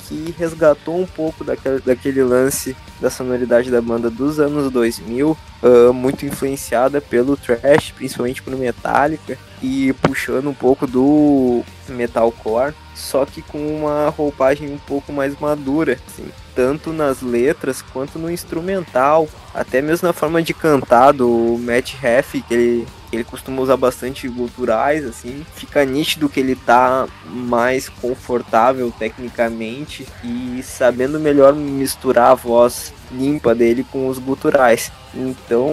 [0.08, 5.94] que resgatou um pouco daquele, daquele lance da sonoridade da banda dos anos 2000, uh,
[5.94, 13.42] muito influenciada pelo thrash, principalmente pelo Metallica, e puxando um pouco do metalcore, só que
[13.42, 19.82] com uma roupagem um pouco mais madura, assim, tanto nas letras quanto no instrumental, até
[19.82, 25.06] mesmo na forma de cantar do Matt Heff, que ele ele costuma usar bastante culturais,
[25.06, 32.94] assim, fica nítido que ele tá mais confortável tecnicamente e sabendo melhor misturar a voz
[33.12, 34.92] limpa dele com os guturais.
[35.16, 35.72] Então,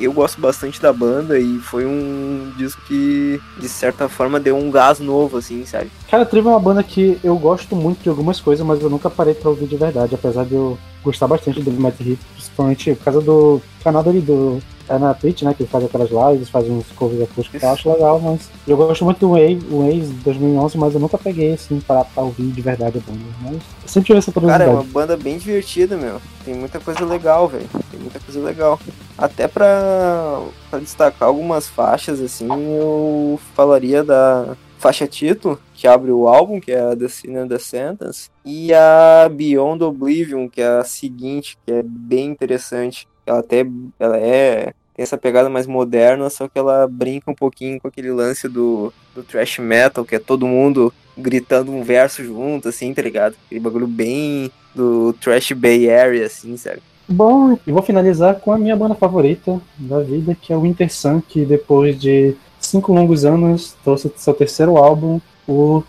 [0.00, 4.70] eu gosto bastante da banda e foi um disco que, de certa forma, deu um
[4.70, 5.90] gás novo, assim, sabe?
[6.10, 9.08] Cara, Trivo é uma banda que eu gosto muito de algumas coisas, mas eu nunca
[9.08, 13.04] parei pra ouvir de verdade, apesar de eu gostar bastante do Matt Heath, principalmente por
[13.04, 15.54] causa do canal dele, do é na Twitch, né?
[15.54, 18.76] Que ele faz aquelas lives, faz uns covers acústicos que eu acho legal, mas eu
[18.76, 22.50] gosto muito do Waze, o Waze 2011, mas eu nunca peguei assim pra, pra ouvir
[22.50, 23.24] de verdade a banda.
[23.42, 24.64] Mas eu sempre tive essa curiosidade.
[24.64, 26.20] Cara, é uma banda bem divertida, meu.
[26.44, 27.68] Tem muita coisa legal, velho.
[27.90, 28.78] Tem muita coisa legal.
[29.18, 36.28] Até pra, pra destacar algumas faixas, assim, eu falaria da faixa título, que abre o
[36.28, 40.78] álbum, que é a The Sin and the Sentence, e a Beyond Oblivion, que é
[40.78, 43.08] a seguinte, que é bem interessante.
[43.26, 43.66] Ela até
[43.98, 48.10] ela é tem essa pegada mais moderna, só que ela brinca um pouquinho com aquele
[48.10, 53.02] lance do, do thrash metal, que é todo mundo gritando um verso junto, assim, tá
[53.02, 53.34] ligado?
[53.44, 56.80] Aquele bagulho bem do thrash Bay Area, assim, sabe?
[57.06, 60.90] Bom, e vou finalizar com a minha banda favorita da vida, que é o Winter
[60.90, 65.82] Sun, que depois de cinco longos anos trouxe seu terceiro álbum, o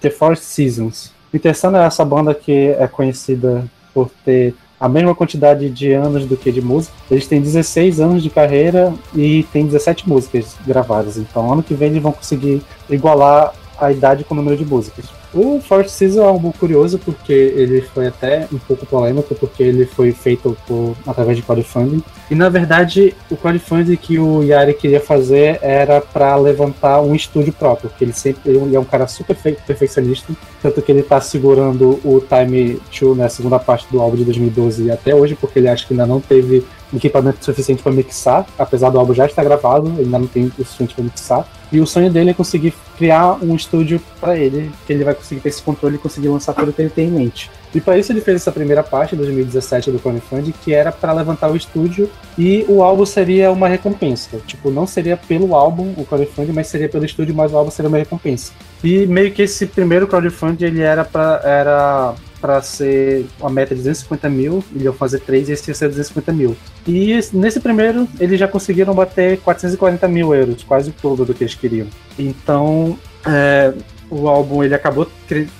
[0.00, 1.12] The Forest Seasons.
[1.32, 3.64] Winter Sun é essa banda que é conhecida
[3.94, 6.94] por ter a mesma quantidade de anos do que de música.
[7.10, 11.18] Eles têm 16 anos de carreira e tem 17 músicas gravadas.
[11.18, 15.19] Então, ano que vem eles vão conseguir igualar a idade com o número de músicas.
[15.32, 19.86] O Forest Season é algo curioso porque ele foi até um pouco polêmico porque ele
[19.86, 22.02] foi feito por, através de crowdfunding.
[22.28, 27.52] E na verdade, o crowdfunding que o Yari queria fazer era para levantar um estúdio
[27.52, 32.00] próprio, porque ele sempre ele é um cara super perfeccionista, tanto que ele está segurando
[32.04, 35.68] o Time 2 na né, segunda parte do álbum de 2012 até hoje, porque ele
[35.68, 36.64] acha que ainda não teve
[36.96, 40.64] equipamento suficiente para mixar, apesar do álbum já estar gravado, ele ainda não tem o
[40.64, 41.48] suficiente para mixar.
[41.72, 45.40] E o sonho dele é conseguir criar um estúdio para ele, que ele vai conseguir
[45.40, 47.50] ter esse controle e conseguir lançar tudo que ele tem em mente.
[47.72, 51.50] E para isso ele fez essa primeira parte, 2017, do crowdfunding, que era para levantar
[51.50, 54.38] o estúdio e o álbum seria uma recompensa.
[54.46, 57.88] Tipo, não seria pelo álbum o crowdfunding, mas seria pelo estúdio, mas o álbum seria
[57.88, 58.52] uma recompensa.
[58.82, 63.80] E meio que esse primeiro crowdfunding ele era para era para ser uma meta de
[63.80, 66.56] 250 mil, eles iam fazer três e esse ia ser 250 mil.
[66.86, 71.44] E nesse primeiro, eles já conseguiram bater 440 mil euros, quase o todo do que
[71.44, 71.86] eles queriam.
[72.18, 73.72] Então, é,
[74.10, 75.06] o álbum ele acabou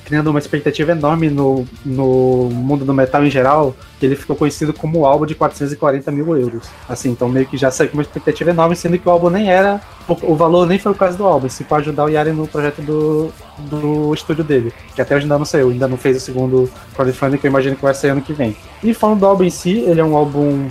[0.04, 4.72] criando uma expectativa enorme no, no mundo do metal em geral, que ele ficou conhecido
[4.72, 6.68] como o álbum de 440 mil euros.
[6.88, 9.50] Assim, então meio que já saiu com uma expectativa enorme, sendo que o álbum nem
[9.50, 9.80] era.
[10.08, 12.48] O, o valor nem foi o caso do álbum, se pode ajudar o Yari no
[12.48, 16.20] projeto do, do estúdio dele, que até hoje ainda não saiu, ainda não fez o
[16.20, 18.56] segundo crowdfunding, que eu imagino que vai sair ano que vem.
[18.82, 20.68] E falando do álbum em si, ele é um álbum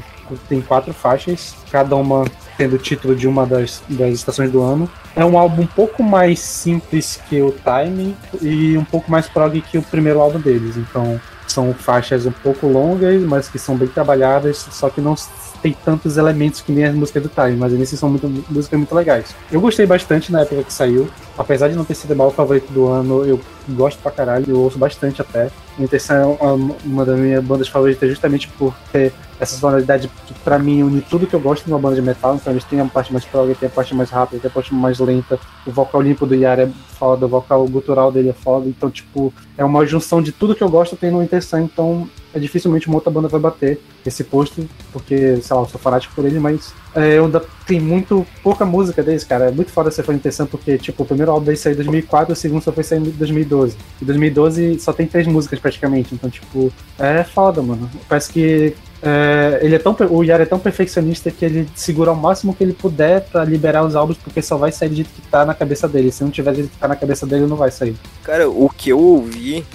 [0.48, 2.26] tem quatro faixas, cada uma
[2.60, 4.92] tendo o título de uma das, das estações do ano.
[5.16, 9.62] É um álbum um pouco mais simples que o Time e um pouco mais prog
[9.62, 10.76] que o primeiro álbum deles.
[10.76, 15.16] Então são faixas um pouco longas, mas que são bem trabalhadas, só que não
[15.62, 18.94] tem tantos elementos que nem as músicas do Time, mas eles são muito, músicas muito
[18.96, 19.36] legais.
[19.52, 22.72] Eu gostei bastante na época que saiu, apesar de não ter sido o maior favorito
[22.72, 25.50] do ano, eu gosto pra caralho, eu ouço bastante até.
[25.78, 30.34] A Intenção é uma, uma das minhas bandas favoritas justamente por ter essa sonoridade que
[30.34, 32.82] pra mim une tudo que eu gosto de uma banda de metal, então eles têm
[32.82, 35.72] a parte mais prog, tem a parte mais rápida, tem a parte mais lenta, o
[35.72, 39.64] vocal limpo do Yara é foda, o vocal gutural dele é foda, então tipo, é
[39.64, 43.12] uma junção de tudo que eu gosto tem no Intenção, então é dificilmente uma outra
[43.12, 47.18] banda vai bater esse posto, porque, sei lá, eu sou fanático por ele, mas é,
[47.18, 49.46] eu ainda tem muito pouca música deles, cara.
[49.46, 52.36] É muito foda ser fã porque, tipo, o primeiro álbum deles saiu em 2004, o
[52.36, 53.76] segundo só foi sair em 2012.
[54.02, 57.90] Em 2012 só tem três músicas praticamente, então, tipo, é foda, mano.
[58.08, 62.16] Parece que é, ele é tão, o Yara é tão perfeccionista que ele segura ao
[62.16, 65.22] máximo que ele puder pra liberar os álbuns, porque só vai sair do jeito que
[65.22, 66.12] tá na cabeça dele.
[66.12, 67.96] Se não tiver do jeito que tá na cabeça dele, não vai sair.
[68.24, 69.66] Cara, o que eu ouvi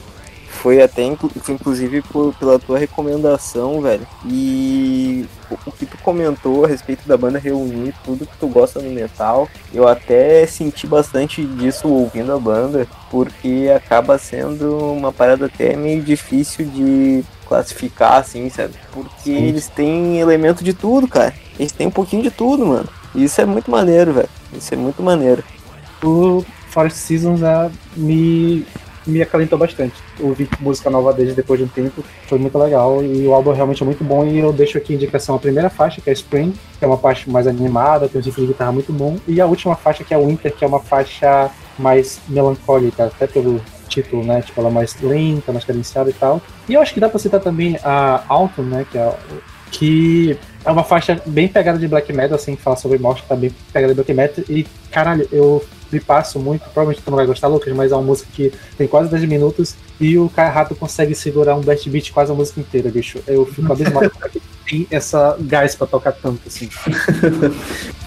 [0.64, 1.02] foi até
[1.42, 4.06] foi inclusive por- pela tua recomendação, velho.
[4.24, 5.26] E
[5.66, 9.46] o, que tu comentou a respeito da banda reunir tudo que tu gosta no metal,
[9.74, 16.02] eu até senti bastante disso ouvindo a banda, porque acaba sendo uma parada até meio
[16.02, 18.72] difícil de classificar, assim, sabe?
[18.90, 19.44] Porque Sim.
[19.44, 21.34] eles têm elemento de tudo, cara.
[21.58, 22.88] Eles têm um pouquinho de tudo, mano.
[23.14, 24.30] E isso é muito maneiro, velho.
[24.50, 25.44] Isso é muito maneiro.
[26.02, 28.66] O Forest Seasons é, me,
[29.06, 29.94] me acalentou bastante.
[30.20, 33.82] Ouvir música nova deles depois de um tempo foi muito legal e o álbum realmente
[33.82, 34.24] é muito bom.
[34.24, 36.98] E eu deixo aqui a indicação a primeira faixa, que é Spring, que é uma
[36.98, 40.14] faixa mais animada, tem um riff de guitarra muito bom, e a última faixa, que
[40.14, 44.42] é Winter, que é uma faixa mais melancólica, até pelo título, né?
[44.42, 46.40] Tipo, ela é mais lenta, mais cadenciada e tal.
[46.68, 48.86] E eu acho que dá pra citar também a Autumn, né?
[48.90, 49.14] Que é,
[49.70, 53.36] que é uma faixa bem pegada de black metal, assim, que fala sobre morte, tá
[53.36, 54.44] bem pegada de black metal.
[54.48, 58.02] E, caralho, eu me passo muito, provavelmente tu não vai gostar, Lucas, mas é uma
[58.02, 62.12] música que tem quase 10 minutos e o Kai Rato consegue segurar um blast beat
[62.12, 63.20] quase a música inteira, bicho.
[63.26, 64.10] Eu fico abismado
[64.68, 66.68] tem essa gás pra tocar tanto, assim.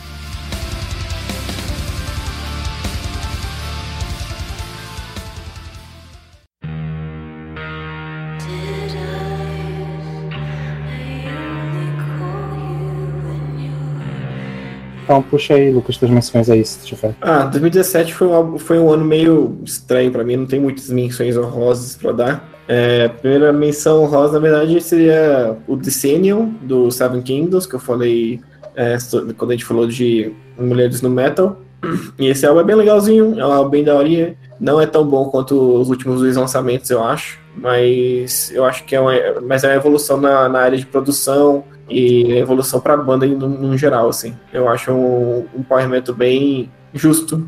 [15.07, 17.15] Então puxa aí, Lucas, tuas menções aí, se tiver.
[17.21, 21.38] Ah, 2017 foi um, foi um ano meio estranho pra mim, não tem muitas menções
[21.38, 22.49] honrosas pra dar.
[22.67, 28.41] É, primeira menção honrosa, na verdade, seria o Decennial, do Seven Kingdoms, que eu falei
[28.75, 28.97] é,
[29.38, 31.57] quando a gente falou de Mulheres no Metal.
[32.19, 34.35] E esse álbum é bem legalzinho, é um álbum bem daorinha.
[34.59, 37.39] Não é tão bom quanto os últimos dois lançamentos, eu acho.
[37.55, 41.63] Mas eu acho que é uma, mas é uma evolução na, na área de produção
[41.89, 44.35] e evolução pra banda no, geral, assim.
[44.51, 47.47] Eu acho um, um power metal bem justo.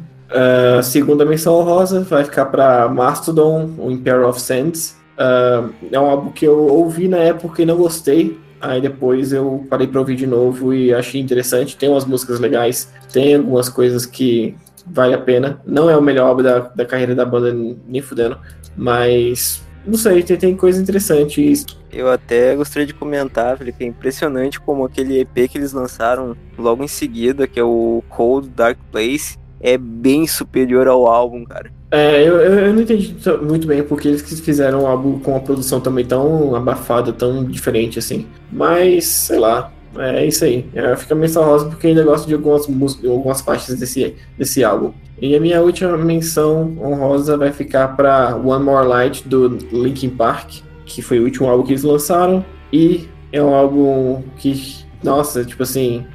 [0.77, 4.99] A segunda menção honrosa vai ficar para Mastodon, o Imperial of Sands.
[5.17, 8.39] Ah, é um álbum que eu ouvi na época e não gostei.
[8.61, 11.75] Aí depois eu parei para ouvir de novo e achei interessante.
[11.75, 14.55] Tem umas músicas legais, tem algumas coisas que
[14.85, 15.61] vale a pena.
[15.65, 17.53] Não é o melhor álbum da, da carreira da banda,
[17.87, 18.37] nem fudendo.
[18.75, 21.65] Mas, não sei, tem, tem coisas interessantes.
[21.91, 26.83] Eu até gostaria de comentar, Felipe, é impressionante como aquele EP que eles lançaram logo
[26.83, 31.71] em seguida, que é o Cold Dark Place, é bem superior ao álbum, cara.
[31.91, 35.81] É, eu, eu, não entendi muito bem porque eles fizeram um álbum com uma produção
[35.81, 38.27] também tão abafada, tão diferente assim.
[38.51, 40.65] Mas, sei lá, é isso aí.
[40.73, 42.67] É, fica menção rosa porque ainda gosto de algumas,
[43.03, 44.93] algumas faixas desse, desse álbum.
[45.21, 50.61] E a minha última menção honrosa vai ficar para One More Light do Linkin Park,
[50.85, 52.45] que foi o último álbum que eles lançaram.
[52.71, 56.05] E é um álbum que, nossa, tipo assim,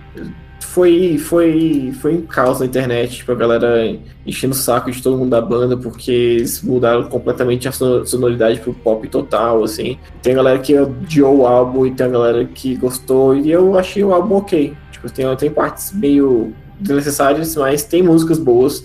[0.74, 3.96] foi, foi, foi um caos na internet, tipo, a galera
[4.26, 8.58] enchendo o saco de todo mundo da banda, porque eles mudaram completamente a so- sonoridade
[8.58, 9.96] pro pop total, assim.
[10.20, 13.78] Tem a galera que odiou o álbum e tem a galera que gostou, e eu
[13.78, 14.74] achei o álbum ok.
[14.90, 18.84] Tipo, tem, tem partes meio desnecessárias, mas tem músicas boas,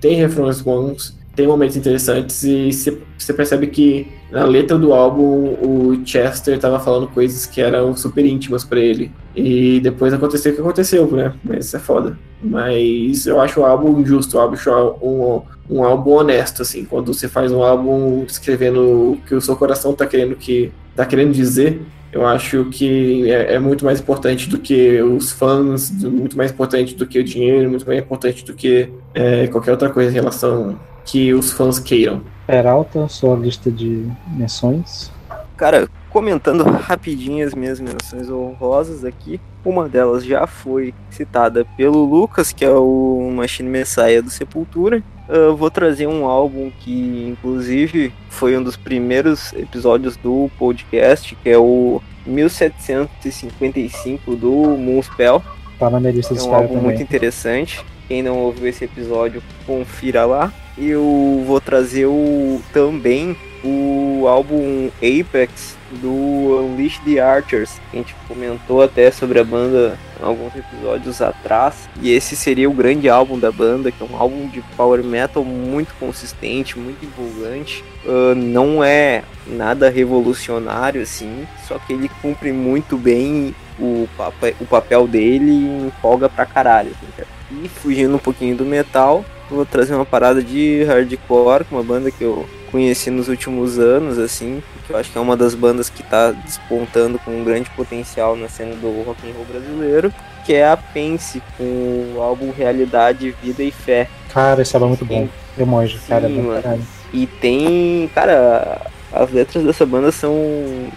[0.00, 6.02] tem refrões bons, tem momentos interessantes, e você percebe que na letra do álbum o
[6.04, 9.12] Chester tava falando coisas que eram super íntimas pra ele.
[9.36, 11.32] E depois aconteceu o que aconteceu, né?
[11.44, 12.18] Mas isso é foda.
[12.42, 14.68] Mas eu acho o álbum justo, eu acho
[15.00, 16.84] um, um álbum honesto, assim.
[16.84, 18.80] Quando você faz um álbum escrevendo
[19.12, 21.80] o que o seu coração tá querendo, que, tá querendo dizer,
[22.12, 26.94] eu acho que é, é muito mais importante do que os fãs, muito mais importante
[26.94, 30.78] do que o dinheiro, muito mais importante do que é, qualquer outra coisa em relação
[31.04, 32.22] que os fãs queiram.
[32.46, 35.10] Peralta, sua lista de menções.
[35.56, 42.52] Cara, comentando rapidinho as minhas menções honrosas aqui, uma delas já foi citada pelo Lucas,
[42.52, 45.02] que é o Machine Messiah do Sepultura.
[45.28, 51.50] Eu vou trazer um álbum que, inclusive, foi um dos primeiros episódios do podcast, que
[51.50, 55.42] é o 1755 do Moonspell.
[55.78, 56.82] Tá na minha lista É um álbum também.
[56.82, 57.84] muito interessante.
[58.08, 60.50] Quem não ouviu esse episódio, confira lá.
[60.78, 67.80] Eu vou trazer o, também o álbum Apex do Unleash the Archers.
[67.92, 71.88] A gente comentou até sobre a banda alguns episódios atrás.
[72.00, 75.44] E esse seria o grande álbum da banda, que é um álbum de power metal
[75.44, 77.84] muito consistente, muito empolgante.
[78.06, 84.66] Ah, não é nada revolucionário assim, só que ele cumpre muito bem o, papel, o
[84.66, 86.90] papel dele e empolga pra caralho.
[86.90, 87.26] Assim.
[87.64, 92.22] E fugindo um pouquinho do metal, vou trazer uma parada de hardcore, uma banda que
[92.22, 96.02] eu conheci nos últimos anos, assim, que eu acho que é uma das bandas que
[96.02, 100.12] tá despontando com um grande potencial na cena do rock and roll brasileiro,
[100.44, 104.08] que é a Pense, com o álbum Realidade, Vida e Fé.
[104.32, 105.28] Cara, esse álbum é muito bom.
[105.58, 106.62] Emoji, cara, é bom mano.
[106.62, 106.82] caralho.
[107.12, 110.34] E tem, cara, as letras dessa banda são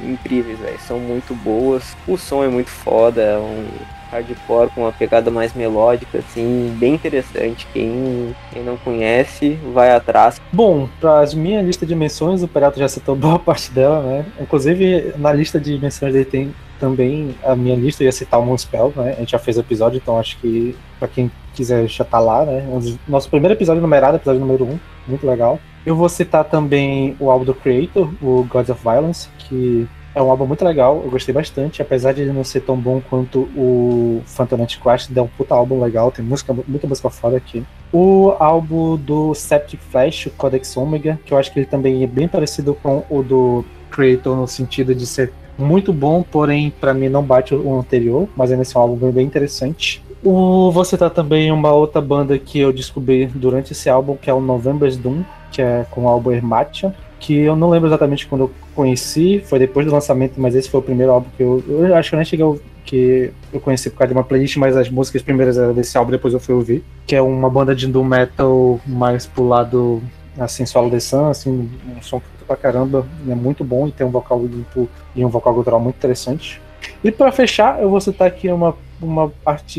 [0.01, 0.79] incríveis, velho.
[0.87, 1.95] São muito boas.
[2.07, 3.65] O som é muito foda, é um
[4.11, 7.65] hardcore com uma pegada mais melódica, assim, bem interessante.
[7.71, 10.41] Quem, quem não conhece, vai atrás.
[10.51, 14.25] Bom, para as minha lista de menções, o Perato já citou boa parte dela, né?
[14.39, 18.91] Inclusive, na lista de menções dele tem também a minha lista, ia citar o Moonspell,
[18.95, 19.13] né?
[19.15, 22.43] A gente já fez o episódio, então acho que para quem quiser já tá lá,
[22.43, 22.65] né?
[23.07, 25.59] Nosso primeiro episódio numerado, episódio número 1, um, muito legal.
[25.85, 30.29] Eu vou citar também o álbum do Creator, o Gods of Violence, que é um
[30.29, 34.63] álbum muito legal, eu gostei bastante, apesar de não ser tão bom quanto o Phantom
[34.63, 37.63] Antichrist, é um puta álbum legal, tem música, muita música fora aqui.
[37.93, 42.07] O álbum do Septic Flash, o Codex Omega, que eu acho que ele também é
[42.07, 47.09] bem parecido com o do Creator no sentido de ser muito bom, porém para mim
[47.09, 50.03] não bate o anterior, mas ainda assim é um álbum bem interessante.
[50.23, 54.33] O, vou citar também uma outra banda que eu descobri durante esse álbum, que é
[54.33, 58.41] o November's Doom, que é com o álbum Hermatia, que eu não lembro exatamente quando
[58.41, 61.63] eu conheci, foi depois do lançamento, mas esse foi o primeiro álbum que eu.
[61.67, 64.75] Eu acho que eu nem cheguei que eu conheci por causa de uma playlist, mas
[64.75, 66.83] as músicas primeiras eram desse álbum, depois eu fui ouvir.
[67.05, 70.01] Que é uma banda de doom metal mais pro lado
[70.37, 74.09] assim, solo de sun, assim, um som pra caramba, é muito bom e tem um
[74.09, 76.61] vocal limpo e um vocal cultural muito interessante.
[77.03, 79.31] E para fechar, eu vou citar aqui uma uma,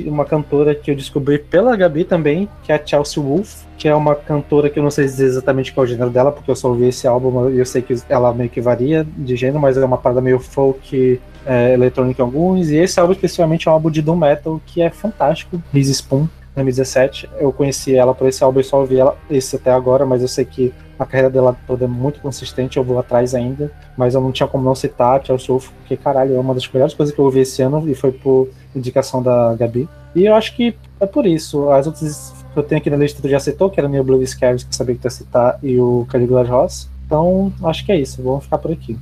[0.06, 3.94] uma cantora que eu descobri pela Gabi também, que é a Chelsea Wolf, que é
[3.94, 6.56] uma cantora que eu não sei dizer exatamente qual é o gênero dela, porque eu
[6.56, 9.76] só ouvi esse álbum e eu sei que ela meio que varia de gênero, mas
[9.76, 13.74] é uma parada meio folk, é, eletrônica em alguns, e esse álbum especialmente é um
[13.74, 17.28] álbum de doom metal que é fantástico, Liz Spoon, 2017.
[17.38, 20.28] Eu conheci ela por esse álbum e só ouvi ela esse até agora, mas eu
[20.28, 24.20] sei que a carreira dela toda é muito consistente, eu vou atrás ainda, mas eu
[24.20, 27.14] não tinha como não citar a Chelsea Wolf, porque caralho, é uma das melhores coisas
[27.14, 29.88] que eu ouvi esse ano e foi por indicação da Gabi.
[30.14, 31.70] E eu acho que é por isso.
[31.70, 34.26] As outras que eu tenho aqui na lista tu já citou, que era o Blue
[34.26, 36.88] Scares, que eu sabia que tu ia citar, e o Caligula Ross.
[37.06, 38.22] Então, acho que é isso.
[38.22, 38.98] Vamos ficar por aqui.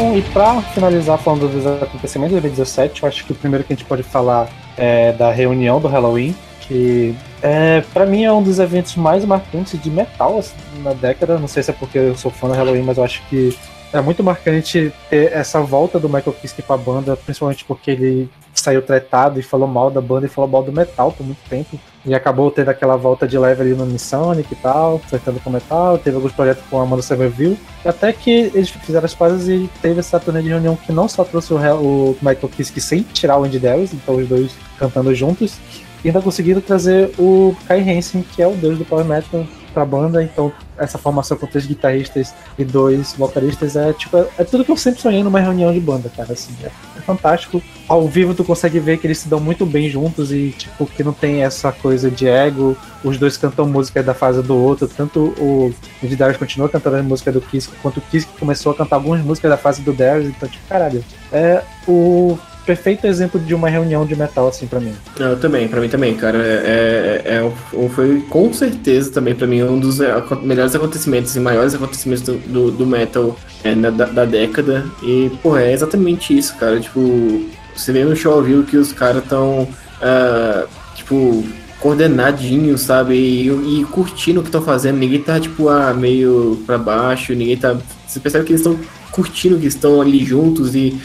[0.00, 3.72] Bom, e para finalizar falando dos acontecimentos de 2017, eu acho que o primeiro que
[3.72, 8.40] a gente pode falar é da reunião do Halloween, que é, para mim é um
[8.40, 10.54] dos eventos mais marcantes de metal assim,
[10.84, 11.36] na década.
[11.36, 13.58] Não sei se é porque eu sou fã do Halloween, mas eu acho que
[13.92, 18.82] é muito marcante ter essa volta do Michael Kiske pra banda, principalmente porque ele saiu
[18.82, 21.78] tretado e falou mal da banda e falou mal do metal por muito tempo.
[22.04, 25.98] E acabou tendo aquela volta de leve ali no Missonic e tal, flertando com metal,
[25.98, 30.00] teve alguns projetos com a Amanda Severville, até que eles fizeram as pazes e teve
[30.00, 33.44] essa turnê de reunião que não só trouxe o, o Michael Kiske sem tirar o
[33.44, 35.58] Andy Darius, então os dois cantando juntos,
[36.04, 39.46] e ainda conseguiram trazer o Kai Hansen, que é o deus do power metal,
[39.78, 44.44] pra banda, então essa formação com três guitarristas e dois vocalistas é tipo é, é
[44.44, 47.62] tudo que eu sempre sonhei numa reunião de banda, cara, assim, é, é, fantástico.
[47.88, 51.04] Ao vivo tu consegue ver que eles se dão muito bem juntos e tipo que
[51.04, 55.32] não tem essa coisa de ego, os dois cantam música da fase do outro, tanto
[55.38, 55.72] o
[56.16, 59.50] Darius continua cantando a música do Kiss, quanto o Kiss começou a cantar algumas músicas
[59.50, 62.38] da fase do Darius, então tipo, caralho, é o
[62.68, 64.92] perfeito exemplo de uma reunião de metal, assim, para mim.
[65.18, 66.36] Eu também, para mim também, cara.
[66.36, 70.12] É, é, é, foi com certeza também para mim um dos é,
[70.42, 73.34] melhores acontecimentos e maiores acontecimentos do, do, do metal
[73.64, 74.84] é, da, da, década.
[75.02, 76.78] E, pô, é exatamente isso, cara.
[76.78, 79.68] Tipo, você vê no show ao vivo que os caras tão, uh,
[80.02, 81.42] ah, tipo,
[81.80, 83.14] coordenadinhos, sabe?
[83.14, 84.98] E, e curtindo o que estão fazendo.
[84.98, 87.78] Ninguém tá, tipo, ah, meio para baixo, ninguém tá.
[88.06, 88.78] Você percebe que eles estão
[89.10, 91.00] curtindo que estão ali juntos e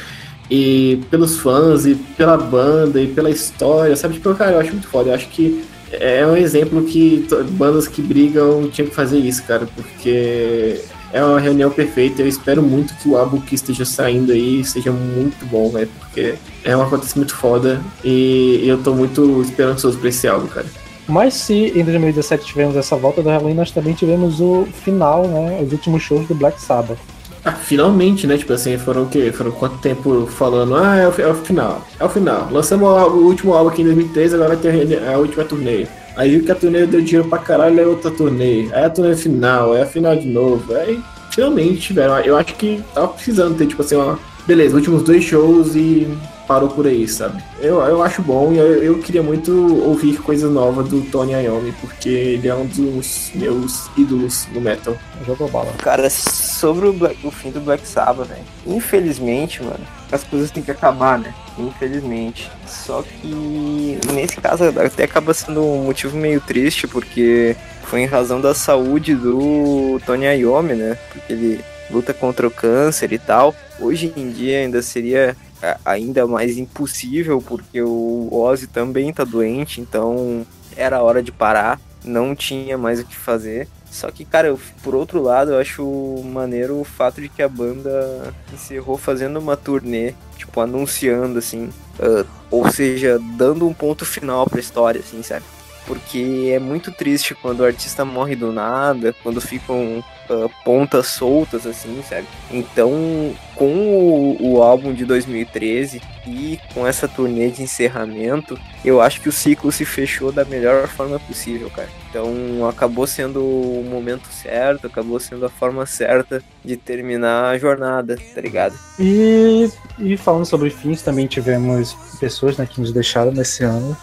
[0.49, 4.15] e pelos fãs, e pela banda, e pela história, sabe?
[4.15, 5.09] Tipo, cara, eu acho muito foda.
[5.09, 9.67] Eu acho que é um exemplo que bandas que brigam tinham que fazer isso, cara,
[9.75, 10.79] porque
[11.11, 12.21] é uma reunião perfeita.
[12.21, 16.35] Eu espero muito que o álbum que esteja saindo aí seja muito bom, velho, porque
[16.63, 20.65] é uma acontecimento foda e eu tô muito esperançoso pra esse álbum, cara.
[21.07, 25.61] Mas se em 2017 tivemos essa volta do Halloween, nós também tivemos o final, né?
[25.61, 26.97] Os últimos shows do Black Sabbath.
[27.45, 28.37] Ah, finalmente, né?
[28.37, 29.31] Tipo assim, foram o quê?
[29.33, 32.47] Foram quanto tempo falando, ah, é o, é o final, é o final.
[32.49, 35.85] Lançamos o, o, último álbum aqui em 2013, agora vai ter a última turnê.
[36.15, 38.69] Aí viu que a turnê deu dinheiro pra caralho, é outra turnê.
[38.71, 40.73] Aí a turnê final, é a final de novo.
[40.73, 41.01] Aí
[41.31, 42.17] finalmente tiveram.
[42.19, 44.17] Eu acho que tava precisando ter, tipo assim, uma.
[44.47, 46.07] Beleza, últimos dois shows e
[46.47, 47.41] parou por aí, sabe?
[47.59, 49.51] Eu, eu acho bom e eu, eu queria muito
[49.85, 54.95] ouvir coisa nova do Tony Iommi, porque ele é um dos meus ídolos no metal.
[55.25, 55.71] Jogou bala.
[55.77, 58.41] Cara, sobre o, Black- o fim do Black Sabbath, velho.
[58.67, 59.79] Infelizmente, mano,
[60.11, 61.33] as coisas têm que acabar, né?
[61.57, 62.51] Infelizmente.
[62.67, 68.41] Só que nesse caso até acaba sendo um motivo meio triste, porque foi em razão
[68.41, 70.97] da saúde do Tony Iommi, né?
[71.11, 73.55] Porque ele luta contra o câncer e tal.
[73.79, 75.35] Hoje em dia ainda seria
[75.85, 80.45] ainda mais impossível, porque o Ozzy também tá doente, então
[80.75, 83.67] era hora de parar, não tinha mais o que fazer.
[83.89, 85.83] Só que, cara, eu- por outro lado, eu acho
[86.25, 91.69] maneiro o fato de que a banda encerrou fazendo uma turnê, tipo, anunciando, assim,
[91.99, 95.45] ah, ou seja, dando um ponto final pra história, assim, sabe?
[95.85, 101.65] Porque é muito triste quando o artista morre do nada, quando ficam ah, pontas soltas,
[101.67, 102.27] assim, sabe?
[102.51, 109.21] Então, com o, o álbum de 2013 e com essa turnê de encerramento, eu acho
[109.21, 111.89] que o ciclo se fechou da melhor forma possível, cara.
[112.09, 118.17] Então, acabou sendo o momento certo, acabou sendo a forma certa de terminar a jornada,
[118.33, 118.75] tá ligado?
[118.99, 119.69] E,
[119.99, 123.97] e falando sobre fins, também tivemos pessoas né, que nos deixaram nesse ano.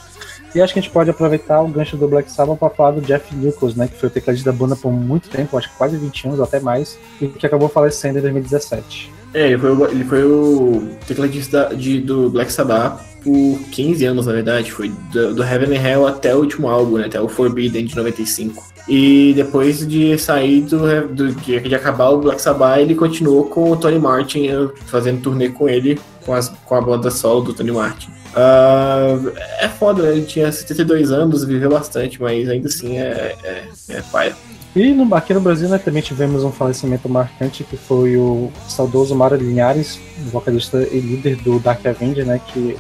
[0.55, 3.01] E acho que a gente pode aproveitar o gancho do Black Sabbath para falar do
[3.01, 5.97] Jeff Nichols, né, que foi o tecladista da banda por muito tempo, acho que quase
[5.97, 9.13] 20 anos até mais, e que acabou falecendo em 2017.
[9.33, 14.27] É, ele foi, o- ele foi o tecladista de, do Black Sabbath por 15 anos,
[14.27, 14.73] na verdade.
[14.73, 17.05] Foi do, do Heaven and Hell até o último álbum, né?
[17.07, 18.65] Até o Forbidden de 95.
[18.89, 20.79] E depois de sair do,
[21.15, 25.21] do de, de acabar o Black Sabbath, ele continuou com o Tony Martin, eh, fazendo
[25.21, 28.11] turnê com ele, com, as, com a banda solo do Tony Martin.
[28.35, 29.17] Ah,
[29.59, 30.13] é foda, né?
[30.13, 34.37] Ele tinha 72 anos, viveu bastante, mas ainda assim é, é, é paia.
[34.75, 39.17] E no, aqui no Brasil né, também tivemos um falecimento marcante, que foi o saudoso
[39.17, 39.99] Mário Linhares,
[40.31, 42.77] vocalista e líder do Dark Avenger, né, que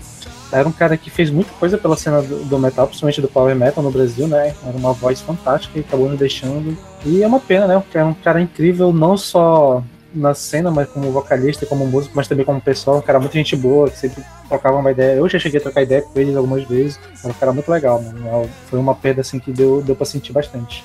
[0.52, 3.55] era um cara que fez muita coisa pela cena do, do metal, principalmente do power
[3.55, 4.52] metal no Brasil, né?
[4.66, 6.77] Era uma voz fantástica e acabou nos deixando.
[7.05, 7.82] E é uma pena, né?
[7.94, 9.82] Era um cara incrível, não só
[10.15, 13.57] na cena, mas como vocalista como músico, mas também como pessoa, um cara muito gente
[13.57, 15.16] boa, que sempre trocava uma ideia.
[15.16, 16.99] Eu já cheguei a trocar ideia com ele algumas vezes.
[17.23, 18.49] Era um cara muito legal, mano.
[18.66, 20.85] Foi uma perda assim que deu, deu pra sentir bastante.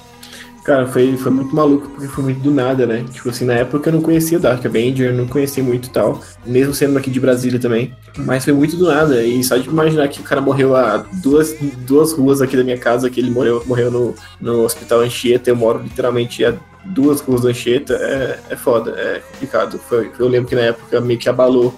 [0.65, 3.05] Cara, foi, foi muito maluco, porque foi muito do nada, né?
[3.11, 6.73] Tipo assim, na época eu não conhecia Dark Avenger, não conhecia muito e tal, mesmo
[6.73, 7.93] sendo aqui de Brasília também.
[8.17, 11.55] Mas foi muito do nada, e só de imaginar que o cara morreu a duas,
[11.85, 15.55] duas ruas aqui da minha casa, que ele morreu, morreu no, no hospital Anchieta, eu
[15.55, 19.79] moro literalmente a duas ruas do Anchieta, é, é foda, é complicado.
[19.79, 21.73] Foi, eu lembro que na época meio que abalou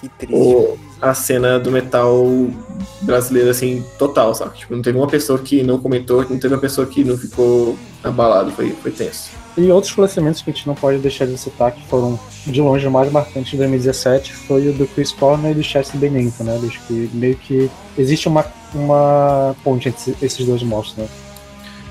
[0.00, 0.34] Que triste.
[0.34, 2.26] o, a cena do metal
[3.02, 4.58] brasileiro, assim, total, sabe?
[4.58, 7.76] Tipo, não teve uma pessoa que não comentou, não teve uma pessoa que não ficou
[8.04, 9.30] abalado, foi, foi tenso.
[9.56, 12.86] E outros falecimentos que a gente não pode deixar de citar, que foram de longe
[12.86, 16.60] o mais marcantes de 2017, foi o do Chris Cornell e do Chester Bennington, né?
[16.64, 21.08] Acho que meio que existe uma, uma ponte entre esses dois monstros, né?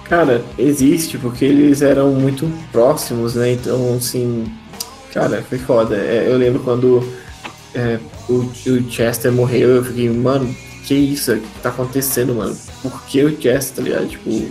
[0.10, 3.52] Cara, existe, porque eles eram muito próximos, né?
[3.52, 4.52] Então, assim,
[5.14, 5.95] cara, foi foda.
[5.95, 7.07] É, eu lembro quando
[7.76, 10.52] é, o, o Chester morreu, eu fiquei, mano,
[10.84, 11.34] que isso?
[11.34, 12.57] O que tá acontecendo, mano?
[12.81, 14.07] Por que o Chester, tá ligado?
[14.07, 14.49] Tipo.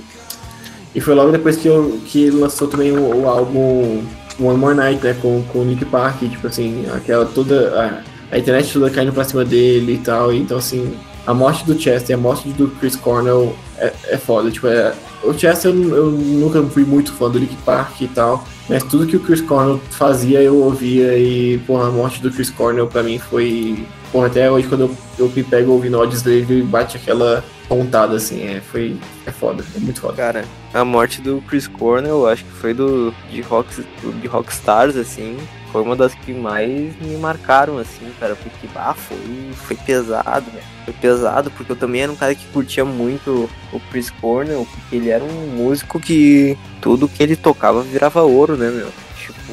[0.95, 4.05] E foi logo depois que, eu, que lançou também o, o álbum
[4.41, 5.17] One More Night, né?
[5.21, 8.03] Com, com o Nick Park, tipo assim, aquela toda.
[8.31, 10.33] A, a internet toda caindo pra cima dele e tal.
[10.33, 10.95] Então, assim,
[11.29, 14.51] a morte do Chester e a morte do Chris Cornell é, é foda.
[14.51, 18.43] Tipo, é, o Chester eu, eu nunca fui muito fã do Nick Park e tal.
[18.67, 22.49] Mas tudo que o Chris Cornell fazia eu ouvia e, porra, a morte do Chris
[22.49, 23.87] Cornell pra mim foi.
[24.11, 28.43] Porra, até hoje quando eu, eu me pego ouvindo ódios dele, bate aquela pontada assim.
[28.45, 28.97] É, foi.
[29.27, 30.15] É foda, é muito foda.
[30.15, 35.37] Cara, a morte do Chris Cornell, acho que foi do de, rock, de Rockstars, assim,
[35.73, 36.71] foi uma das que mais
[37.01, 39.19] me marcaram, assim, cara, porque, ah, foi,
[39.55, 40.65] foi pesado, velho.
[40.85, 44.97] Foi pesado, porque eu também era um cara que curtia muito o Chris Cornell, porque
[44.97, 48.89] ele era um músico que tudo que ele tocava virava ouro, né, meu?
[49.17, 49.53] Tipo,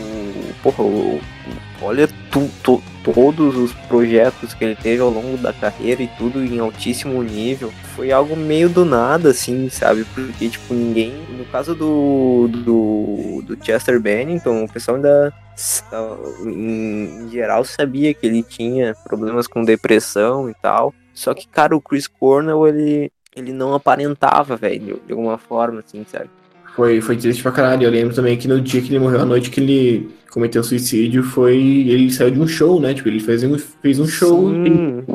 [0.63, 0.83] porra,
[1.81, 6.43] olha tu, tu- todos os projetos que ele teve ao longo da carreira e tudo
[6.43, 7.71] em altíssimo nível.
[7.95, 10.05] Foi algo meio do nada, assim, sabe?
[10.13, 11.13] Porque, tipo, ninguém.
[11.37, 15.33] No caso do, do, do Chester Bennington, o pessoal ainda.
[15.56, 20.94] Sa- Em, geral sabia que ele tinha problemas com depressão e tal.
[21.14, 26.06] Só que, cara, o Chris Cornell, ele, ele não aparentava, velho, de alguma forma, assim,
[26.10, 26.30] sabe?
[26.76, 27.84] Foi, foi triste pra caralho.
[27.84, 31.23] Eu lembro também que no dia que ele morreu, a noite que ele cometeu suicídio,
[31.23, 31.56] foi.
[31.56, 32.94] Ele saiu de um show, né?
[32.94, 34.49] Tipo, ele fez um, fez um show.
[34.49, 35.06] Sim.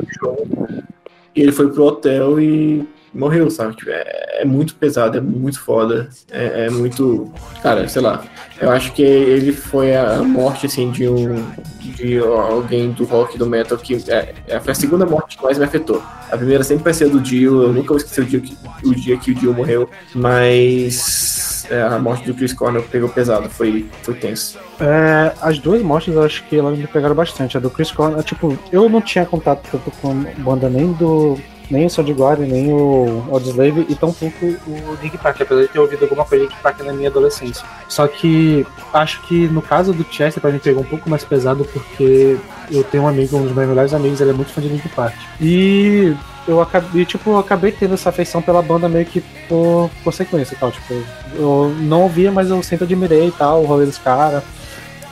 [1.35, 3.75] E ele foi pro hotel e morreu, sabe?
[3.75, 7.31] Tipo, é, é, muito pesado, é muito foda, é, é, muito.
[7.61, 8.23] Cara, sei lá.
[8.59, 11.45] Eu acho que ele foi a morte, assim, de um.
[11.79, 13.95] de alguém do rock do metal que.
[14.09, 16.01] É, é foi a segunda morte que mais me afetou.
[16.31, 18.95] A primeira sempre vai ser do Dio, eu nunca vou esquecer o dia que o,
[18.95, 21.65] dia que o Dio morreu, mas.
[21.69, 24.57] É, a morte do Chris Cornell pegou pesado, foi, foi tenso.
[24.77, 27.55] É, as duas mortes eu acho que elas me pegaram bastante.
[27.55, 30.13] A do Chris Cornell, tipo, eu não tinha contato tanto com
[30.43, 31.39] banda nem do
[31.71, 36.03] nem o Soundgarden, nem o Audioslave e tampouco o Link Park, apesar de ter ouvido
[36.03, 37.65] alguma coisa de Link Park na minha adolescência.
[37.87, 41.65] Só que acho que no caso do Chester, pra mim pegou um pouco mais pesado
[41.65, 42.37] porque
[42.69, 44.87] eu tenho um amigo, um dos meus melhores amigos, ele é muito fã de Link
[44.89, 45.15] Park.
[45.39, 46.13] E
[46.47, 50.57] eu acabei, tipo, eu acabei tendo essa afeição pela banda meio que por consequência e
[50.57, 50.71] tal.
[50.71, 50.93] Tipo,
[51.35, 54.43] eu não ouvia, mas eu sempre admirei e tal, o rolê dos caras.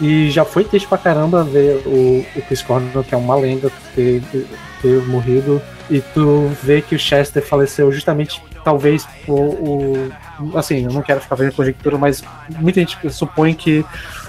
[0.01, 3.71] E já foi triste pra caramba ver o, o Chris Cornell, que é uma lenda,
[3.93, 4.21] ter,
[4.81, 5.61] ter morrido.
[5.89, 11.19] E tu vê que o Chester faleceu justamente, talvez, o, o assim, eu não quero
[11.19, 12.23] ficar fazendo conjectura, mas
[12.59, 13.83] muita gente supõe que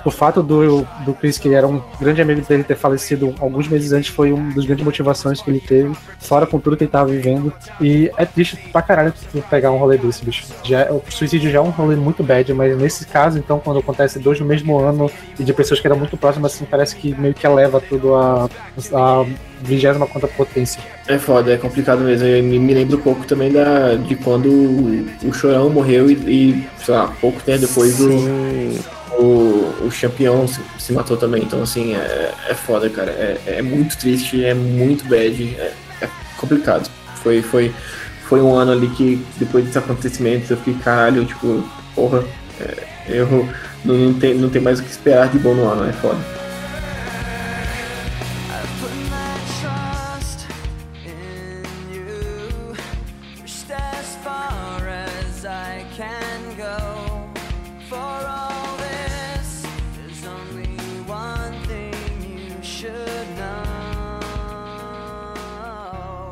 [0.05, 3.93] o fato do, do Chris, que era um grande amigo dele, ter falecido alguns meses
[3.93, 7.11] antes foi uma das grandes motivações que ele teve, fora com tudo que ele tava
[7.11, 7.53] vivendo.
[7.81, 9.13] E é triste pra caralho
[9.49, 10.47] pegar um rolê desse, bicho.
[10.63, 14.19] Já, o suicídio já é um rolê muito bad, mas nesse caso, então, quando acontece
[14.19, 17.35] dois no mesmo ano e de pessoas que eram muito próximas, assim, parece que meio
[17.35, 18.49] que eleva tudo a,
[18.95, 19.27] a
[19.63, 20.81] vigésima conta potência.
[21.07, 22.27] É foda, é complicado mesmo.
[22.27, 24.49] Eu me, me lembro um pouco também da, de quando
[25.23, 28.11] o Chorão morreu e, e sei lá, pouco tempo depois do
[29.21, 31.43] o, o Champion se, se, matou também.
[31.43, 33.11] Então, assim, é, é foda, cara.
[33.11, 36.91] É, é muito triste, é muito bad, é, é, complicado.
[37.17, 37.73] Foi, foi,
[38.25, 41.63] foi um ano ali que, depois desses acontecimentos, eu fiquei, caralho, tipo,
[41.95, 42.25] porra,
[42.61, 43.49] é, eu
[43.85, 46.40] não, não, tem, não tem mais o que esperar de bom no ano, é foda.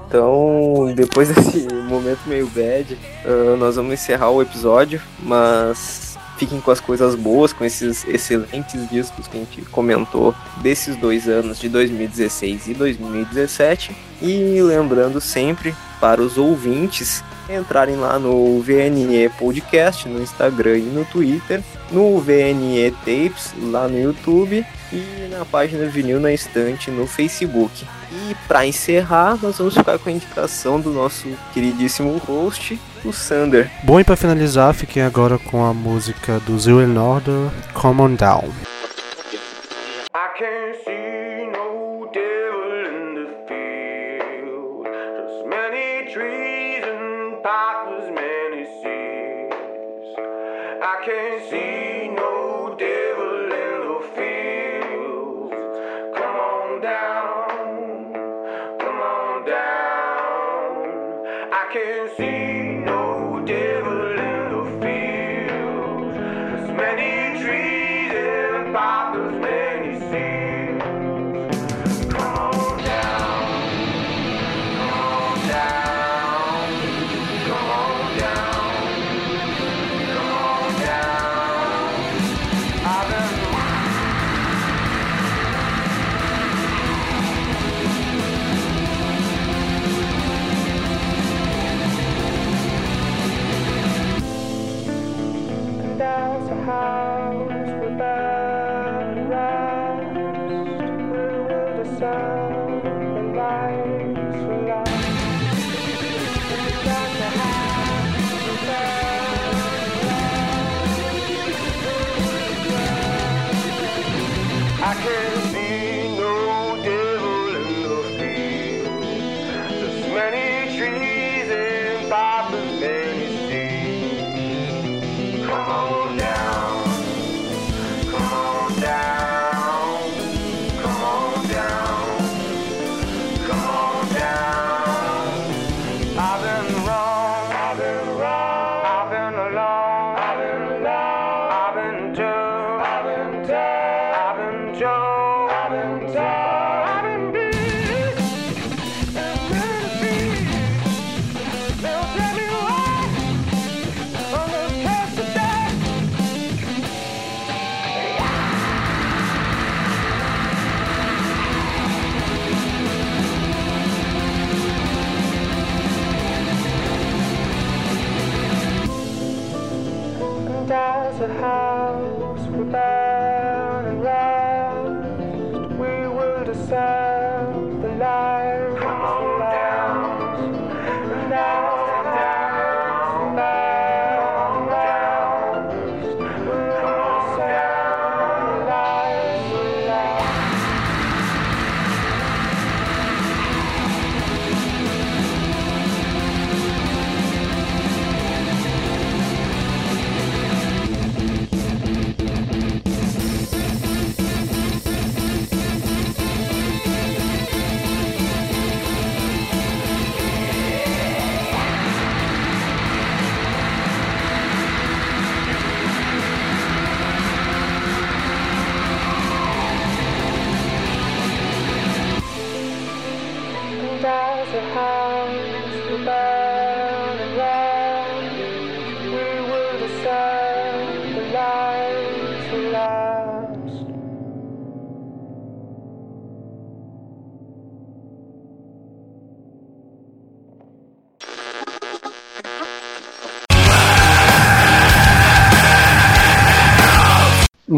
[0.08, 6.70] Então, depois desse momento meio bad, uh, nós vamos encerrar o episódio, mas fiquem com
[6.70, 11.68] as coisas boas, com esses excelentes discos que a gente comentou desses dois anos de
[11.68, 13.94] 2016 e 2017.
[14.22, 21.04] E lembrando sempre para os ouvintes entrarem lá no VNE Podcast no Instagram e no
[21.06, 27.86] Twitter, no VNE Tapes lá no YouTube e na página Vinil na Estante no Facebook.
[28.10, 33.70] E para encerrar, nós vamos ficar com a indicação do nosso queridíssimo host, o Sander.
[33.82, 38.48] Bom, e para finalizar, fiquem agora com a música do Zero Order, Come On Down.
[50.80, 51.97] I can't see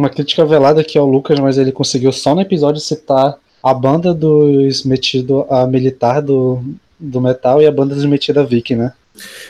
[0.00, 4.14] Uma crítica velada aqui ao Lucas, mas ele conseguiu só no episódio citar a banda
[4.14, 6.64] dos metido a militar do,
[6.98, 8.94] do metal e a banda dos metida Viking, né?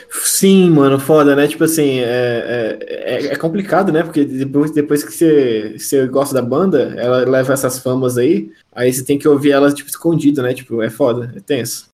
[0.09, 1.47] Sim, mano, foda, né?
[1.47, 4.03] Tipo assim, é, é, é complicado, né?
[4.03, 8.91] Porque depois, depois que você, você gosta da banda, ela leva essas famas aí, aí
[8.91, 10.53] você tem que ouvir elas, tipo, escondido, né?
[10.53, 11.87] Tipo, é foda, é tenso.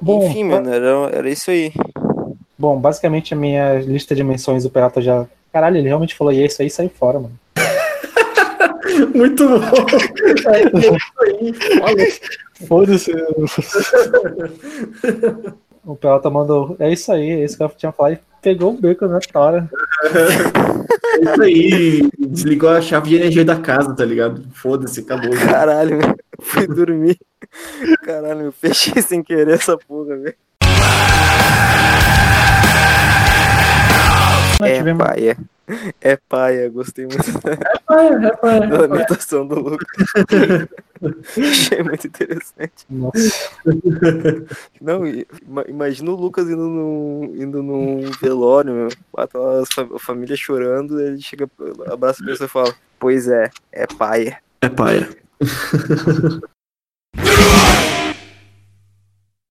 [0.00, 1.72] Bom, Enfim, mano, era, era isso aí.
[2.64, 5.26] Bom, basicamente a minha lista de menções do Peralta já.
[5.52, 7.38] Caralho, ele realmente falou, e é isso aí, sai fora, mano.
[9.14, 9.60] Muito bom!
[12.66, 13.12] Foda-se.
[15.84, 18.14] o Peralta mandou, é isso aí, é isso que eu tinha falado.
[18.14, 19.68] E pegou o beco na tora.
[21.14, 24.42] É isso aí, desligou a chave de energia da casa, tá ligado?
[24.52, 25.30] Foda-se, acabou.
[25.30, 26.16] Caralho, velho.
[26.40, 27.16] Fui dormir.
[28.02, 30.34] Caralho, eu fechei sem querer essa porra, velho.
[34.64, 35.36] Nós É tivemos- paia.
[36.00, 39.86] É paia, gostei muito É, é, é, da lamentação do Lucas.
[41.38, 42.84] Achei muito interessante.
[42.90, 43.50] Nossa.
[44.80, 51.48] Não, ima- imagina o Lucas indo num, indo num velório, a família chorando, ele chega,
[51.90, 54.38] abraça a pessoa e fala: Pois é, é paia.
[54.60, 55.08] É paia.